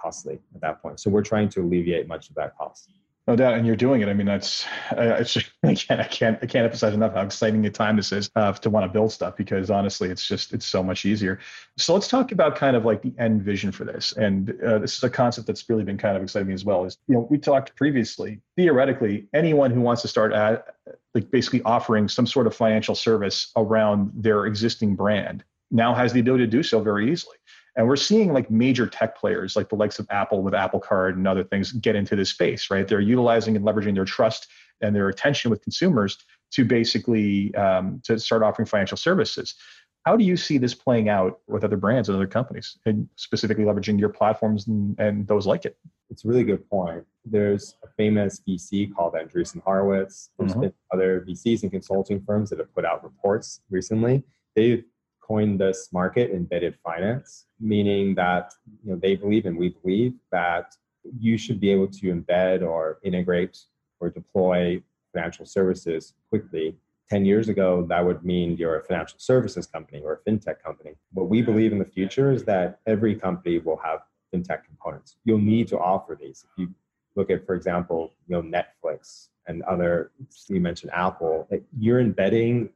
costly 0.00 0.38
at 0.54 0.60
that 0.60 0.82
point. 0.82 1.00
So 1.00 1.10
we're 1.10 1.22
trying 1.22 1.48
to 1.50 1.60
alleviate 1.60 2.06
much 2.08 2.28
of 2.28 2.34
that 2.36 2.56
cost. 2.56 2.90
No 3.26 3.36
doubt, 3.36 3.54
and 3.54 3.66
you're 3.66 3.74
doing 3.74 4.02
it. 4.02 4.08
I 4.08 4.12
mean, 4.12 4.26
that's 4.26 4.66
uh, 4.92 5.16
it's 5.18 5.32
just, 5.32 5.50
again, 5.62 5.98
I 5.98 6.04
can't 6.04 6.38
I 6.42 6.46
can't 6.46 6.64
emphasize 6.64 6.92
enough 6.92 7.14
how 7.14 7.22
exciting 7.22 7.64
a 7.64 7.70
time 7.70 7.96
this 7.96 8.12
is 8.12 8.30
uh, 8.36 8.52
to 8.52 8.68
want 8.68 8.84
to 8.84 8.92
build 8.92 9.12
stuff 9.12 9.34
because 9.36 9.70
honestly, 9.70 10.10
it's 10.10 10.26
just 10.26 10.52
it's 10.52 10.66
so 10.66 10.82
much 10.82 11.06
easier. 11.06 11.38
So 11.78 11.94
let's 11.94 12.06
talk 12.06 12.32
about 12.32 12.54
kind 12.54 12.76
of 12.76 12.84
like 12.84 13.00
the 13.00 13.14
end 13.18 13.42
vision 13.42 13.72
for 13.72 13.84
this, 13.84 14.12
and 14.12 14.50
uh, 14.62 14.78
this 14.78 14.98
is 14.98 15.04
a 15.04 15.08
concept 15.08 15.46
that's 15.46 15.68
really 15.70 15.84
been 15.84 15.96
kind 15.96 16.18
of 16.18 16.22
exciting 16.22 16.52
as 16.52 16.66
well. 16.66 16.84
Is 16.84 16.98
you 17.08 17.14
know 17.14 17.26
we 17.30 17.38
talked 17.38 17.74
previously 17.76 18.42
theoretically 18.56 19.26
anyone 19.32 19.70
who 19.70 19.80
wants 19.80 20.02
to 20.02 20.08
start 20.08 20.34
at 20.34 20.74
like 21.14 21.30
basically 21.30 21.62
offering 21.62 22.08
some 22.08 22.26
sort 22.26 22.46
of 22.46 22.54
financial 22.54 22.94
service 22.94 23.52
around 23.56 24.12
their 24.14 24.44
existing 24.44 24.96
brand 24.96 25.44
now 25.70 25.94
has 25.94 26.12
the 26.12 26.20
ability 26.20 26.44
to 26.44 26.50
do 26.50 26.62
so 26.62 26.80
very 26.80 27.10
easily. 27.10 27.36
And 27.76 27.88
we're 27.88 27.96
seeing 27.96 28.32
like 28.32 28.50
major 28.50 28.86
tech 28.86 29.18
players 29.18 29.56
like 29.56 29.68
the 29.68 29.74
likes 29.74 29.98
of 29.98 30.06
Apple 30.10 30.42
with 30.42 30.54
Apple 30.54 30.80
Card 30.80 31.16
and 31.16 31.26
other 31.26 31.44
things 31.44 31.72
get 31.72 31.96
into 31.96 32.14
this 32.14 32.30
space, 32.30 32.70
right? 32.70 32.86
They're 32.86 33.00
utilizing 33.00 33.56
and 33.56 33.64
leveraging 33.64 33.94
their 33.94 34.04
trust 34.04 34.48
and 34.80 34.94
their 34.94 35.08
attention 35.08 35.50
with 35.50 35.62
consumers 35.62 36.18
to 36.52 36.64
basically 36.64 37.54
um, 37.56 38.00
to 38.04 38.18
start 38.18 38.42
offering 38.42 38.66
financial 38.66 38.96
services. 38.96 39.56
How 40.04 40.16
do 40.16 40.24
you 40.24 40.36
see 40.36 40.58
this 40.58 40.74
playing 40.74 41.08
out 41.08 41.40
with 41.48 41.64
other 41.64 41.78
brands 41.78 42.08
and 42.08 42.16
other 42.16 42.26
companies, 42.26 42.78
and 42.84 43.08
specifically 43.16 43.64
leveraging 43.64 43.98
your 43.98 44.10
platforms 44.10 44.66
and, 44.66 44.98
and 45.00 45.26
those 45.26 45.46
like 45.46 45.64
it? 45.64 45.78
It's 46.10 46.24
a 46.24 46.28
really 46.28 46.44
good 46.44 46.68
point. 46.68 47.04
There's 47.24 47.76
a 47.82 47.88
famous 47.96 48.40
VC 48.46 48.94
called 48.94 49.14
Andreessen 49.14 49.62
Horowitz. 49.62 50.30
There's 50.38 50.52
mm-hmm. 50.52 50.60
been 50.60 50.74
other 50.92 51.24
VCs 51.26 51.62
and 51.62 51.72
consulting 51.72 52.22
firms 52.22 52.50
that 52.50 52.58
have 52.58 52.72
put 52.74 52.84
out 52.84 53.02
reports 53.02 53.62
recently. 53.70 54.22
They've 54.54 54.84
coined 55.26 55.60
this 55.60 55.88
market 55.92 56.30
embedded 56.30 56.76
finance, 56.84 57.46
meaning 57.60 58.14
that 58.14 58.52
you 58.82 58.92
know 58.92 58.98
they 58.98 59.16
believe 59.16 59.46
and 59.46 59.56
we 59.56 59.70
believe 59.70 60.14
that 60.32 60.74
you 61.18 61.36
should 61.36 61.60
be 61.60 61.70
able 61.70 61.88
to 61.88 62.14
embed 62.14 62.62
or 62.62 62.98
integrate 63.04 63.58
or 64.00 64.10
deploy 64.10 64.82
financial 65.12 65.46
services 65.46 66.14
quickly. 66.28 66.76
10 67.10 67.24
years 67.24 67.48
ago, 67.48 67.84
that 67.88 68.04
would 68.04 68.24
mean 68.24 68.56
you're 68.56 68.80
a 68.80 68.84
financial 68.84 69.18
services 69.18 69.66
company 69.66 70.00
or 70.02 70.14
a 70.14 70.30
fintech 70.30 70.62
company. 70.62 70.92
What 71.12 71.28
we 71.28 71.42
believe 71.42 71.72
in 71.72 71.78
the 71.78 71.84
future 71.84 72.32
is 72.32 72.44
that 72.44 72.80
every 72.86 73.14
company 73.14 73.58
will 73.58 73.76
have 73.76 74.00
fintech 74.34 74.64
components. 74.64 75.16
You'll 75.24 75.38
need 75.38 75.68
to 75.68 75.78
offer 75.78 76.16
these. 76.18 76.44
If 76.50 76.58
you 76.58 76.74
look 77.14 77.30
at, 77.30 77.46
for 77.46 77.54
example, 77.54 78.12
you 78.26 78.34
know, 78.34 78.42
Netflix 78.42 79.28
and 79.46 79.62
other, 79.64 80.12
you 80.48 80.60
mentioned 80.60 80.92
Apple, 80.94 81.46
you're 81.78 82.00
embedding 82.00 82.70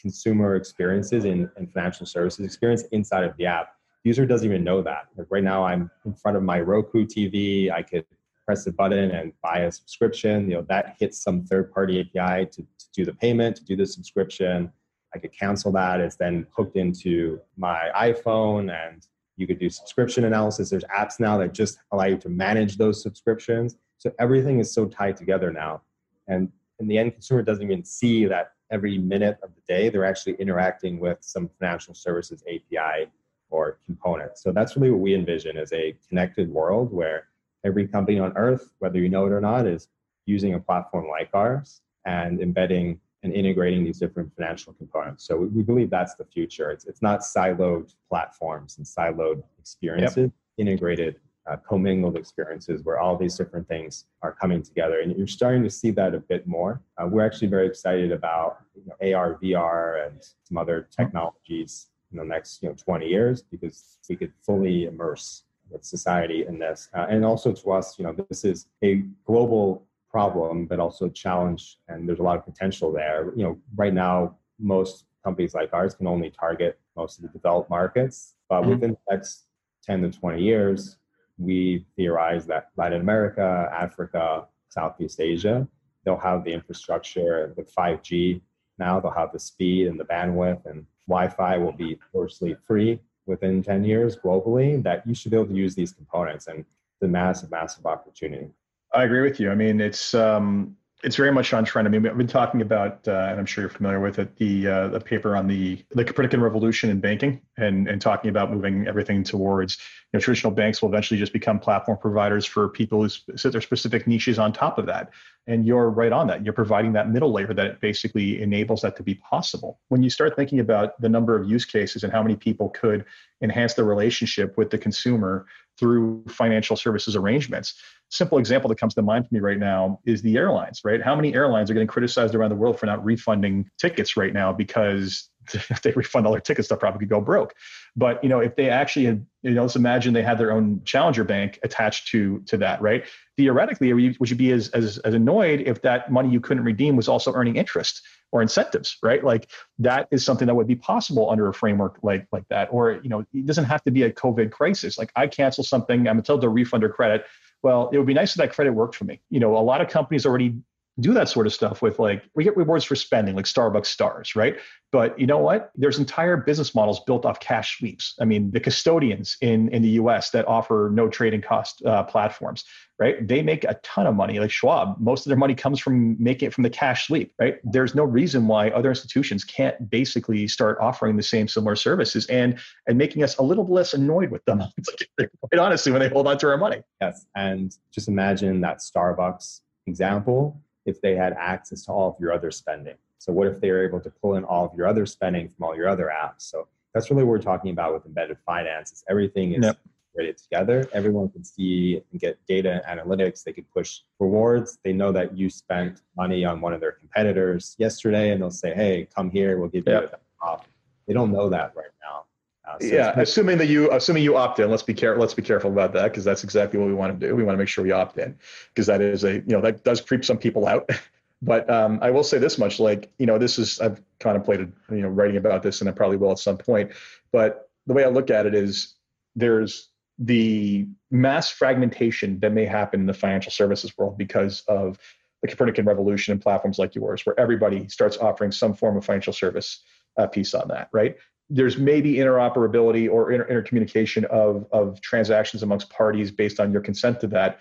consumer 0.00 0.56
experiences 0.56 1.24
and, 1.24 1.50
and 1.56 1.72
financial 1.72 2.06
services 2.06 2.44
experience 2.44 2.84
inside 2.92 3.24
of 3.24 3.36
the 3.36 3.46
app. 3.46 3.74
The 4.04 4.10
user 4.10 4.26
doesn't 4.26 4.46
even 4.46 4.64
know 4.64 4.82
that. 4.82 5.08
Like 5.16 5.26
right 5.30 5.42
now, 5.42 5.64
I'm 5.64 5.90
in 6.04 6.14
front 6.14 6.36
of 6.36 6.42
my 6.42 6.60
Roku 6.60 7.04
TV. 7.04 7.70
I 7.70 7.82
could 7.82 8.04
press 8.46 8.66
a 8.66 8.72
button 8.72 9.10
and 9.10 9.32
buy 9.42 9.60
a 9.60 9.72
subscription. 9.72 10.48
You 10.48 10.56
know 10.56 10.66
that 10.70 10.96
hits 10.98 11.22
some 11.22 11.44
third-party 11.44 12.00
API 12.00 12.46
to, 12.46 12.62
to 12.62 12.86
do 12.94 13.04
the 13.04 13.12
payment, 13.12 13.56
to 13.56 13.64
do 13.64 13.76
the 13.76 13.86
subscription. 13.86 14.72
I 15.14 15.18
could 15.18 15.32
cancel 15.32 15.72
that. 15.72 16.00
It's 16.00 16.16
then 16.16 16.46
hooked 16.56 16.76
into 16.76 17.40
my 17.56 17.90
iPhone, 17.94 18.72
and 18.72 19.06
you 19.36 19.46
could 19.46 19.58
do 19.58 19.68
subscription 19.68 20.24
analysis. 20.24 20.70
There's 20.70 20.84
apps 20.84 21.20
now 21.20 21.36
that 21.38 21.52
just 21.52 21.78
allow 21.92 22.06
you 22.06 22.16
to 22.18 22.28
manage 22.28 22.76
those 22.76 23.02
subscriptions. 23.02 23.76
So 23.98 24.12
everything 24.18 24.60
is 24.60 24.72
so 24.72 24.86
tied 24.86 25.16
together 25.16 25.50
now, 25.50 25.82
and 26.26 26.50
in 26.78 26.86
the 26.86 26.96
end 26.98 27.12
consumer 27.12 27.42
doesn't 27.42 27.64
even 27.64 27.84
see 27.84 28.26
that 28.26 28.52
every 28.70 28.98
minute 28.98 29.38
of 29.42 29.50
the 29.54 29.60
day, 29.66 29.88
they're 29.88 30.04
actually 30.04 30.34
interacting 30.34 30.98
with 30.98 31.18
some 31.20 31.48
financial 31.58 31.94
services 31.94 32.42
API 32.48 33.10
or 33.50 33.78
component. 33.86 34.36
So 34.38 34.52
that's 34.52 34.76
really 34.76 34.90
what 34.90 35.00
we 35.00 35.14
envision 35.14 35.56
as 35.56 35.72
a 35.72 35.96
connected 36.08 36.50
world 36.50 36.92
where 36.92 37.28
every 37.64 37.88
company 37.88 38.18
on 38.18 38.36
earth, 38.36 38.72
whether 38.78 38.98
you 38.98 39.08
know 39.08 39.26
it 39.26 39.32
or 39.32 39.40
not, 39.40 39.66
is 39.66 39.88
using 40.26 40.54
a 40.54 40.60
platform 40.60 41.08
like 41.08 41.30
ours 41.32 41.80
and 42.04 42.40
embedding 42.40 43.00
and 43.22 43.32
integrating 43.32 43.82
these 43.84 43.98
different 43.98 44.32
financial 44.36 44.72
components. 44.74 45.24
So 45.24 45.36
we, 45.36 45.62
believe 45.62 45.90
that's 45.90 46.14
the 46.14 46.24
future. 46.24 46.70
It's, 46.70 46.84
it's 46.84 47.02
not 47.02 47.20
siloed 47.20 47.92
platforms 48.08 48.78
and 48.78 48.86
siloed 48.86 49.42
experiences, 49.58 50.16
yep. 50.16 50.30
integrated 50.56 51.16
uh, 51.48 51.56
commingled 51.56 52.16
experiences 52.16 52.84
where 52.84 52.98
all 52.98 53.16
these 53.16 53.36
different 53.36 53.66
things 53.68 54.06
are 54.22 54.32
coming 54.32 54.62
together. 54.62 55.00
And 55.00 55.16
you're 55.16 55.26
starting 55.26 55.62
to 55.62 55.70
see 55.70 55.90
that 55.92 56.14
a 56.14 56.20
bit 56.20 56.46
more. 56.46 56.82
Uh, 56.96 57.06
we're 57.06 57.24
actually 57.24 57.48
very 57.48 57.66
excited 57.66 58.12
about 58.12 58.58
you 58.74 58.82
know, 58.86 59.16
AR, 59.16 59.38
VR, 59.42 60.06
and 60.06 60.22
some 60.44 60.56
other 60.56 60.88
technologies 60.94 61.86
in 62.12 62.18
the 62.18 62.24
next 62.24 62.62
you 62.62 62.68
know 62.68 62.74
20 62.74 63.06
years 63.06 63.42
because 63.42 63.98
we 64.08 64.16
could 64.16 64.32
fully 64.42 64.86
immerse 64.86 65.44
with 65.70 65.84
society 65.84 66.46
in 66.46 66.58
this. 66.58 66.88
Uh, 66.94 67.06
and 67.08 67.24
also 67.24 67.52
to 67.52 67.72
us, 67.72 67.98
you 67.98 68.04
know, 68.04 68.14
this 68.28 68.44
is 68.44 68.66
a 68.82 69.02
global 69.24 69.86
problem, 70.10 70.66
but 70.66 70.80
also 70.80 71.06
a 71.06 71.10
challenge, 71.10 71.78
and 71.88 72.08
there's 72.08 72.18
a 72.18 72.22
lot 72.22 72.38
of 72.38 72.44
potential 72.44 72.90
there. 72.92 73.32
You 73.36 73.44
know, 73.44 73.58
right 73.76 73.92
now, 73.92 74.36
most 74.58 75.04
companies 75.24 75.54
like 75.54 75.70
ours 75.72 75.94
can 75.94 76.06
only 76.06 76.30
target 76.30 76.78
most 76.96 77.18
of 77.18 77.22
the 77.22 77.28
developed 77.28 77.70
markets, 77.70 78.34
but 78.48 78.62
mm-hmm. 78.62 78.70
within 78.70 78.90
the 78.92 79.14
next 79.14 79.44
10 79.84 80.02
to 80.02 80.10
20 80.10 80.42
years, 80.42 80.96
we 81.38 81.86
theorize 81.96 82.46
that 82.46 82.70
Latin 82.76 83.00
America, 83.00 83.70
Africa, 83.72 84.46
Southeast 84.68 85.20
Asia, 85.20 85.66
they'll 86.04 86.18
have 86.18 86.44
the 86.44 86.52
infrastructure 86.52 87.52
with 87.56 87.74
5G 87.74 88.40
now, 88.78 89.00
they'll 89.00 89.10
have 89.10 89.32
the 89.32 89.38
speed 89.38 89.88
and 89.88 89.98
the 89.98 90.04
bandwidth, 90.04 90.64
and 90.66 90.86
Wi 91.08 91.28
Fi 91.28 91.58
will 91.58 91.72
be 91.72 91.98
virtually 92.14 92.56
free 92.66 93.00
within 93.26 93.62
10 93.62 93.84
years 93.84 94.16
globally. 94.16 94.82
That 94.82 95.06
you 95.06 95.14
should 95.14 95.32
be 95.32 95.36
able 95.36 95.48
to 95.48 95.54
use 95.54 95.74
these 95.74 95.92
components, 95.92 96.46
and 96.46 96.64
the 97.00 97.08
massive, 97.08 97.50
massive 97.50 97.86
opportunity. 97.86 98.48
I 98.94 99.04
agree 99.04 99.22
with 99.22 99.38
you. 99.40 99.50
I 99.50 99.54
mean, 99.54 99.80
it's 99.80 100.14
um, 100.14 100.76
it's 101.04 101.14
very 101.14 101.30
much 101.30 101.52
on 101.52 101.64
trend. 101.64 101.86
I 101.86 101.90
mean, 101.90 102.04
I've 102.06 102.18
been 102.18 102.26
talking 102.26 102.60
about, 102.60 103.06
uh, 103.06 103.28
and 103.30 103.38
I'm 103.38 103.46
sure 103.46 103.62
you're 103.62 103.70
familiar 103.70 104.00
with 104.00 104.18
it, 104.18 104.36
the 104.36 104.66
uh, 104.66 104.88
the 104.88 105.00
paper 105.00 105.36
on 105.36 105.46
the 105.46 105.84
the 105.90 106.04
Copernican 106.04 106.40
revolution 106.40 106.90
in 106.90 106.98
banking, 106.98 107.40
and 107.56 107.86
and 107.88 108.00
talking 108.00 108.30
about 108.30 108.52
moving 108.52 108.86
everything 108.88 109.22
towards 109.22 109.78
you 109.78 110.16
know 110.16 110.20
traditional 110.20 110.52
banks 110.52 110.82
will 110.82 110.88
eventually 110.88 111.20
just 111.20 111.32
become 111.32 111.60
platform 111.60 111.98
providers 111.98 112.44
for 112.44 112.68
people 112.68 113.02
who 113.02 113.08
sit 113.08 113.52
their 113.52 113.60
specific 113.60 114.08
niches 114.08 114.40
on 114.40 114.52
top 114.52 114.76
of 114.76 114.86
that. 114.86 115.10
And 115.46 115.64
you're 115.64 115.88
right 115.88 116.12
on 116.12 116.26
that. 116.26 116.44
You're 116.44 116.52
providing 116.52 116.92
that 116.94 117.08
middle 117.10 117.32
layer 117.32 117.54
that 117.54 117.80
basically 117.80 118.42
enables 118.42 118.82
that 118.82 118.96
to 118.96 119.02
be 119.02 119.14
possible. 119.14 119.78
When 119.88 120.02
you 120.02 120.10
start 120.10 120.34
thinking 120.34 120.58
about 120.58 121.00
the 121.00 121.08
number 121.08 121.40
of 121.40 121.48
use 121.48 121.64
cases 121.64 122.02
and 122.02 122.12
how 122.12 122.22
many 122.22 122.34
people 122.34 122.70
could 122.70 123.04
enhance 123.40 123.74
the 123.74 123.84
relationship 123.84 124.58
with 124.58 124.70
the 124.70 124.78
consumer 124.78 125.46
through 125.78 126.24
financial 126.28 126.76
services 126.76 127.16
arrangements. 127.16 127.74
Simple 128.10 128.38
example 128.38 128.68
that 128.68 128.78
comes 128.78 128.94
to 128.94 129.02
mind 129.02 129.28
for 129.28 129.34
me 129.34 129.40
right 129.40 129.58
now 129.58 130.00
is 130.06 130.22
the 130.22 130.36
airlines, 130.36 130.80
right? 130.84 131.02
How 131.02 131.14
many 131.14 131.34
airlines 131.34 131.70
are 131.70 131.74
getting 131.74 131.88
criticized 131.88 132.34
around 132.34 132.50
the 132.50 132.56
world 132.56 132.78
for 132.78 132.86
not 132.86 133.04
refunding 133.04 133.68
tickets 133.78 134.16
right 134.16 134.32
now 134.32 134.52
because 134.52 135.28
if 135.70 135.82
they 135.82 135.92
refund 135.92 136.26
all 136.26 136.32
their 136.32 136.40
tickets, 136.40 136.68
they'll 136.68 136.78
probably 136.78 137.06
go 137.06 137.20
broke. 137.20 137.54
But 137.96 138.22
you 138.22 138.28
know, 138.28 138.40
if 138.40 138.56
they 138.56 138.70
actually 138.70 139.06
had, 139.06 139.26
you 139.42 139.52
know, 139.52 139.62
let's 139.62 139.76
imagine 139.76 140.14
they 140.14 140.22
had 140.22 140.38
their 140.38 140.52
own 140.52 140.82
challenger 140.84 141.24
bank 141.24 141.58
attached 141.62 142.08
to 142.08 142.40
to 142.46 142.56
that, 142.58 142.80
right? 142.80 143.04
Theoretically, 143.36 143.92
would 143.92 144.30
you 144.30 144.36
be 144.36 144.52
as, 144.52 144.68
as 144.70 144.98
as 144.98 145.14
annoyed 145.14 145.60
if 145.60 145.82
that 145.82 146.10
money 146.10 146.30
you 146.30 146.40
couldn't 146.40 146.64
redeem 146.64 146.96
was 146.96 147.08
also 147.08 147.32
earning 147.32 147.56
interest 147.56 148.02
or 148.30 148.42
incentives, 148.42 148.98
right? 149.02 149.24
Like 149.24 149.50
that 149.78 150.08
is 150.10 150.24
something 150.24 150.46
that 150.46 150.54
would 150.54 150.66
be 150.66 150.76
possible 150.76 151.30
under 151.30 151.48
a 151.48 151.54
framework 151.54 151.98
like 152.02 152.26
like 152.32 152.46
that. 152.48 152.68
Or 152.70 153.00
you 153.02 153.08
know, 153.08 153.24
it 153.32 153.46
doesn't 153.46 153.64
have 153.64 153.82
to 153.84 153.90
be 153.90 154.02
a 154.02 154.12
COVID 154.12 154.50
crisis. 154.50 154.98
Like 154.98 155.12
I 155.16 155.26
cancel 155.26 155.64
something, 155.64 156.08
I'm 156.08 156.18
entitled 156.18 156.42
to 156.42 156.48
refund 156.48 156.84
or 156.84 156.88
credit. 156.88 157.24
Well, 157.62 157.90
it 157.92 157.98
would 157.98 158.06
be 158.06 158.14
nice 158.14 158.32
if 158.32 158.36
that 158.36 158.52
credit 158.52 158.72
worked 158.72 158.94
for 158.94 159.04
me. 159.04 159.20
You 159.30 159.40
know, 159.40 159.56
a 159.56 159.58
lot 159.58 159.80
of 159.80 159.88
companies 159.88 160.24
already 160.24 160.56
do 161.00 161.12
that 161.14 161.28
sort 161.28 161.46
of 161.46 161.52
stuff 161.52 161.80
with 161.80 161.98
like 161.98 162.24
we 162.34 162.44
get 162.44 162.56
rewards 162.56 162.84
for 162.84 162.96
spending 162.96 163.36
like 163.36 163.44
starbucks 163.44 163.86
stars 163.86 164.34
right? 164.34 164.56
But 164.90 165.18
you 165.20 165.26
know 165.26 165.38
what? 165.38 165.70
There's 165.76 165.98
entire 165.98 166.38
business 166.38 166.74
models 166.74 167.00
built 167.00 167.26
off 167.26 167.40
cash 167.40 167.78
sweeps. 167.78 168.14
I 168.20 168.24
mean 168.24 168.50
the 168.50 168.60
custodians 168.60 169.36
in 169.40 169.68
in 169.68 169.82
the 169.82 169.90
us 169.90 170.30
that 170.30 170.48
offer 170.48 170.90
no 170.92 171.08
trading 171.08 171.42
cost 171.42 171.84
uh, 171.84 172.04
platforms 172.04 172.64
right? 172.98 173.28
They 173.28 173.42
make 173.42 173.62
a 173.62 173.74
ton 173.84 174.08
of 174.08 174.16
money. 174.16 174.40
Like 174.40 174.50
schwab 174.50 174.98
most 174.98 175.24
of 175.24 175.30
their 175.30 175.36
money 175.36 175.54
comes 175.54 175.78
from 175.78 176.20
making 176.20 176.48
it 176.48 176.54
from 176.54 176.64
the 176.64 176.70
cash 176.70 177.06
sweep 177.06 177.32
right? 177.38 177.58
There's 177.62 177.94
no 177.94 178.04
reason 178.04 178.48
why 178.48 178.70
other 178.70 178.88
institutions 178.88 179.44
can't 179.44 179.88
basically 179.88 180.48
start 180.48 180.78
offering 180.80 181.16
the 181.16 181.22
same 181.22 181.46
similar 181.46 181.76
services 181.76 182.26
and 182.26 182.58
and 182.88 182.98
making 182.98 183.22
us 183.22 183.36
a 183.38 183.42
little 183.42 183.66
less 183.66 183.94
annoyed 183.94 184.30
with 184.30 184.44
them 184.46 184.58
quite 185.16 185.60
honestly 185.60 185.92
when 185.92 186.00
they 186.00 186.08
hold 186.08 186.26
on 186.26 186.38
to 186.38 186.48
our 186.48 186.58
money. 186.58 186.82
Yes 187.00 187.24
and 187.36 187.76
just 187.92 188.08
imagine 188.08 188.60
that 188.62 188.78
starbucks 188.78 189.60
example 189.86 190.60
if 190.88 191.00
they 191.00 191.14
had 191.14 191.34
access 191.34 191.84
to 191.84 191.92
all 191.92 192.10
of 192.10 192.16
your 192.18 192.32
other 192.32 192.50
spending. 192.50 192.96
So 193.18 193.32
what 193.32 193.46
if 193.46 193.60
they 193.60 193.70
were 193.70 193.84
able 193.84 194.00
to 194.00 194.10
pull 194.10 194.36
in 194.36 194.44
all 194.44 194.64
of 194.64 194.74
your 194.76 194.86
other 194.86 195.04
spending 195.06 195.48
from 195.48 195.64
all 195.64 195.76
your 195.76 195.88
other 195.88 196.10
apps? 196.12 196.42
So 196.42 196.68
that's 196.94 197.10
really 197.10 197.24
what 197.24 197.30
we're 197.30 197.42
talking 197.42 197.70
about 197.70 197.92
with 197.92 198.06
embedded 198.06 198.38
finance. 198.46 198.92
Is 198.92 199.04
everything 199.10 199.52
is 199.52 199.64
yep. 199.64 199.78
integrated 200.14 200.38
together. 200.38 200.88
Everyone 200.92 201.28
can 201.28 201.44
see 201.44 202.00
and 202.10 202.20
get 202.20 202.38
data 202.46 202.82
analytics. 202.88 203.42
They 203.44 203.52
could 203.52 203.70
push 203.70 204.00
rewards. 204.18 204.78
They 204.84 204.92
know 204.92 205.12
that 205.12 205.36
you 205.36 205.50
spent 205.50 206.00
money 206.16 206.44
on 206.44 206.60
one 206.60 206.72
of 206.72 206.80
their 206.80 206.92
competitors 206.92 207.76
yesterday, 207.78 208.30
and 208.30 208.40
they'll 208.40 208.50
say, 208.50 208.72
"Hey, 208.72 209.08
come 209.14 209.30
here. 209.30 209.58
We'll 209.58 209.68
give 209.68 209.86
you 209.86 209.94
a 209.94 210.10
off." 210.40 210.66
They 211.06 211.14
don't 211.14 211.32
know 211.32 211.48
that 211.50 211.74
right 211.76 211.90
now. 212.02 212.24
Uh, 212.68 212.78
so 212.80 212.86
yeah, 212.86 213.12
assuming 213.16 213.58
that 213.58 213.66
you 213.66 213.90
assuming 213.92 214.22
you 214.22 214.36
opt 214.36 214.58
in, 214.58 214.70
let's 214.70 214.82
be 214.82 214.94
careful. 214.94 215.20
Let's 215.20 215.34
be 215.34 215.42
careful 215.42 215.70
about 215.70 215.92
that 215.94 216.04
because 216.04 216.24
that's 216.24 216.44
exactly 216.44 216.78
what 216.78 216.86
we 216.86 216.94
want 216.94 217.18
to 217.18 217.26
do. 217.26 217.34
We 217.34 217.42
want 217.42 217.54
to 217.54 217.58
make 217.58 217.68
sure 217.68 217.82
we 217.82 217.92
opt 217.92 218.18
in 218.18 218.36
because 218.74 218.86
that 218.86 219.00
is 219.00 219.24
a 219.24 219.34
you 219.34 219.42
know 219.46 219.60
that 219.62 219.84
does 219.84 220.00
creep 220.00 220.24
some 220.24 220.38
people 220.38 220.66
out. 220.66 220.90
but 221.42 221.68
um, 221.70 221.98
I 222.02 222.10
will 222.10 222.24
say 222.24 222.38
this 222.38 222.58
much: 222.58 222.78
like 222.78 223.10
you 223.18 223.26
know, 223.26 223.38
this 223.38 223.58
is 223.58 223.80
I've 223.80 224.02
contemplated 224.20 224.72
you 224.90 225.00
know 225.00 225.08
writing 225.08 225.36
about 225.36 225.62
this, 225.62 225.80
and 225.80 225.88
I 225.88 225.92
probably 225.92 226.16
will 226.16 226.32
at 226.32 226.38
some 226.38 226.58
point. 226.58 226.92
But 227.32 227.70
the 227.86 227.94
way 227.94 228.04
I 228.04 228.08
look 228.08 228.30
at 228.30 228.46
it 228.46 228.54
is 228.54 228.94
there's 229.34 229.88
the 230.18 230.86
mass 231.10 231.50
fragmentation 231.50 232.40
that 232.40 232.52
may 232.52 232.66
happen 232.66 233.00
in 233.00 233.06
the 233.06 233.14
financial 233.14 233.52
services 233.52 233.96
world 233.96 234.18
because 234.18 234.62
of 234.66 234.98
the 235.42 235.48
Copernican 235.48 235.84
revolution 235.84 236.32
and 236.32 236.42
platforms 236.42 236.78
like 236.78 236.94
yours, 236.94 237.24
where 237.24 237.38
everybody 237.38 237.88
starts 237.88 238.16
offering 238.16 238.50
some 238.50 238.74
form 238.74 238.96
of 238.96 239.04
financial 239.04 239.32
service 239.32 239.80
uh, 240.18 240.26
piece 240.26 240.54
on 240.54 240.68
that, 240.68 240.88
right? 240.92 241.16
There's 241.50 241.78
maybe 241.78 242.14
interoperability 242.14 243.10
or 243.10 243.32
inter- 243.32 243.46
intercommunication 243.48 244.24
of, 244.24 244.66
of 244.72 245.00
transactions 245.00 245.62
amongst 245.62 245.90
parties 245.90 246.30
based 246.30 246.60
on 246.60 246.72
your 246.72 246.82
consent 246.82 247.20
to 247.20 247.26
that. 247.28 247.60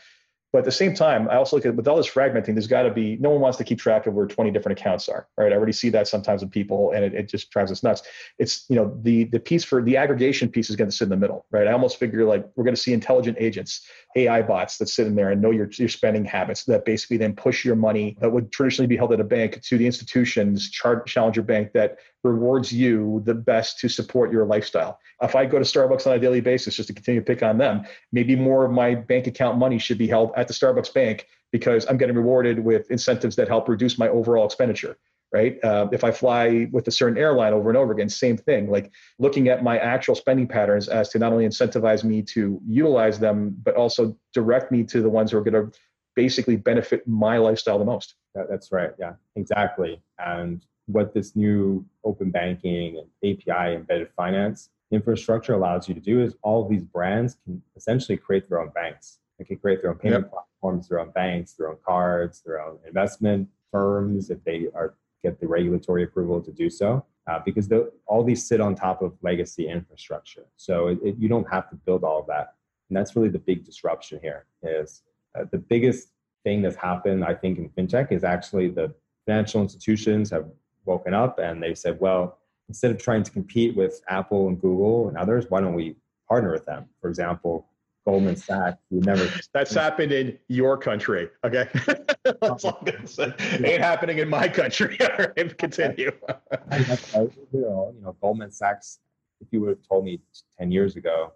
But 0.53 0.59
at 0.59 0.65
the 0.65 0.71
same 0.71 0.93
time, 0.95 1.27
I 1.29 1.35
also 1.35 1.57
look 1.57 1.65
at 1.65 1.75
with 1.75 1.87
all 1.89 1.97
this 1.97 2.09
fragmenting, 2.09 2.53
there's 2.53 2.67
got 2.67 2.83
to 2.83 2.91
be 2.91 3.17
no 3.17 3.29
one 3.29 3.41
wants 3.41 3.57
to 3.57 3.65
keep 3.65 3.79
track 3.79 4.07
of 4.07 4.13
where 4.13 4.25
20 4.25 4.49
different 4.51 4.79
accounts 4.79 5.09
are. 5.09 5.27
Right. 5.37 5.51
I 5.51 5.55
already 5.55 5.73
see 5.73 5.89
that 5.89 6.07
sometimes 6.07 6.41
with 6.41 6.51
people 6.51 6.91
and 6.91 7.03
it, 7.03 7.13
it 7.13 7.29
just 7.29 7.51
drives 7.51 7.69
us 7.69 7.83
nuts. 7.83 8.03
It's, 8.39 8.65
you 8.69 8.77
know, 8.77 8.97
the 9.03 9.25
the 9.25 9.41
piece 9.41 9.65
for 9.65 9.83
the 9.83 9.97
aggregation 9.97 10.49
piece 10.49 10.69
is 10.69 10.77
going 10.77 10.89
to 10.89 10.95
sit 10.95 11.05
in 11.05 11.09
the 11.09 11.17
middle, 11.17 11.45
right? 11.51 11.67
I 11.67 11.73
almost 11.73 11.99
figure 11.99 12.23
like 12.23 12.45
we're 12.55 12.63
going 12.63 12.75
to 12.75 12.81
see 12.81 12.93
intelligent 12.93 13.37
agents, 13.41 13.85
AI 14.15 14.41
bots 14.41 14.77
that 14.77 14.87
sit 14.87 15.05
in 15.05 15.15
there 15.15 15.31
and 15.31 15.41
know 15.41 15.51
your, 15.51 15.69
your 15.73 15.89
spending 15.89 16.23
habits 16.23 16.63
that 16.63 16.85
basically 16.85 17.17
then 17.17 17.35
push 17.35 17.65
your 17.65 17.75
money 17.75 18.17
that 18.21 18.31
would 18.31 18.51
traditionally 18.51 18.87
be 18.87 18.95
held 18.95 19.11
at 19.11 19.19
a 19.19 19.25
bank 19.25 19.61
to 19.61 19.77
the 19.77 19.85
institutions, 19.85 20.71
challenger 20.71 21.41
bank 21.41 21.73
that 21.73 21.97
rewards 22.23 22.71
you 22.71 23.21
the 23.25 23.33
best 23.33 23.79
to 23.79 23.89
support 23.89 24.31
your 24.31 24.45
lifestyle. 24.45 24.99
If 25.21 25.35
I 25.35 25.45
go 25.45 25.57
to 25.57 25.63
Starbucks 25.63 26.07
on 26.07 26.13
a 26.13 26.19
daily 26.19 26.41
basis 26.41 26.75
just 26.75 26.87
to 26.87 26.93
continue 26.93 27.21
to 27.21 27.25
pick 27.25 27.43
on 27.43 27.57
them, 27.57 27.85
maybe 28.11 28.35
more 28.35 28.65
of 28.65 28.71
my 28.71 28.95
bank 28.95 29.27
account 29.27 29.57
money 29.57 29.79
should 29.79 29.97
be 29.97 30.07
held 30.07 30.31
at 30.35 30.47
the 30.47 30.53
Starbucks 30.53 30.93
bank 30.93 31.27
because 31.51 31.85
I'm 31.87 31.97
getting 31.97 32.15
rewarded 32.15 32.59
with 32.59 32.89
incentives 32.91 33.35
that 33.37 33.47
help 33.47 33.69
reduce 33.69 33.97
my 33.97 34.09
overall 34.09 34.45
expenditure. 34.45 34.97
Right. 35.33 35.61
Uh, 35.61 35.89
if 35.91 36.05
I 36.05 36.11
fly 36.11 36.69
with 36.71 36.87
a 36.87 36.91
certain 36.91 37.17
airline 37.17 37.51
over 37.51 37.67
and 37.69 37.77
over 37.77 37.91
again, 37.91 38.07
same 38.07 38.37
thing. 38.37 38.71
Like 38.71 38.93
looking 39.19 39.49
at 39.49 39.61
my 39.61 39.77
actual 39.77 40.15
spending 40.15 40.47
patterns 40.47 40.87
as 40.87 41.09
to 41.09 41.19
not 41.19 41.33
only 41.33 41.45
incentivize 41.45 42.05
me 42.05 42.21
to 42.23 42.61
utilize 42.65 43.19
them, 43.19 43.57
but 43.61 43.75
also 43.75 44.17
direct 44.33 44.71
me 44.71 44.85
to 44.85 45.01
the 45.01 45.09
ones 45.09 45.31
who 45.31 45.37
are 45.37 45.43
going 45.43 45.65
to 45.65 45.77
basically 46.15 46.55
benefit 46.55 47.05
my 47.05 47.37
lifestyle 47.37 47.77
the 47.77 47.83
most. 47.83 48.15
That's 48.35 48.71
right. 48.71 48.91
Yeah, 48.97 49.13
exactly. 49.35 50.01
And 50.17 50.65
what 50.87 51.13
this 51.13 51.35
new 51.35 51.85
open 52.03 52.31
banking 52.31 52.97
and 52.97 53.07
API 53.23 53.75
embedded 53.75 54.09
finance 54.15 54.69
infrastructure 54.91 55.53
allows 55.53 55.87
you 55.87 55.93
to 55.93 55.99
do 55.99 56.21
is 56.21 56.35
all 56.41 56.63
of 56.63 56.69
these 56.69 56.83
brands 56.83 57.37
can 57.43 57.61
essentially 57.75 58.17
create 58.17 58.47
their 58.47 58.61
own 58.61 58.69
banks. 58.69 59.19
They 59.37 59.45
can 59.45 59.57
create 59.57 59.81
their 59.81 59.91
own 59.91 59.97
payment 59.97 60.25
yep. 60.25 60.31
platforms, 60.31 60.87
their 60.87 60.99
own 60.99 61.11
banks, 61.11 61.53
their 61.53 61.69
own 61.69 61.77
cards, 61.85 62.41
their 62.45 62.61
own 62.61 62.79
investment 62.87 63.49
firms 63.71 64.29
if 64.29 64.43
they 64.43 64.67
are 64.73 64.95
get 65.23 65.39
the 65.39 65.47
regulatory 65.47 66.03
approval 66.03 66.39
to 66.41 66.51
do 66.51 66.69
so. 66.69 67.03
Uh, 67.27 67.39
because 67.43 67.67
the, 67.67 67.91
all 68.05 68.23
these 68.23 68.47
sit 68.47 68.61
on 68.61 68.73
top 68.73 69.01
of 69.01 69.13
legacy 69.21 69.67
infrastructure, 69.67 70.45
so 70.55 70.87
it, 70.87 70.97
it, 71.03 71.15
you 71.19 71.27
don't 71.27 71.49
have 71.51 71.69
to 71.69 71.75
build 71.75 72.05
all 72.05 72.21
of 72.21 72.27
that. 72.27 72.53
And 72.89 72.95
that's 72.95 73.17
really 73.17 73.27
the 73.27 73.39
big 73.39 73.65
disruption 73.65 74.19
here. 74.21 74.45
Is 74.63 75.03
uh, 75.37 75.43
the 75.51 75.57
biggest 75.57 76.13
thing 76.45 76.61
that's 76.61 76.77
happened, 76.77 77.25
I 77.25 77.33
think, 77.33 77.57
in 77.57 77.69
fintech 77.69 78.13
is 78.13 78.23
actually 78.23 78.69
the 78.69 78.93
financial 79.25 79.61
institutions 79.61 80.29
have 80.29 80.45
woken 80.87 81.13
up 81.13 81.37
and 81.39 81.61
they 81.61 81.75
said, 81.75 81.99
well, 81.99 82.39
instead 82.69 82.91
of 82.91 82.97
trying 82.97 83.23
to 83.23 83.31
compete 83.31 83.75
with 83.75 84.01
Apple 84.09 84.47
and 84.47 84.59
Google 84.59 85.09
and 85.09 85.17
others, 85.17 85.45
why 85.49 85.61
don't 85.61 85.73
we 85.73 85.95
partner 86.27 86.51
with 86.51 86.65
them? 86.65 86.85
For 87.01 87.09
example, 87.09 87.67
Goldman 88.07 88.37
Sachs. 88.37 88.77
We 88.89 88.99
never. 88.99 89.29
That's 89.53 89.73
happened 89.73 90.13
in 90.13 90.39
your 90.47 90.77
country. 90.77 91.29
Okay, 91.43 91.67
that's 92.41 92.63
all 92.63 92.77
I'm 92.79 92.85
gonna 92.85 93.05
say. 93.05 93.33
Ain't 93.61 93.81
happening 93.81 94.19
in 94.19 94.29
my 94.29 94.47
country. 94.47 94.97
All 95.01 95.25
right, 95.35 95.57
continue. 95.57 96.11
Uh, 96.49 97.27
you 97.51 97.61
know, 97.61 98.15
Goldman 98.21 98.51
Sachs. 98.51 98.99
If 99.41 99.47
you 99.51 99.59
would 99.61 99.69
have 99.69 99.87
told 99.87 100.05
me 100.05 100.21
ten 100.57 100.71
years 100.71 100.95
ago, 100.95 101.33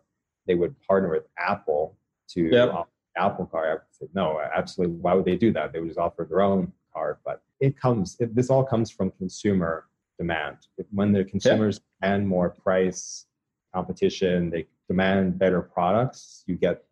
they 0.48 0.56
would 0.56 0.74
partner 0.88 1.12
with 1.12 1.28
Apple 1.38 1.98
to 2.30 2.44
yep. 2.44 2.88
Apple 3.18 3.48
Card. 3.48 3.70
I 3.70 3.74
would 3.74 3.82
say 3.92 4.08
no, 4.14 4.40
absolutely. 4.40 4.96
Why 4.96 5.14
would 5.14 5.26
they 5.26 5.36
do 5.36 5.52
that? 5.52 5.74
They 5.74 5.80
would 5.80 5.90
just 5.90 6.00
offer 6.00 6.26
their 6.28 6.42
own 6.42 6.72
card. 6.94 7.18
But 7.26 7.42
it 7.60 7.80
comes. 7.80 8.18
It, 8.20 8.36
this 8.36 8.50
all 8.50 8.64
comes 8.64 8.92
from 8.92 9.12
consumer 9.12 9.88
demand. 10.18 10.58
When 10.92 11.12
the 11.12 11.24
consumers 11.24 11.80
yeah. 12.02 12.10
demand 12.10 12.28
more 12.28 12.50
price 12.50 13.26
competition, 13.74 14.50
they 14.50 14.68
demand 14.88 15.40
better 15.40 15.62
products. 15.62 16.44
You 16.48 16.56
get 16.56 16.84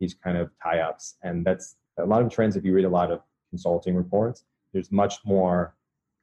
these 0.00 0.14
kind 0.14 0.36
of 0.36 0.50
tie-ups, 0.62 1.16
and 1.22 1.44
that's 1.44 1.76
a 1.98 2.06
lot 2.06 2.22
of 2.22 2.30
trends. 2.30 2.56
If 2.56 2.64
you 2.64 2.72
read 2.72 2.84
a 2.84 2.90
lot 2.90 3.10
of 3.10 3.20
consulting 3.50 3.94
reports. 3.94 4.44
There's 4.72 4.92
much 4.92 5.16
more 5.24 5.74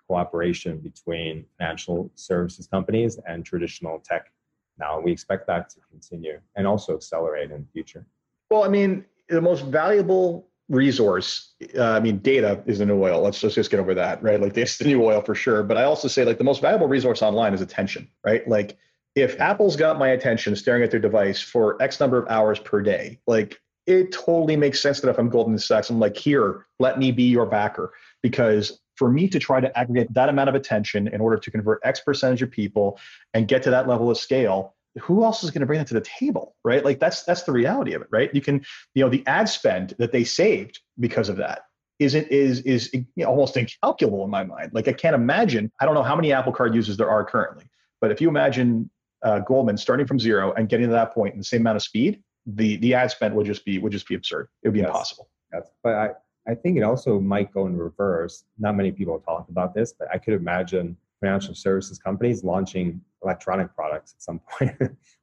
cooperation 0.07 0.79
between 0.79 1.45
financial 1.57 2.11
services 2.15 2.67
companies 2.67 3.19
and 3.27 3.43
traditional 3.43 3.99
tech 3.99 4.31
now. 4.77 4.99
We 4.99 5.11
expect 5.11 5.47
that 5.47 5.69
to 5.69 5.79
continue 5.89 6.39
and 6.55 6.67
also 6.67 6.95
accelerate 6.95 7.51
in 7.51 7.61
the 7.61 7.67
future. 7.73 8.05
Well, 8.49 8.63
I 8.63 8.67
mean, 8.67 9.05
the 9.29 9.41
most 9.41 9.65
valuable 9.65 10.47
resource, 10.69 11.53
uh, 11.77 11.83
I 11.83 11.99
mean, 11.99 12.19
data 12.19 12.63
is 12.65 12.79
the 12.79 12.85
new 12.85 13.01
oil. 13.01 13.21
Let's, 13.21 13.41
let's 13.43 13.55
just 13.55 13.71
get 13.71 13.79
over 13.79 13.93
that, 13.93 14.21
right? 14.23 14.41
Like, 14.41 14.57
it's 14.57 14.77
the 14.77 14.85
new 14.85 15.03
oil 15.03 15.21
for 15.21 15.35
sure. 15.35 15.63
But 15.63 15.77
I 15.77 15.83
also 15.83 16.07
say, 16.07 16.25
like, 16.25 16.37
the 16.37 16.43
most 16.43 16.61
valuable 16.61 16.87
resource 16.87 17.21
online 17.21 17.53
is 17.53 17.61
attention, 17.61 18.09
right? 18.25 18.47
Like, 18.47 18.77
if 19.15 19.39
Apple's 19.39 19.75
got 19.75 19.97
my 19.97 20.09
attention 20.09 20.55
staring 20.55 20.83
at 20.83 20.91
their 20.91 20.99
device 20.99 21.41
for 21.41 21.81
X 21.81 21.99
number 21.99 22.17
of 22.17 22.27
hours 22.29 22.59
per 22.59 22.81
day, 22.81 23.19
like, 23.27 23.59
it 23.85 24.11
totally 24.11 24.57
makes 24.57 24.81
sense 24.81 24.99
that 24.99 25.09
if 25.09 25.17
I'm 25.17 25.29
Goldman 25.29 25.59
Sachs, 25.59 25.89
I'm 25.89 25.99
like, 25.99 26.17
here, 26.17 26.65
let 26.79 26.99
me 26.99 27.11
be 27.11 27.23
your 27.23 27.45
backer. 27.45 27.93
Because 28.21 28.79
for 28.95 29.09
me 29.09 29.27
to 29.27 29.39
try 29.39 29.59
to 29.59 29.77
aggregate 29.77 30.13
that 30.13 30.29
amount 30.29 30.49
of 30.49 30.55
attention 30.55 31.07
in 31.07 31.21
order 31.21 31.37
to 31.37 31.51
convert 31.51 31.81
X 31.83 31.99
percentage 31.99 32.41
of 32.41 32.49
people 32.49 32.99
and 33.33 33.47
get 33.47 33.61
to 33.63 33.69
that 33.69 33.87
level 33.87 34.09
of 34.09 34.17
scale, 34.17 34.74
who 35.01 35.23
else 35.23 35.43
is 35.43 35.51
going 35.51 35.61
to 35.61 35.65
bring 35.65 35.79
that 35.79 35.87
to 35.87 35.93
the 35.93 36.01
table, 36.01 36.55
right? 36.63 36.83
Like 36.83 36.99
that's 36.99 37.23
that's 37.23 37.43
the 37.43 37.51
reality 37.51 37.93
of 37.93 38.01
it, 38.01 38.07
right? 38.11 38.33
You 38.33 38.41
can, 38.41 38.65
you 38.93 39.03
know, 39.03 39.09
the 39.09 39.23
ad 39.27 39.49
spend 39.49 39.93
that 39.99 40.11
they 40.11 40.23
saved 40.23 40.79
because 40.99 41.29
of 41.29 41.37
that 41.37 41.63
isn't 41.99 42.27
is 42.29 42.61
is 42.61 42.93
you 42.93 43.05
know, 43.17 43.25
almost 43.25 43.57
incalculable 43.57 44.23
in 44.23 44.29
my 44.29 44.43
mind. 44.43 44.71
Like 44.73 44.87
I 44.87 44.93
can't 44.93 45.15
imagine. 45.15 45.71
I 45.79 45.85
don't 45.85 45.95
know 45.95 46.03
how 46.03 46.15
many 46.15 46.31
Apple 46.31 46.53
Card 46.53 46.75
users 46.75 46.97
there 46.97 47.09
are 47.09 47.25
currently, 47.25 47.65
but 48.01 48.11
if 48.11 48.21
you 48.21 48.29
imagine 48.29 48.89
uh, 49.23 49.39
Goldman 49.39 49.77
starting 49.77 50.05
from 50.05 50.19
zero 50.19 50.53
and 50.53 50.69
getting 50.69 50.87
to 50.87 50.93
that 50.93 51.13
point 51.13 51.33
in 51.33 51.39
the 51.39 51.45
same 51.45 51.61
amount 51.61 51.77
of 51.77 51.83
speed, 51.83 52.21
the 52.45 52.77
the 52.77 52.93
ad 52.93 53.11
spend 53.11 53.35
would 53.35 53.45
just 53.45 53.65
be 53.65 53.79
would 53.79 53.91
just 53.91 54.07
be 54.07 54.15
absurd. 54.15 54.47
It 54.63 54.69
would 54.69 54.73
be 54.73 54.79
yes. 54.79 54.87
impossible. 54.87 55.29
Yes. 55.53 55.69
But 55.83 55.95
I 55.95 56.09
I 56.47 56.55
think 56.55 56.77
it 56.77 56.83
also 56.83 57.19
might 57.19 57.51
go 57.51 57.65
in 57.65 57.77
reverse. 57.77 58.43
Not 58.59 58.75
many 58.75 58.91
people 58.91 59.19
talk 59.19 59.49
about 59.49 59.73
this, 59.73 59.93
but 59.93 60.07
I 60.13 60.17
could 60.17 60.33
imagine 60.33 60.95
financial 61.19 61.55
services 61.55 61.97
companies 61.97 62.43
launching 62.43 63.01
electronic 63.23 63.73
products 63.75 64.13
at 64.17 64.21
some 64.21 64.39
point. 64.49 64.75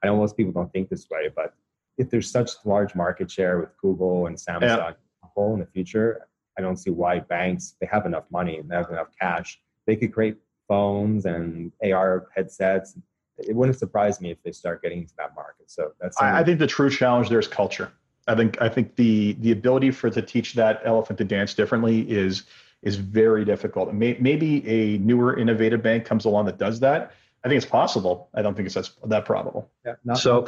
I 0.02 0.06
know 0.06 0.16
most 0.16 0.36
people 0.36 0.52
don't 0.52 0.72
think 0.72 0.88
this 0.88 1.08
way, 1.10 1.30
but 1.34 1.54
if 1.98 2.10
there's 2.10 2.30
such 2.30 2.50
large 2.64 2.94
market 2.94 3.30
share 3.30 3.60
with 3.60 3.76
Google 3.78 4.26
and 4.26 4.36
Samsung 4.36 4.62
yeah. 4.62 4.92
Apple 5.24 5.54
in 5.54 5.60
the 5.60 5.66
future, 5.66 6.28
I 6.58 6.62
don't 6.62 6.76
see 6.76 6.90
why 6.90 7.20
banks, 7.20 7.76
they 7.80 7.86
have 7.86 8.06
enough 8.06 8.24
money 8.30 8.58
and 8.58 8.68
they 8.68 8.76
have 8.76 8.90
enough 8.90 9.08
cash, 9.18 9.60
they 9.86 9.96
could 9.96 10.12
create 10.12 10.36
phones 10.68 11.26
and 11.26 11.72
AR 11.84 12.28
headsets. 12.34 12.96
It 13.38 13.54
wouldn't 13.54 13.78
surprise 13.78 14.20
me 14.20 14.30
if 14.30 14.42
they 14.42 14.52
start 14.52 14.82
getting 14.82 15.00
into 15.00 15.14
that 15.18 15.34
market. 15.34 15.70
So 15.70 15.92
that's 16.00 16.20
I, 16.20 16.40
I 16.40 16.44
think 16.44 16.58
the 16.58 16.66
true 16.66 16.90
challenge 16.90 17.28
there 17.28 17.38
is 17.38 17.48
culture. 17.48 17.92
I 18.28 18.34
think 18.36 18.60
I 18.62 18.68
think 18.68 18.94
the 18.96 19.32
the 19.40 19.50
ability 19.50 19.90
for 19.90 20.08
to 20.10 20.22
teach 20.22 20.54
that 20.54 20.80
elephant 20.84 21.18
to 21.18 21.24
dance 21.24 21.54
differently 21.54 22.08
is 22.10 22.44
is 22.82 22.96
very 22.96 23.44
difficult. 23.44 23.92
May, 23.94 24.16
maybe 24.20 24.66
a 24.68 24.98
newer, 24.98 25.38
innovative 25.38 25.82
bank 25.82 26.04
comes 26.04 26.24
along 26.24 26.46
that 26.46 26.58
does 26.58 26.80
that. 26.80 27.12
I 27.44 27.48
think 27.48 27.56
it's 27.56 27.70
possible. 27.70 28.28
I 28.34 28.42
don't 28.42 28.54
think 28.54 28.66
it's 28.66 28.74
that, 28.74 28.90
that 29.06 29.24
probable. 29.24 29.70
Yeah, 29.84 29.94
not, 30.04 30.18
so 30.18 30.46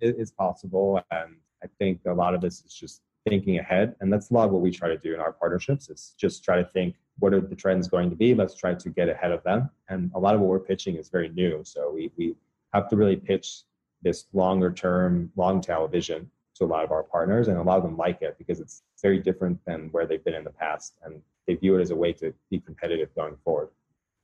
it 0.00 0.16
is 0.18 0.30
possible, 0.30 1.02
and 1.10 1.36
I 1.62 1.66
think 1.78 2.00
a 2.06 2.12
lot 2.12 2.34
of 2.34 2.40
this 2.40 2.62
is 2.64 2.74
just 2.74 3.02
thinking 3.26 3.58
ahead, 3.58 3.94
and 4.00 4.12
that's 4.12 4.30
a 4.30 4.34
lot 4.34 4.46
of 4.46 4.52
what 4.52 4.60
we 4.60 4.70
try 4.70 4.88
to 4.88 4.98
do 4.98 5.14
in 5.14 5.20
our 5.20 5.32
partnerships. 5.32 5.88
Is 5.88 6.14
just 6.18 6.44
try 6.44 6.56
to 6.56 6.64
think 6.64 6.96
what 7.18 7.32
are 7.32 7.40
the 7.40 7.54
trends 7.54 7.88
going 7.88 8.10
to 8.10 8.16
be. 8.16 8.34
Let's 8.34 8.54
try 8.54 8.74
to 8.74 8.90
get 8.90 9.08
ahead 9.08 9.32
of 9.32 9.42
them, 9.44 9.70
and 9.88 10.10
a 10.14 10.18
lot 10.18 10.34
of 10.34 10.40
what 10.40 10.50
we're 10.50 10.60
pitching 10.60 10.96
is 10.96 11.08
very 11.08 11.30
new. 11.30 11.62
So 11.64 11.90
we 11.90 12.10
we 12.16 12.34
have 12.74 12.88
to 12.90 12.96
really 12.96 13.16
pitch 13.16 13.62
this 14.02 14.26
longer 14.34 14.72
term, 14.72 15.30
long 15.36 15.60
tail 15.60 15.86
vision 15.88 16.30
to 16.60 16.66
a 16.66 16.66
lot 16.66 16.84
of 16.84 16.92
our 16.92 17.02
partners, 17.02 17.48
and 17.48 17.56
a 17.56 17.62
lot 17.62 17.78
of 17.78 17.82
them 17.82 17.96
like 17.96 18.22
it 18.22 18.36
because 18.38 18.60
it's 18.60 18.82
very 19.02 19.18
different 19.18 19.58
than 19.64 19.88
where 19.90 20.06
they've 20.06 20.24
been 20.24 20.34
in 20.34 20.44
the 20.44 20.50
past, 20.50 20.94
and 21.02 21.20
they 21.46 21.54
view 21.54 21.76
it 21.76 21.80
as 21.80 21.90
a 21.90 21.96
way 21.96 22.12
to 22.12 22.32
be 22.50 22.60
competitive 22.60 23.08
going 23.16 23.36
forward. 23.44 23.70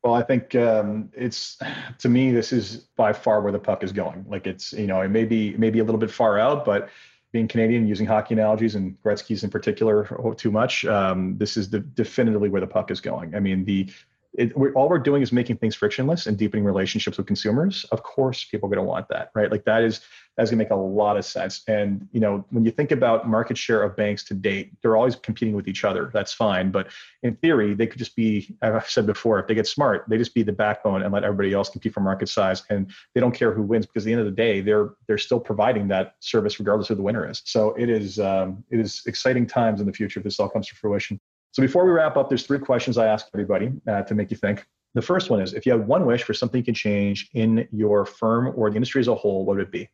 Well, 0.05 0.15
I 0.15 0.23
think 0.23 0.55
um, 0.55 1.11
it's 1.15 1.59
to 1.99 2.09
me 2.09 2.31
this 2.31 2.53
is 2.53 2.89
by 2.97 3.13
far 3.13 3.41
where 3.41 3.53
the 3.53 3.59
puck 3.59 3.83
is 3.83 3.91
going. 3.91 4.25
Like 4.29 4.47
it's 4.47 4.73
you 4.73 4.87
know 4.87 5.01
it 5.01 5.09
may 5.09 5.25
be 5.25 5.57
maybe 5.57 5.81
a 5.81 5.85
little 5.85 5.99
bit 5.99 6.11
far 6.11 6.39
out, 6.39 6.65
but 6.65 6.91
being 7.33 7.49
Canadian, 7.49 7.89
using 7.89 8.07
hockey 8.07 8.35
analogies 8.35 8.77
and 8.77 8.97
Gretzky's 9.03 9.43
in 9.43 9.51
particular 9.51 10.35
too 10.37 10.51
much, 10.51 10.85
um, 10.85 11.37
this 11.37 11.57
is 11.57 11.69
the, 11.69 11.81
definitively 11.81 12.49
where 12.49 12.61
the 12.61 12.67
puck 12.67 12.91
is 12.91 13.01
going. 13.01 13.35
I 13.35 13.41
mean 13.41 13.65
the 13.65 13.91
it, 14.37 14.57
we're, 14.57 14.73
all 14.75 14.89
we're 14.89 14.99
doing 14.99 15.23
is 15.23 15.33
making 15.33 15.57
things 15.57 15.75
frictionless 15.75 16.27
and 16.27 16.37
deepening 16.37 16.65
relationships 16.65 17.17
with 17.17 17.27
consumers. 17.27 17.85
Of 17.91 18.03
course, 18.03 18.45
people 18.45 18.69
are 18.69 18.75
going 18.75 18.85
to 18.85 18.89
want 18.89 19.09
that, 19.09 19.31
right? 19.35 19.51
Like 19.51 19.65
that 19.65 19.83
is 19.83 20.03
that's 20.37 20.51
going 20.51 20.59
to 20.59 20.65
make 20.65 20.71
a 20.71 20.77
lot 20.77 21.17
of 21.17 21.25
sense. 21.25 21.63
And 21.67 22.07
you 22.13 22.21
know, 22.21 22.45
when 22.51 22.65
you 22.65 22.71
think 22.71 22.93
about 22.93 23.27
market 23.27 23.57
share 23.57 23.83
of 23.83 23.97
banks 23.97 24.23
to 24.25 24.35
date, 24.35 24.73
they're 24.83 24.97
always 24.97 25.17
competing 25.17 25.57
with 25.57 25.67
each 25.67 25.85
other. 25.85 26.11
That's 26.13 26.35
fine, 26.35 26.71
but 26.71 26.89
in 27.23 27.37
theory, 27.37 27.75
they 27.75 27.87
could 27.87 27.99
just 27.99 28.15
be. 28.15 28.55
as 28.61 28.75
I've 28.75 28.91
said 28.91 29.07
before, 29.07 29.41
if 29.41 29.47
they 29.47 29.55
get 29.55 29.67
smart, 29.67 30.05
they 30.09 30.19
just 30.19 30.35
be 30.35 30.43
the 30.43 30.53
backbone 30.53 31.03
and 31.03 31.13
let 31.13 31.25
everybody 31.25 31.55
else 31.55 31.71
compete 31.71 31.95
for 31.95 32.01
market 32.01 32.29
size, 32.29 32.63
and 32.69 32.91
they 33.15 33.21
don't 33.21 33.35
care 33.35 33.53
who 33.53 33.63
wins 33.63 33.87
because 33.87 34.05
at 34.05 34.07
the 34.07 34.13
end 34.13 34.21
of 34.21 34.27
the 34.27 34.33
day, 34.33 34.61
they're 34.61 34.91
they're 35.07 35.19
still 35.19 35.41
providing 35.41 35.89
that 35.89 36.17
service 36.21 36.59
regardless 36.59 36.91
of 36.91 36.97
who 36.97 37.03
the 37.03 37.03
winner 37.03 37.29
is. 37.29 37.41
So 37.47 37.75
it 37.75 37.89
is 37.89 38.19
um, 38.19 38.63
it 38.71 38.79
is 38.79 39.03
exciting 39.07 39.47
times 39.47 39.81
in 39.81 39.87
the 39.87 39.93
future 39.93 40.21
if 40.21 40.25
this 40.25 40.39
all 40.39 40.51
comes 40.51 40.69
to 40.69 40.75
fruition. 40.75 41.19
So 41.57 41.63
before 41.63 41.87
we 41.87 41.91
wrap 41.91 42.19
up, 42.19 42.29
there's 42.29 42.45
three 42.45 42.59
questions 42.59 42.99
I 42.99 43.07
ask 43.07 43.29
everybody 43.33 43.73
uh, 43.89 44.03
to 44.03 44.15
make 44.15 44.31
you 44.31 44.37
think. 44.37 44.67
The 44.93 45.01
first 45.01 45.31
one 45.31 45.41
is 45.41 45.55
if 45.55 45.65
you 45.65 45.73
had 45.73 45.89
one 45.89 46.05
wish 46.05 46.23
for 46.23 46.35
something 46.35 46.59
you 46.59 46.65
can 46.67 46.75
change 46.75 47.31
in 47.33 47.67
your 47.73 48.05
firm 48.05 48.53
or 48.55 48.69
the 48.69 48.77
industry 48.77 49.01
as 49.01 49.09
a 49.09 49.15
whole, 49.15 49.47
what 49.47 49.57
would 49.57 49.63
it 49.63 49.73
be? 49.73 49.89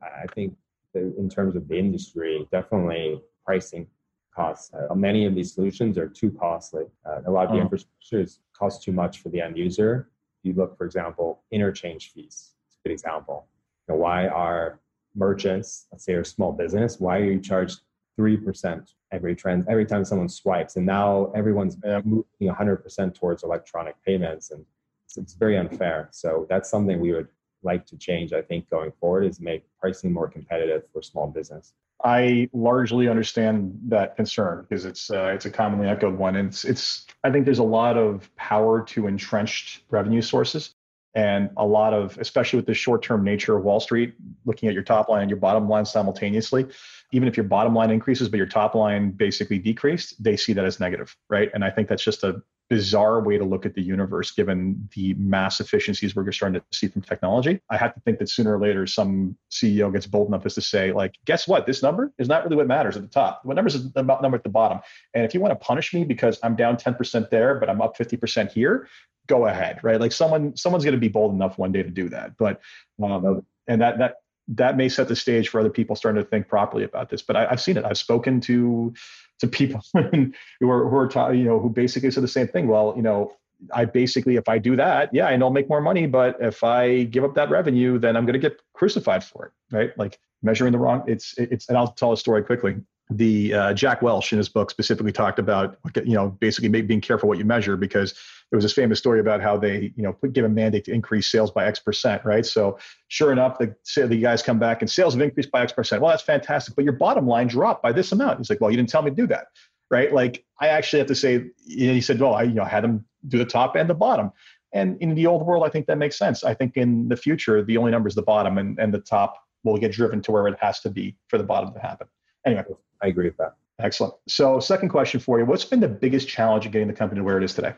I 0.00 0.24
think 0.34 0.56
in 0.94 1.28
terms 1.28 1.56
of 1.56 1.68
the 1.68 1.78
industry, 1.78 2.48
definitely 2.50 3.20
pricing 3.44 3.86
costs. 4.34 4.72
Uh, 4.72 4.94
many 4.94 5.26
of 5.26 5.34
these 5.34 5.52
solutions 5.52 5.98
are 5.98 6.08
too 6.08 6.30
costly. 6.30 6.84
Uh, 7.04 7.20
a 7.26 7.30
lot 7.30 7.44
of 7.44 7.50
the 7.52 7.58
mm. 7.58 7.64
infrastructure 7.64 8.26
costs 8.54 8.82
too 8.82 8.92
much 8.92 9.18
for 9.18 9.28
the 9.28 9.42
end 9.42 9.58
user. 9.58 10.08
If 10.38 10.48
you 10.48 10.54
look, 10.54 10.74
for 10.78 10.86
example, 10.86 11.42
interchange 11.50 12.12
fees. 12.12 12.54
It's 12.66 12.78
a 12.82 12.88
good 12.88 12.92
example. 12.94 13.46
You 13.88 13.94
know, 13.94 14.00
why 14.00 14.28
are 14.28 14.80
merchants, 15.14 15.86
let's 15.92 16.06
say 16.06 16.14
a 16.14 16.24
small 16.24 16.52
business, 16.52 16.98
why 16.98 17.18
are 17.18 17.24
you 17.24 17.40
charged 17.40 17.82
3% 18.18 18.94
every 19.12 19.34
trend 19.34 19.66
every 19.68 19.86
time 19.86 20.04
someone 20.04 20.28
swipes 20.28 20.76
and 20.76 20.86
now 20.86 21.32
everyone's 21.34 21.76
moving 22.04 22.24
100% 22.42 23.14
towards 23.14 23.42
electronic 23.42 23.94
payments 24.04 24.50
and 24.50 24.64
it's, 25.06 25.16
it's, 25.16 25.34
very 25.34 25.56
unfair. 25.56 26.08
So 26.12 26.46
that's 26.48 26.70
something 26.70 27.00
we 27.00 27.12
would 27.12 27.28
like 27.64 27.86
to 27.86 27.96
change 27.96 28.32
i 28.32 28.42
think 28.42 28.68
going 28.70 28.92
forward 29.00 29.24
is 29.24 29.40
make 29.40 29.64
pricing 29.80 30.12
more 30.12 30.28
competitive 30.28 30.82
for 30.92 31.02
small 31.02 31.26
business. 31.26 31.72
I 32.02 32.50
largely 32.52 33.08
understand 33.08 33.78
that 33.88 34.16
concern 34.16 34.66
because 34.68 34.84
it's 34.84 35.10
uh, 35.10 35.32
it's 35.34 35.46
a 35.46 35.50
commonly 35.50 35.88
echoed 35.88 36.18
one 36.18 36.36
and 36.36 36.48
it's 36.48 36.64
it's 36.64 37.06
i 37.24 37.30
think 37.30 37.46
there's 37.46 37.60
a 37.60 37.62
lot 37.80 37.96
of 37.96 38.30
power 38.36 38.82
to 38.82 39.06
entrenched 39.06 39.82
revenue 39.90 40.20
sources 40.20 40.74
and 41.14 41.50
a 41.56 41.66
lot 41.66 41.94
of 41.94 42.18
especially 42.18 42.56
with 42.56 42.66
the 42.66 42.74
short-term 42.74 43.22
nature 43.22 43.56
of 43.56 43.64
wall 43.64 43.80
street 43.80 44.14
looking 44.44 44.68
at 44.68 44.74
your 44.74 44.82
top 44.82 45.08
line 45.08 45.22
and 45.22 45.30
your 45.30 45.38
bottom 45.38 45.68
line 45.68 45.84
simultaneously 45.84 46.66
even 47.12 47.28
if 47.28 47.36
your 47.36 47.44
bottom 47.44 47.74
line 47.74 47.90
increases 47.90 48.28
but 48.28 48.36
your 48.36 48.46
top 48.46 48.74
line 48.74 49.10
basically 49.10 49.58
decreased 49.58 50.22
they 50.22 50.36
see 50.36 50.52
that 50.52 50.64
as 50.64 50.80
negative 50.80 51.16
right? 51.28 51.50
And 51.54 51.64
i 51.64 51.70
think 51.70 51.88
that's 51.88 52.04
just 52.04 52.24
a 52.24 52.42
bizarre 52.70 53.20
way 53.20 53.36
to 53.36 53.44
look 53.44 53.66
at 53.66 53.74
the 53.74 53.82
universe 53.82 54.30
given 54.30 54.88
the 54.94 55.14
mass 55.14 55.60
efficiencies 55.60 56.16
we're 56.16 56.30
starting 56.32 56.60
to 56.60 56.76
see 56.76 56.88
from 56.88 57.02
technology. 57.02 57.60
I 57.70 57.76
have 57.76 57.94
to 57.94 58.00
think 58.00 58.18
that 58.18 58.28
sooner 58.28 58.56
or 58.56 58.60
later 58.60 58.86
some 58.86 59.36
ceo 59.50 59.92
gets 59.92 60.06
bold 60.06 60.28
enough 60.28 60.46
as 60.46 60.54
to 60.54 60.62
say 60.62 60.92
like 60.92 61.14
guess 61.24 61.46
what? 61.46 61.66
This 61.66 61.82
number 61.82 62.12
is 62.18 62.28
not 62.28 62.44
really 62.44 62.56
what 62.56 62.66
matters 62.66 62.96
at 62.96 63.02
the 63.02 63.08
top. 63.08 63.40
What 63.44 63.54
numbers 63.54 63.74
is 63.74 63.92
the 63.92 64.02
number 64.02 64.36
at 64.36 64.44
the 64.44 64.48
bottom? 64.48 64.80
And 65.12 65.24
if 65.24 65.34
you 65.34 65.40
want 65.40 65.52
to 65.52 65.64
punish 65.64 65.92
me 65.92 66.04
because 66.04 66.38
i'm 66.42 66.56
down 66.56 66.76
10% 66.76 67.30
there 67.30 67.58
but 67.58 67.68
i'm 67.68 67.82
up 67.82 67.96
50% 67.96 68.50
here 68.50 68.88
go 69.26 69.46
ahead 69.46 69.78
right? 69.82 70.00
Like 70.00 70.12
someone 70.12 70.56
someone's 70.56 70.84
going 70.84 70.94
to 70.94 71.00
be 71.00 71.08
bold 71.08 71.34
enough 71.34 71.58
one 71.58 71.72
day 71.72 71.82
to 71.82 71.90
do 71.90 72.08
that. 72.08 72.36
But 72.36 72.60
um, 73.02 73.44
and 73.66 73.80
that 73.80 73.98
that 73.98 74.16
that 74.48 74.76
may 74.76 74.88
set 74.88 75.08
the 75.08 75.16
stage 75.16 75.48
for 75.48 75.60
other 75.60 75.70
people 75.70 75.96
starting 75.96 76.22
to 76.22 76.28
think 76.28 76.48
properly 76.48 76.84
about 76.84 77.08
this. 77.08 77.22
But 77.22 77.36
I, 77.36 77.48
have 77.48 77.60
seen 77.60 77.76
it. 77.76 77.84
I've 77.84 77.98
spoken 77.98 78.40
to 78.42 78.92
to 79.40 79.48
people 79.48 79.82
who 79.92 80.70
are 80.70 80.88
who 80.88 80.96
are 80.96 81.08
ta- 81.08 81.30
you 81.30 81.44
know 81.44 81.58
who 81.58 81.70
basically 81.70 82.10
said 82.10 82.22
the 82.22 82.28
same 82.28 82.48
thing. 82.48 82.68
Well, 82.68 82.94
you 82.96 83.02
know, 83.02 83.32
I 83.72 83.84
basically 83.84 84.36
if 84.36 84.48
I 84.48 84.58
do 84.58 84.76
that, 84.76 85.12
yeah, 85.12 85.26
I 85.26 85.36
know 85.36 85.46
I'll 85.46 85.52
make 85.52 85.68
more 85.68 85.80
money, 85.80 86.06
but 86.06 86.36
if 86.40 86.62
I 86.64 87.04
give 87.04 87.24
up 87.24 87.34
that 87.34 87.50
revenue, 87.50 87.98
then 87.98 88.16
I'm 88.16 88.24
going 88.24 88.40
to 88.40 88.48
get 88.48 88.60
crucified 88.74 89.24
for 89.24 89.46
it, 89.46 89.74
right? 89.74 89.98
Like 89.98 90.18
measuring 90.42 90.72
the 90.72 90.78
wrong. 90.78 91.04
It's 91.06 91.34
it's 91.38 91.68
and 91.68 91.76
I'll 91.76 91.92
tell 91.92 92.12
a 92.12 92.16
story 92.16 92.42
quickly 92.42 92.76
the 93.10 93.54
uh, 93.54 93.74
Jack 93.74 94.02
Welch 94.02 94.32
in 94.32 94.38
his 94.38 94.48
book 94.48 94.70
specifically 94.70 95.12
talked 95.12 95.38
about 95.38 95.78
you 95.96 96.14
know 96.14 96.30
basically 96.30 96.68
being 96.82 97.00
careful 97.00 97.28
what 97.28 97.38
you 97.38 97.44
measure 97.44 97.76
because 97.76 98.14
there 98.54 98.58
was 98.58 98.64
this 98.64 98.72
famous 98.72 99.00
story 99.00 99.18
about 99.18 99.40
how 99.40 99.56
they 99.56 99.92
you 99.96 100.02
know 100.04 100.16
give 100.30 100.44
a 100.44 100.48
mandate 100.48 100.84
to 100.84 100.92
increase 100.92 101.28
sales 101.28 101.50
by 101.50 101.66
X 101.66 101.80
percent 101.80 102.24
right? 102.24 102.46
So 102.46 102.78
sure 103.08 103.32
enough 103.32 103.58
the 103.58 103.74
the 104.06 104.16
guys 104.16 104.44
come 104.44 104.60
back 104.60 104.80
and 104.80 104.88
sales 104.88 105.14
have 105.14 105.20
increased 105.20 105.50
by 105.50 105.62
X 105.62 105.72
percent. 105.72 106.00
Well 106.00 106.12
that's 106.12 106.22
fantastic 106.22 106.76
but 106.76 106.84
your 106.84 106.92
bottom 106.92 107.26
line 107.26 107.48
dropped 107.48 107.82
by 107.82 107.90
this 107.90 108.12
amount. 108.12 108.38
He's 108.38 108.48
like 108.48 108.60
well 108.60 108.70
you 108.70 108.76
didn't 108.76 108.90
tell 108.90 109.02
me 109.02 109.10
to 109.10 109.16
do 109.16 109.26
that 109.26 109.46
right? 109.90 110.12
Like 110.12 110.44
I 110.60 110.68
actually 110.68 111.00
have 111.00 111.08
to 111.08 111.16
say 111.16 111.46
he 111.66 112.00
said 112.00 112.20
well 112.20 112.34
I 112.34 112.44
you 112.44 112.54
know 112.54 112.64
had 112.64 112.84
them 112.84 113.04
do 113.26 113.38
the 113.38 113.44
top 113.44 113.74
and 113.74 113.90
the 113.90 113.94
bottom. 113.94 114.30
And 114.72 115.02
in 115.02 115.16
the 115.16 115.26
old 115.26 115.44
world 115.44 115.64
I 115.64 115.68
think 115.68 115.86
that 115.86 115.98
makes 115.98 116.16
sense. 116.16 116.44
I 116.44 116.54
think 116.54 116.76
in 116.76 117.08
the 117.08 117.16
future 117.16 117.60
the 117.64 117.76
only 117.76 117.90
number 117.90 118.08
is 118.08 118.14
the 118.14 118.22
bottom 118.22 118.56
and 118.56 118.78
and 118.78 118.94
the 118.94 119.00
top 119.00 119.34
will 119.64 119.78
get 119.78 119.90
driven 119.90 120.22
to 120.22 120.30
where 120.30 120.46
it 120.46 120.56
has 120.60 120.78
to 120.82 120.90
be 120.90 121.16
for 121.26 121.38
the 121.38 121.44
bottom 121.44 121.74
to 121.74 121.80
happen. 121.80 122.06
Anyway. 122.46 122.62
I 123.02 123.08
agree 123.08 123.24
with 123.24 123.36
that. 123.38 123.56
Excellent. 123.80 124.14
So, 124.28 124.60
second 124.60 124.90
question 124.90 125.18
for 125.18 125.40
you 125.40 125.44
What's 125.44 125.64
been 125.64 125.80
the 125.80 125.88
biggest 125.88 126.28
challenge 126.28 126.64
in 126.64 126.70
getting 126.70 126.86
the 126.86 126.94
company 126.94 127.18
to 127.18 127.24
where 127.24 127.38
it 127.38 127.44
is 127.44 127.54
today? 127.54 127.74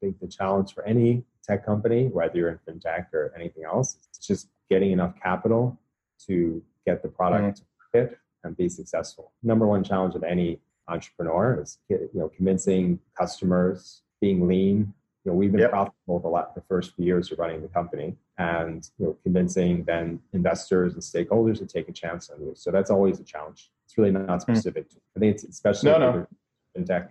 I 0.00 0.06
think 0.06 0.20
the 0.20 0.28
challenge 0.28 0.72
for 0.72 0.84
any 0.84 1.24
tech 1.44 1.64
company, 1.64 2.06
whether 2.06 2.36
you're 2.36 2.50
in 2.50 2.58
fintech 2.66 3.12
or 3.12 3.32
anything 3.36 3.64
else, 3.64 3.98
it's 4.08 4.26
just 4.26 4.48
getting 4.70 4.92
enough 4.92 5.14
capital 5.22 5.78
to 6.26 6.62
get 6.86 7.02
the 7.02 7.08
product 7.08 7.42
mm-hmm. 7.42 7.52
to 7.52 8.02
market 8.06 8.18
and 8.44 8.56
be 8.56 8.68
successful. 8.68 9.32
Number 9.42 9.66
one 9.66 9.84
challenge 9.84 10.14
of 10.14 10.22
any 10.22 10.60
entrepreneur 10.88 11.60
is 11.60 11.78
you 11.88 12.08
know 12.14 12.28
convincing 12.28 12.98
customers, 13.18 14.02
being 14.20 14.46
lean. 14.46 14.94
You 15.24 15.32
know, 15.32 15.36
we've 15.36 15.52
been 15.52 15.60
yep. 15.60 15.70
profitable 15.70 16.18
the, 16.18 16.28
last, 16.28 16.54
the 16.54 16.62
first 16.62 16.96
few 16.96 17.04
years 17.04 17.30
of 17.30 17.38
running 17.38 17.60
the 17.60 17.68
company, 17.68 18.16
and 18.38 18.88
you 18.98 19.06
know, 19.06 19.18
convincing 19.22 19.84
then 19.84 20.20
investors 20.32 20.94
and 20.94 21.02
stakeholders 21.02 21.58
to 21.58 21.66
take 21.66 21.90
a 21.90 21.92
chance 21.92 22.30
on 22.30 22.40
you. 22.40 22.52
So 22.54 22.70
that's 22.70 22.90
always 22.90 23.20
a 23.20 23.24
challenge. 23.24 23.70
It's 23.86 23.98
really 23.98 24.12
not 24.12 24.42
hmm. 24.42 24.54
specific. 24.54 24.88
Mm. 24.88 24.96
I 25.16 25.20
think 25.20 25.34
it's 25.34 25.44
especially 25.44 25.90
no, 25.90 25.98
no. 25.98 26.26
fintech 26.76 27.08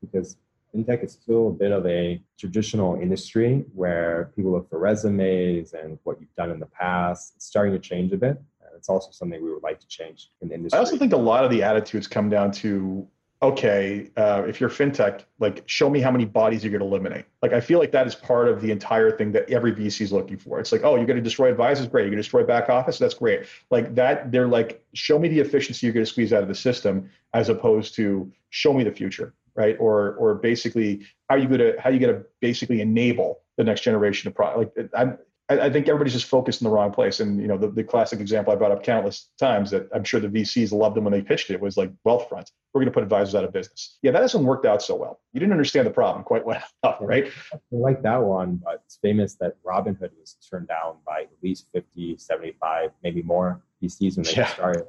because 0.00 0.36
fintech 0.74 1.04
is 1.04 1.12
still 1.12 1.48
a 1.48 1.52
bit 1.52 1.72
of 1.72 1.86
a 1.86 2.22
traditional 2.38 2.94
industry 2.96 3.64
where 3.74 4.32
people 4.34 4.52
look 4.52 4.68
for 4.68 4.78
resumes 4.78 5.74
and 5.74 5.98
what 6.04 6.20
you've 6.20 6.34
done 6.34 6.50
in 6.50 6.58
the 6.58 6.66
past. 6.66 7.34
It's 7.36 7.46
starting 7.46 7.72
to 7.72 7.78
change 7.78 8.12
a 8.12 8.16
bit. 8.16 8.40
It's 8.82 8.88
also 8.88 9.12
something 9.12 9.40
we 9.40 9.52
would 9.52 9.62
like 9.62 9.78
to 9.78 9.86
change 9.86 10.30
in 10.40 10.48
the 10.48 10.54
industry. 10.54 10.76
I 10.76 10.80
also 10.80 10.96
think 10.96 11.12
a 11.12 11.16
lot 11.16 11.44
of 11.44 11.52
the 11.52 11.62
attitudes 11.62 12.08
come 12.08 12.28
down 12.28 12.50
to 12.52 13.06
okay, 13.42 14.08
uh, 14.16 14.44
if 14.46 14.60
you're 14.60 14.70
fintech, 14.70 15.22
like 15.40 15.64
show 15.66 15.90
me 15.90 16.00
how 16.00 16.12
many 16.12 16.24
bodies 16.24 16.62
you're 16.62 16.70
going 16.70 16.80
to 16.80 16.86
eliminate. 16.86 17.24
Like 17.42 17.52
I 17.52 17.60
feel 17.60 17.80
like 17.80 17.90
that 17.90 18.06
is 18.06 18.14
part 18.14 18.48
of 18.48 18.60
the 18.60 18.70
entire 18.70 19.16
thing 19.16 19.32
that 19.32 19.50
every 19.50 19.72
VC 19.72 20.02
is 20.02 20.12
looking 20.12 20.36
for. 20.36 20.60
It's 20.60 20.70
like, 20.70 20.82
oh, 20.84 20.94
you're 20.94 21.06
going 21.06 21.16
to 21.16 21.22
destroy 21.22 21.50
advisors, 21.50 21.88
great. 21.88 22.02
You're 22.02 22.10
going 22.10 22.18
to 22.18 22.22
destroy 22.22 22.44
back 22.44 22.68
office, 22.68 22.98
that's 22.98 23.14
great. 23.14 23.46
Like 23.70 23.96
that, 23.96 24.30
they're 24.30 24.46
like, 24.46 24.84
show 24.94 25.18
me 25.18 25.28
the 25.28 25.40
efficiency 25.40 25.86
you're 25.86 25.92
going 25.92 26.06
to 26.06 26.10
squeeze 26.10 26.32
out 26.32 26.42
of 26.42 26.48
the 26.48 26.54
system, 26.54 27.10
as 27.34 27.48
opposed 27.48 27.94
to 27.96 28.30
show 28.50 28.72
me 28.72 28.84
the 28.84 28.92
future, 28.92 29.34
right? 29.54 29.76
Or 29.78 30.14
or 30.14 30.34
basically 30.34 31.06
how 31.28 31.36
you 31.36 31.48
to 31.56 31.76
how 31.78 31.90
you 31.90 31.98
going 31.98 32.14
to 32.14 32.24
basically 32.40 32.80
enable 32.80 33.40
the 33.56 33.64
next 33.64 33.82
generation 33.82 34.28
of 34.28 34.34
product. 34.34 34.76
Like 34.76 34.90
I'm 34.94 35.18
I, 35.52 35.66
I, 35.66 35.70
think 35.70 35.88
everybody's 35.88 36.12
just 36.12 36.26
focused 36.26 36.60
in 36.60 36.64
the 36.66 36.70
wrong 36.70 36.92
place. 36.92 37.20
And 37.20 37.40
you 37.40 37.48
know, 37.48 37.58
the, 37.58 37.68
the 37.68 37.84
classic 37.84 38.20
example 38.20 38.52
I 38.52 38.56
brought 38.56 38.72
up 38.72 38.82
countless 38.82 39.28
times 39.38 39.70
that 39.70 39.88
I'm 39.94 40.04
sure 40.04 40.20
the 40.20 40.28
VCs 40.28 40.72
loved 40.72 40.96
them 40.96 41.04
when 41.04 41.12
they 41.12 41.22
pitched 41.22 41.50
it 41.50 41.60
was 41.60 41.76
like 41.76 41.90
Wealthfront. 42.06 42.50
We're 42.72 42.80
going 42.80 42.86
to 42.86 42.92
put 42.92 43.02
advisors 43.02 43.34
out 43.34 43.44
of 43.44 43.52
business. 43.52 43.98
Yeah, 44.02 44.12
that 44.12 44.22
hasn't 44.22 44.44
worked 44.44 44.66
out 44.66 44.82
so 44.82 44.94
well. 44.94 45.20
You 45.32 45.40
didn't 45.40 45.52
understand 45.52 45.86
the 45.86 45.90
problem 45.90 46.24
quite 46.24 46.46
well, 46.46 46.62
right? 47.00 47.30
I 47.52 47.58
like 47.70 48.02
that 48.02 48.22
one, 48.22 48.60
but 48.62 48.82
it's 48.86 48.98
famous 49.02 49.34
that 49.36 49.56
Robinhood 49.62 50.10
was 50.18 50.36
turned 50.48 50.68
down 50.68 50.96
by 51.06 51.22
at 51.22 51.30
least 51.42 51.66
50, 51.72 52.16
75, 52.18 52.90
maybe 53.02 53.22
more 53.22 53.62
VCs 53.82 54.16
when 54.16 54.24
they 54.24 54.34
yeah. 54.34 54.46
started. 54.46 54.84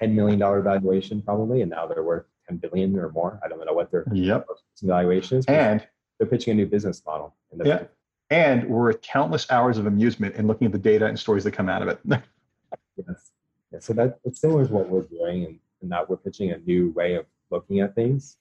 $10 0.00 0.12
million 0.14 0.38
valuation 0.38 1.22
probably, 1.22 1.62
and 1.62 1.70
now 1.70 1.86
they're 1.86 2.02
worth 2.02 2.24
10 2.48 2.58
billion 2.58 2.98
or 2.98 3.10
more. 3.10 3.40
I 3.44 3.48
don't 3.48 3.64
know 3.64 3.72
what 3.72 3.90
their 3.90 4.04
yep. 4.12 4.46
valuation 4.82 5.38
is. 5.38 5.46
And 5.46 5.86
they're 6.18 6.28
pitching 6.28 6.52
a 6.52 6.54
new 6.54 6.66
business 6.66 7.02
model. 7.04 7.34
yeah 7.64 7.84
and 8.32 8.64
we're 8.66 8.88
at 8.90 9.02
countless 9.02 9.48
hours 9.50 9.76
of 9.76 9.84
amusement 9.84 10.36
in 10.36 10.46
looking 10.46 10.64
at 10.64 10.72
the 10.72 10.78
data 10.78 11.04
and 11.04 11.18
stories 11.18 11.44
that 11.44 11.52
come 11.52 11.68
out 11.68 11.82
of 11.82 11.88
it. 11.88 12.00
yes. 12.96 13.30
Yeah, 13.70 13.78
so 13.78 13.92
that, 13.92 14.20
it's 14.24 14.40
similar 14.40 14.66
to 14.66 14.72
what 14.72 14.88
we're 14.88 15.02
doing, 15.02 15.44
and, 15.44 15.58
and 15.82 15.92
that 15.92 16.08
we're 16.08 16.16
pitching 16.16 16.50
a 16.50 16.56
new 16.58 16.90
way 16.92 17.14
of 17.14 17.26
looking 17.50 17.80
at 17.80 17.94
things 17.94 18.38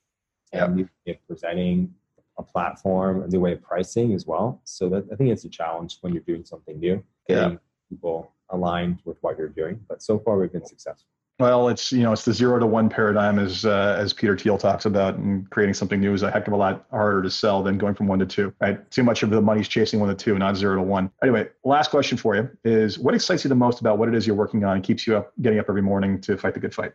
and 0.54 0.76
new 0.76 0.90
presenting 1.28 1.94
a 2.38 2.44
platform, 2.44 3.22
a 3.24 3.28
new 3.28 3.42
way 3.42 3.54
of 3.54 3.62
pricing 3.62 4.14
as 4.14 4.26
well. 4.26 4.62
So 4.64 4.88
that, 4.90 5.08
I 5.12 5.16
think 5.16 5.30
it's 5.30 5.44
a 5.44 5.50
challenge 5.50 5.98
when 6.00 6.14
you're 6.14 6.24
doing 6.24 6.46
something 6.46 6.80
new, 6.80 7.04
getting 7.28 7.60
people 7.90 8.32
aligned 8.50 9.00
with 9.04 9.18
what 9.22 9.38
you're 9.38 9.50
doing. 9.50 9.82
But 9.90 10.02
so 10.02 10.20
far, 10.20 10.38
we've 10.38 10.52
been 10.52 10.66
successful. 10.66 11.08
Well, 11.42 11.70
it's 11.70 11.92
you 11.92 12.04
know 12.04 12.12
it's 12.12 12.24
the 12.24 12.34
zero 12.34 12.60
to 12.60 12.68
one 12.68 12.88
paradigm 12.88 13.40
as 13.40 13.66
uh, 13.66 13.96
as 13.98 14.14
Peter 14.14 14.38
Thiel 14.38 14.60
talks 14.60 14.86
about, 14.86 15.16
and 15.16 15.50
creating 15.50 15.74
something 15.74 16.00
new 16.00 16.14
is 16.14 16.22
a 16.22 16.30
heck 16.30 16.46
of 16.46 16.54
a 16.54 16.56
lot 16.56 16.86
harder 16.92 17.24
to 17.24 17.32
sell 17.32 17.64
than 17.64 17.80
going 17.80 17.96
from 17.96 18.06
one 18.06 18.20
to 18.20 18.28
two. 18.28 18.54
Right? 18.62 18.90
Too 18.92 19.02
much 19.02 19.24
of 19.24 19.32
the 19.32 19.42
money's 19.42 19.68
chasing 19.68 20.00
one 20.00 20.10
to 20.10 20.14
two, 20.14 20.38
not 20.38 20.56
zero 20.56 20.76
to 20.76 20.84
one. 20.84 21.10
Anyway, 21.24 21.50
last 21.64 21.90
question 21.90 22.16
for 22.16 22.36
you 22.36 22.48
is: 22.64 23.00
What 23.00 23.16
excites 23.16 23.44
you 23.44 23.50
the 23.50 23.56
most 23.56 23.82
about 23.82 23.98
what 23.98 24.08
it 24.08 24.14
is 24.14 24.28
you're 24.28 24.36
working 24.36 24.64
on 24.64 24.76
and 24.76 24.84
keeps 24.84 25.08
you 25.08 25.18
up, 25.18 25.34
getting 25.42 25.58
up 25.58 25.66
every 25.68 25.82
morning 25.82 26.22
to 26.22 26.38
fight 26.38 26.54
the 26.54 26.60
good 26.60 26.76
fight? 26.76 26.94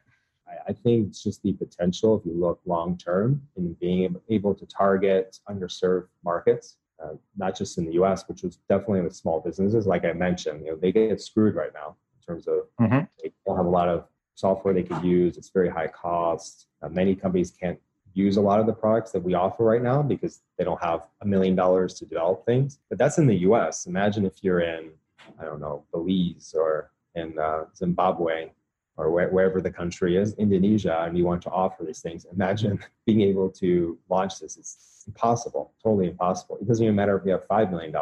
I 0.68 0.72
think 0.72 1.08
it's 1.08 1.24
just 1.24 1.42
the 1.42 1.52
potential, 1.52 2.16
if 2.16 2.24
you 2.24 2.38
look 2.38 2.60
long 2.66 2.96
term, 2.96 3.42
in 3.56 3.72
being 3.80 4.14
able 4.30 4.54
to 4.54 4.66
target 4.66 5.40
underserved 5.48 6.06
markets, 6.24 6.76
uh, 7.02 7.14
not 7.36 7.56
just 7.56 7.78
in 7.78 7.86
the 7.86 7.94
U.S., 7.94 8.22
which 8.28 8.44
is 8.44 8.58
definitely 8.68 9.00
with 9.00 9.16
small 9.16 9.40
businesses. 9.40 9.88
Like 9.88 10.04
I 10.04 10.12
mentioned, 10.12 10.64
you 10.64 10.70
know, 10.70 10.76
they 10.76 10.92
get 10.92 11.20
screwed 11.20 11.56
right 11.56 11.72
now 11.74 11.96
in 12.14 12.34
terms 12.34 12.46
of 12.46 12.60
mm-hmm. 12.80 13.04
they 13.20 13.32
don't 13.44 13.56
have 13.56 13.66
a 13.66 13.70
lot 13.70 13.88
of 13.88 14.04
software 14.36 14.72
they 14.72 14.82
could 14.84 15.02
use. 15.02 15.36
It's 15.36 15.50
very 15.50 15.68
high 15.68 15.88
cost. 15.88 16.68
Uh, 16.82 16.88
many 16.88 17.16
companies 17.16 17.50
can't 17.50 17.78
use 18.14 18.36
a 18.36 18.40
lot 18.40 18.60
of 18.60 18.66
the 18.66 18.72
products 18.72 19.10
that 19.12 19.22
we 19.22 19.34
offer 19.34 19.64
right 19.64 19.82
now 19.82 20.02
because 20.02 20.40
they 20.56 20.64
don't 20.64 20.82
have 20.82 21.08
a 21.22 21.26
million 21.26 21.54
dollars 21.54 21.94
to 21.94 22.06
develop 22.06 22.46
things. 22.46 22.78
But 22.88 22.98
that's 22.98 23.18
in 23.18 23.26
the 23.26 23.36
US. 23.48 23.86
Imagine 23.86 24.24
if 24.24 24.34
you're 24.42 24.60
in, 24.60 24.90
I 25.40 25.44
don't 25.44 25.60
know, 25.60 25.84
Belize 25.92 26.54
or 26.56 26.92
in 27.14 27.38
uh, 27.38 27.64
Zimbabwe 27.74 28.50
or 28.98 29.06
wh- 29.08 29.32
wherever 29.32 29.60
the 29.60 29.70
country 29.70 30.16
is, 30.16 30.34
Indonesia, 30.34 31.02
and 31.02 31.16
you 31.16 31.24
want 31.24 31.42
to 31.42 31.50
offer 31.50 31.84
these 31.84 32.00
things. 32.00 32.26
Imagine 32.32 32.78
being 33.06 33.22
able 33.22 33.50
to 33.50 33.98
launch 34.08 34.38
this. 34.40 34.56
It's 34.56 35.04
impossible, 35.06 35.72
totally 35.82 36.08
impossible. 36.08 36.58
It 36.60 36.68
doesn't 36.68 36.84
even 36.84 36.96
matter 36.96 37.16
if 37.16 37.24
you 37.24 37.32
have 37.32 37.46
$5 37.48 37.70
million. 37.70 37.92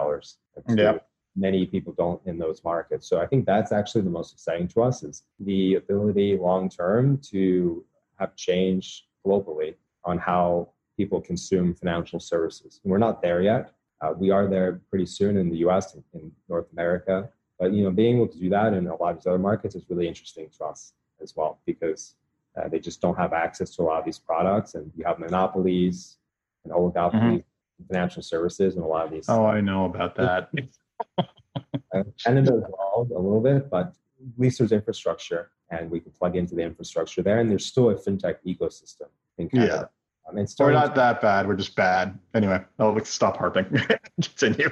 Yeah 0.76 0.98
many 1.36 1.66
people 1.66 1.92
don't 1.96 2.20
in 2.26 2.38
those 2.38 2.62
markets. 2.64 3.08
So 3.08 3.20
I 3.20 3.26
think 3.26 3.44
that's 3.44 3.72
actually 3.72 4.02
the 4.02 4.10
most 4.10 4.32
exciting 4.32 4.68
to 4.68 4.82
us 4.82 5.02
is 5.02 5.24
the 5.40 5.74
ability 5.74 6.36
long 6.36 6.68
term 6.68 7.18
to 7.30 7.84
have 8.18 8.36
change 8.36 9.06
globally 9.26 9.74
on 10.04 10.18
how 10.18 10.68
people 10.96 11.20
consume 11.20 11.74
financial 11.74 12.20
services. 12.20 12.80
And 12.84 12.90
we're 12.90 12.98
not 12.98 13.20
there 13.20 13.42
yet. 13.42 13.72
Uh, 14.00 14.12
we 14.16 14.30
are 14.30 14.46
there 14.46 14.80
pretty 14.90 15.06
soon 15.06 15.36
in 15.36 15.50
the 15.50 15.58
U.S. 15.58 15.94
and 15.94 16.04
in 16.14 16.30
North 16.48 16.66
America. 16.72 17.28
But 17.58 17.72
you 17.72 17.84
know, 17.84 17.90
being 17.90 18.16
able 18.16 18.28
to 18.28 18.38
do 18.38 18.50
that 18.50 18.74
in 18.74 18.86
a 18.86 18.96
lot 18.96 19.10
of 19.10 19.16
these 19.16 19.26
other 19.26 19.38
markets 19.38 19.74
is 19.74 19.84
really 19.88 20.06
interesting 20.06 20.48
to 20.58 20.64
us 20.64 20.92
as 21.22 21.34
well 21.36 21.60
because 21.66 22.14
uh, 22.56 22.68
they 22.68 22.78
just 22.78 23.00
don't 23.00 23.16
have 23.16 23.32
access 23.32 23.74
to 23.76 23.82
a 23.82 23.84
lot 23.84 23.98
of 23.98 24.04
these 24.04 24.18
products, 24.18 24.74
and 24.74 24.92
you 24.96 25.04
have 25.04 25.18
monopolies 25.18 26.18
and 26.64 26.72
oligopolies, 26.72 27.12
mm-hmm. 27.12 27.86
financial 27.88 28.22
services, 28.22 28.76
and 28.76 28.84
a 28.84 28.86
lot 28.86 29.06
of 29.06 29.10
these. 29.10 29.26
Oh, 29.28 29.44
I 29.44 29.60
know 29.60 29.86
about 29.86 30.14
that. 30.16 30.50
Canada 32.24 32.56
evolved 32.56 33.12
a 33.12 33.18
little 33.18 33.40
bit, 33.40 33.70
but 33.70 33.88
at 33.88 34.38
least 34.38 34.58
there's 34.58 34.72
infrastructure 34.72 35.50
and 35.70 35.90
we 35.90 36.00
can 36.00 36.12
plug 36.12 36.36
into 36.36 36.54
the 36.54 36.62
infrastructure 36.62 37.22
there. 37.22 37.38
And 37.38 37.50
there's 37.50 37.66
still 37.66 37.90
a 37.90 37.94
fintech 37.94 38.36
ecosystem 38.46 39.08
in 39.38 39.48
Canada. 39.48 39.90
Yeah. 40.26 40.40
Um, 40.40 40.46
we're 40.58 40.72
not 40.72 40.94
that 40.94 41.20
bad. 41.20 41.46
We're 41.46 41.56
just 41.56 41.76
bad. 41.76 42.18
Anyway, 42.32 42.62
let's 42.78 43.10
stop 43.10 43.36
harping. 43.36 43.66
Continue. 44.22 44.70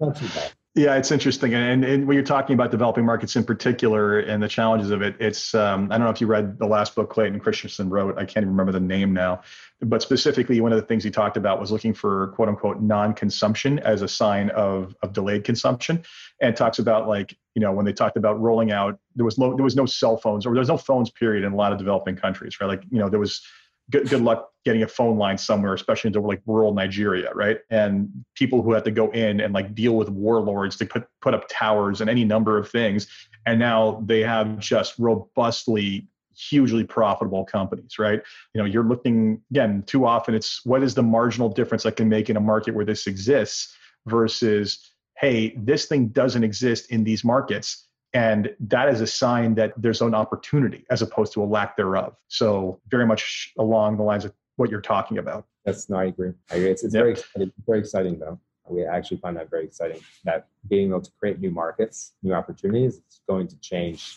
Not 0.00 0.16
too 0.16 0.28
bad. 0.28 0.52
Yeah, 0.76 0.96
it's 0.96 1.10
interesting, 1.10 1.54
and, 1.54 1.82
and 1.86 2.06
when 2.06 2.16
you're 2.16 2.22
talking 2.22 2.52
about 2.52 2.70
developing 2.70 3.06
markets 3.06 3.34
in 3.34 3.44
particular 3.44 4.18
and 4.20 4.42
the 4.42 4.48
challenges 4.48 4.90
of 4.90 5.00
it, 5.00 5.16
it's 5.18 5.54
um, 5.54 5.90
I 5.90 5.96
don't 5.96 6.04
know 6.04 6.10
if 6.10 6.20
you 6.20 6.26
read 6.26 6.58
the 6.58 6.66
last 6.66 6.94
book 6.94 7.08
Clayton 7.08 7.40
Christensen 7.40 7.88
wrote. 7.88 8.18
I 8.18 8.26
can't 8.26 8.44
even 8.44 8.50
remember 8.50 8.72
the 8.72 8.80
name 8.80 9.14
now, 9.14 9.40
but 9.80 10.02
specifically, 10.02 10.60
one 10.60 10.74
of 10.74 10.78
the 10.78 10.84
things 10.84 11.02
he 11.02 11.10
talked 11.10 11.38
about 11.38 11.60
was 11.60 11.72
looking 11.72 11.94
for 11.94 12.28
quote 12.34 12.50
unquote 12.50 12.82
non-consumption 12.82 13.78
as 13.78 14.02
a 14.02 14.08
sign 14.08 14.50
of 14.50 14.94
of 15.02 15.14
delayed 15.14 15.44
consumption, 15.44 16.04
and 16.42 16.54
talks 16.54 16.78
about 16.78 17.08
like 17.08 17.34
you 17.54 17.62
know 17.62 17.72
when 17.72 17.86
they 17.86 17.94
talked 17.94 18.18
about 18.18 18.38
rolling 18.38 18.70
out 18.70 18.98
there 19.14 19.24
was 19.24 19.38
low, 19.38 19.56
there 19.56 19.64
was 19.64 19.76
no 19.76 19.86
cell 19.86 20.18
phones 20.18 20.44
or 20.44 20.52
there 20.52 20.60
was 20.60 20.68
no 20.68 20.76
phones 20.76 21.08
period 21.08 21.42
in 21.42 21.54
a 21.54 21.56
lot 21.56 21.72
of 21.72 21.78
developing 21.78 22.16
countries, 22.16 22.60
right? 22.60 22.66
Like 22.66 22.82
you 22.90 22.98
know 22.98 23.08
there 23.08 23.18
was 23.18 23.40
good, 23.90 24.08
good 24.08 24.22
luck 24.22 24.50
getting 24.64 24.82
a 24.82 24.88
phone 24.88 25.16
line 25.16 25.38
somewhere, 25.38 25.74
especially 25.74 26.08
into 26.08 26.20
like 26.20 26.42
rural 26.46 26.74
Nigeria, 26.74 27.32
right? 27.34 27.58
And 27.70 28.24
people 28.34 28.62
who 28.62 28.72
had 28.72 28.84
to 28.84 28.90
go 28.90 29.10
in 29.12 29.40
and 29.40 29.54
like 29.54 29.74
deal 29.74 29.94
with 29.96 30.08
warlords 30.08 30.76
to 30.78 30.86
put 30.86 31.06
put 31.20 31.34
up 31.34 31.46
towers 31.48 32.00
and 32.00 32.10
any 32.10 32.24
number 32.24 32.58
of 32.58 32.68
things, 32.68 33.06
and 33.46 33.58
now 33.58 34.02
they 34.04 34.20
have 34.20 34.58
just 34.58 34.98
robustly 34.98 36.08
hugely 36.38 36.84
profitable 36.84 37.46
companies 37.46 37.98
right? 37.98 38.20
You 38.54 38.60
know 38.60 38.66
you're 38.66 38.84
looking 38.84 39.40
again 39.50 39.82
too 39.86 40.04
often 40.04 40.34
it's 40.34 40.64
what 40.66 40.82
is 40.82 40.94
the 40.94 41.02
marginal 41.02 41.48
difference 41.48 41.86
i 41.86 41.90
can 41.90 42.10
make 42.10 42.28
in 42.28 42.36
a 42.36 42.40
market 42.40 42.74
where 42.74 42.84
this 42.84 43.06
exists 43.06 43.74
versus 44.06 44.92
hey 45.18 45.54
this 45.56 45.86
thing 45.86 46.08
doesn't 46.08 46.44
exist 46.44 46.90
in 46.90 47.04
these 47.04 47.24
markets 47.24 47.86
and 48.16 48.56
that 48.60 48.88
is 48.88 49.02
a 49.02 49.06
sign 49.06 49.54
that 49.56 49.74
there's 49.76 50.00
an 50.00 50.14
opportunity 50.14 50.86
as 50.88 51.02
opposed 51.02 51.34
to 51.34 51.42
a 51.42 51.44
lack 51.44 51.76
thereof. 51.76 52.16
So 52.28 52.80
very 52.88 53.06
much 53.06 53.52
along 53.58 53.98
the 53.98 54.04
lines 54.04 54.24
of 54.24 54.32
what 54.56 54.70
you're 54.70 54.80
talking 54.80 55.18
about. 55.18 55.44
That's 55.66 55.90
no, 55.90 55.98
I 55.98 56.04
agree. 56.04 56.32
I 56.50 56.54
agree. 56.54 56.70
It's, 56.70 56.82
it's 56.82 56.94
yep. 56.94 57.02
very 57.02 57.12
exciting, 57.12 57.52
very 57.66 57.78
exciting 57.78 58.18
though. 58.18 58.40
We 58.68 58.86
actually 58.86 59.18
find 59.18 59.36
that 59.36 59.50
very 59.50 59.64
exciting 59.64 60.00
that 60.24 60.48
being 60.66 60.88
able 60.88 61.02
to 61.02 61.10
create 61.20 61.40
new 61.40 61.50
markets, 61.50 62.14
new 62.22 62.32
opportunities, 62.32 62.94
is 62.94 63.20
going 63.28 63.48
to 63.48 63.60
change 63.60 64.16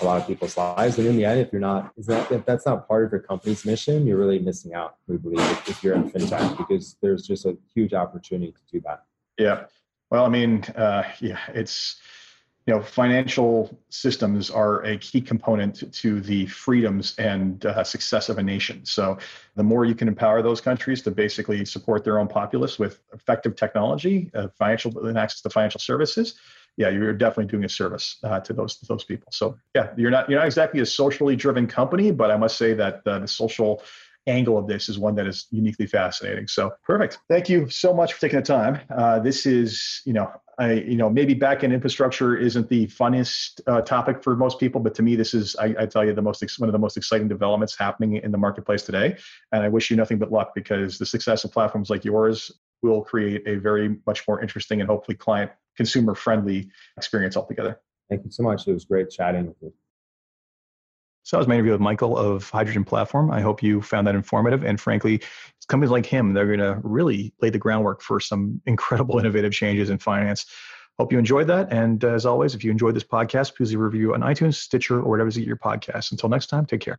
a 0.00 0.04
lot 0.04 0.20
of 0.20 0.28
people's 0.28 0.56
lives. 0.56 0.98
And 0.98 1.08
in 1.08 1.16
the 1.16 1.24
end, 1.24 1.40
if 1.40 1.52
you're 1.52 1.60
not, 1.60 1.92
is 1.96 2.06
that 2.06 2.30
if 2.30 2.46
that's 2.46 2.66
not 2.66 2.86
part 2.86 3.04
of 3.04 3.10
your 3.10 3.20
company's 3.20 3.66
mission, 3.66 4.06
you're 4.06 4.16
really 4.16 4.38
missing 4.38 4.74
out. 4.74 4.96
We 5.08 5.16
believe 5.16 5.40
if, 5.40 5.68
if 5.68 5.82
you're 5.82 5.96
in 5.96 6.08
fintech 6.08 6.56
because 6.56 6.96
there's 7.02 7.26
just 7.26 7.46
a 7.46 7.58
huge 7.74 7.94
opportunity 7.94 8.52
to 8.52 8.60
do 8.72 8.80
that. 8.86 9.06
Yeah. 9.38 9.64
Well, 10.10 10.24
I 10.24 10.28
mean, 10.28 10.62
uh, 10.76 11.02
yeah, 11.20 11.40
it's 11.52 12.00
you 12.66 12.74
know, 12.74 12.82
financial 12.82 13.76
systems 13.88 14.50
are 14.50 14.84
a 14.84 14.98
key 14.98 15.20
component 15.20 15.92
to 15.92 16.20
the 16.20 16.46
freedoms 16.46 17.14
and 17.18 17.64
uh, 17.66 17.82
success 17.82 18.28
of 18.28 18.38
a 18.38 18.42
nation. 18.42 18.84
So, 18.84 19.18
the 19.56 19.62
more 19.62 19.84
you 19.84 19.94
can 19.94 20.08
empower 20.08 20.42
those 20.42 20.60
countries 20.60 21.02
to 21.02 21.10
basically 21.10 21.64
support 21.64 22.04
their 22.04 22.18
own 22.18 22.28
populace 22.28 22.78
with 22.78 23.00
effective 23.12 23.56
technology, 23.56 24.30
uh, 24.34 24.48
financial 24.58 25.06
and 25.06 25.18
access 25.18 25.40
to 25.42 25.50
financial 25.50 25.80
services, 25.80 26.38
yeah, 26.76 26.88
you're 26.88 27.12
definitely 27.12 27.50
doing 27.50 27.64
a 27.64 27.68
service 27.68 28.18
uh, 28.24 28.40
to 28.40 28.52
those 28.52 28.76
to 28.76 28.86
those 28.86 29.04
people. 29.04 29.28
So, 29.32 29.58
yeah, 29.74 29.90
you're 29.96 30.10
not 30.10 30.28
you're 30.28 30.38
not 30.38 30.46
exactly 30.46 30.80
a 30.80 30.86
socially 30.86 31.36
driven 31.36 31.66
company, 31.66 32.10
but 32.10 32.30
I 32.30 32.36
must 32.36 32.56
say 32.56 32.74
that 32.74 33.02
uh, 33.06 33.20
the 33.20 33.28
social 33.28 33.82
angle 34.26 34.58
of 34.58 34.66
this 34.66 34.88
is 34.88 34.98
one 34.98 35.14
that 35.16 35.26
is 35.26 35.46
uniquely 35.50 35.86
fascinating. 35.86 36.46
So 36.46 36.72
perfect. 36.84 37.18
Thank 37.28 37.48
you 37.48 37.68
so 37.68 37.92
much 37.94 38.12
for 38.12 38.20
taking 38.20 38.38
the 38.38 38.44
time. 38.44 38.80
Uh, 38.90 39.18
this 39.18 39.46
is, 39.46 40.02
you 40.04 40.12
know, 40.12 40.30
I, 40.60 40.72
you 40.74 40.96
know, 40.96 41.08
maybe 41.08 41.32
back 41.32 41.64
end 41.64 41.72
infrastructure 41.72 42.36
isn't 42.36 42.68
the 42.68 42.86
funnest 42.88 43.62
uh, 43.66 43.80
topic 43.80 44.22
for 44.22 44.36
most 44.36 44.60
people, 44.60 44.78
but 44.78 44.94
to 44.96 45.02
me, 45.02 45.16
this 45.16 45.32
is, 45.32 45.56
I, 45.56 45.74
I 45.78 45.86
tell 45.86 46.04
you, 46.04 46.12
the 46.12 46.20
most 46.20 46.44
one 46.58 46.68
of 46.68 46.74
the 46.74 46.78
most 46.78 46.98
exciting 46.98 47.28
developments 47.28 47.74
happening 47.78 48.16
in 48.16 48.30
the 48.30 48.36
marketplace 48.36 48.82
today. 48.82 49.16
And 49.52 49.62
I 49.62 49.68
wish 49.68 49.90
you 49.90 49.96
nothing 49.96 50.18
but 50.18 50.30
luck 50.30 50.52
because 50.54 50.98
the 50.98 51.06
success 51.06 51.44
of 51.44 51.52
platforms 51.52 51.88
like 51.88 52.04
yours 52.04 52.52
will 52.82 53.00
create 53.02 53.42
a 53.46 53.56
very 53.56 53.96
much 54.06 54.28
more 54.28 54.42
interesting 54.42 54.80
and 54.80 54.88
hopefully 54.88 55.16
client 55.16 55.50
consumer 55.76 56.14
friendly 56.14 56.70
experience 56.98 57.38
altogether. 57.38 57.80
Thank 58.10 58.24
you 58.26 58.30
so 58.30 58.42
much. 58.42 58.68
It 58.68 58.74
was 58.74 58.84
great 58.84 59.08
chatting 59.08 59.46
with 59.46 59.56
you. 59.62 59.72
So 61.22 61.36
that 61.36 61.38
was 61.38 61.48
my 61.48 61.54
interview 61.54 61.72
with 61.72 61.80
Michael 61.80 62.16
of 62.16 62.48
Hydrogen 62.50 62.84
Platform. 62.84 63.30
I 63.30 63.40
hope 63.40 63.62
you 63.62 63.82
found 63.82 64.06
that 64.06 64.14
informative. 64.14 64.64
And 64.64 64.80
frankly, 64.80 65.20
companies 65.68 65.90
like 65.90 66.06
him, 66.06 66.32
they're 66.32 66.46
going 66.46 66.58
to 66.58 66.80
really 66.82 67.32
lay 67.40 67.50
the 67.50 67.58
groundwork 67.58 68.02
for 68.02 68.20
some 68.20 68.60
incredible 68.66 69.18
innovative 69.20 69.52
changes 69.52 69.90
in 69.90 69.98
finance. 69.98 70.46
Hope 70.98 71.12
you 71.12 71.18
enjoyed 71.18 71.46
that. 71.46 71.72
And 71.72 72.02
as 72.04 72.26
always, 72.26 72.54
if 72.54 72.64
you 72.64 72.70
enjoyed 72.70 72.94
this 72.94 73.04
podcast, 73.04 73.56
please 73.56 73.74
review 73.74 74.12
on 74.12 74.20
iTunes, 74.20 74.56
Stitcher, 74.56 74.98
or 75.00 75.08
whatever 75.08 75.30
you 75.30 75.40
get 75.40 75.46
your 75.46 75.56
podcast. 75.56 76.10
Until 76.10 76.28
next 76.28 76.48
time, 76.48 76.66
take 76.66 76.80
care. 76.80 76.98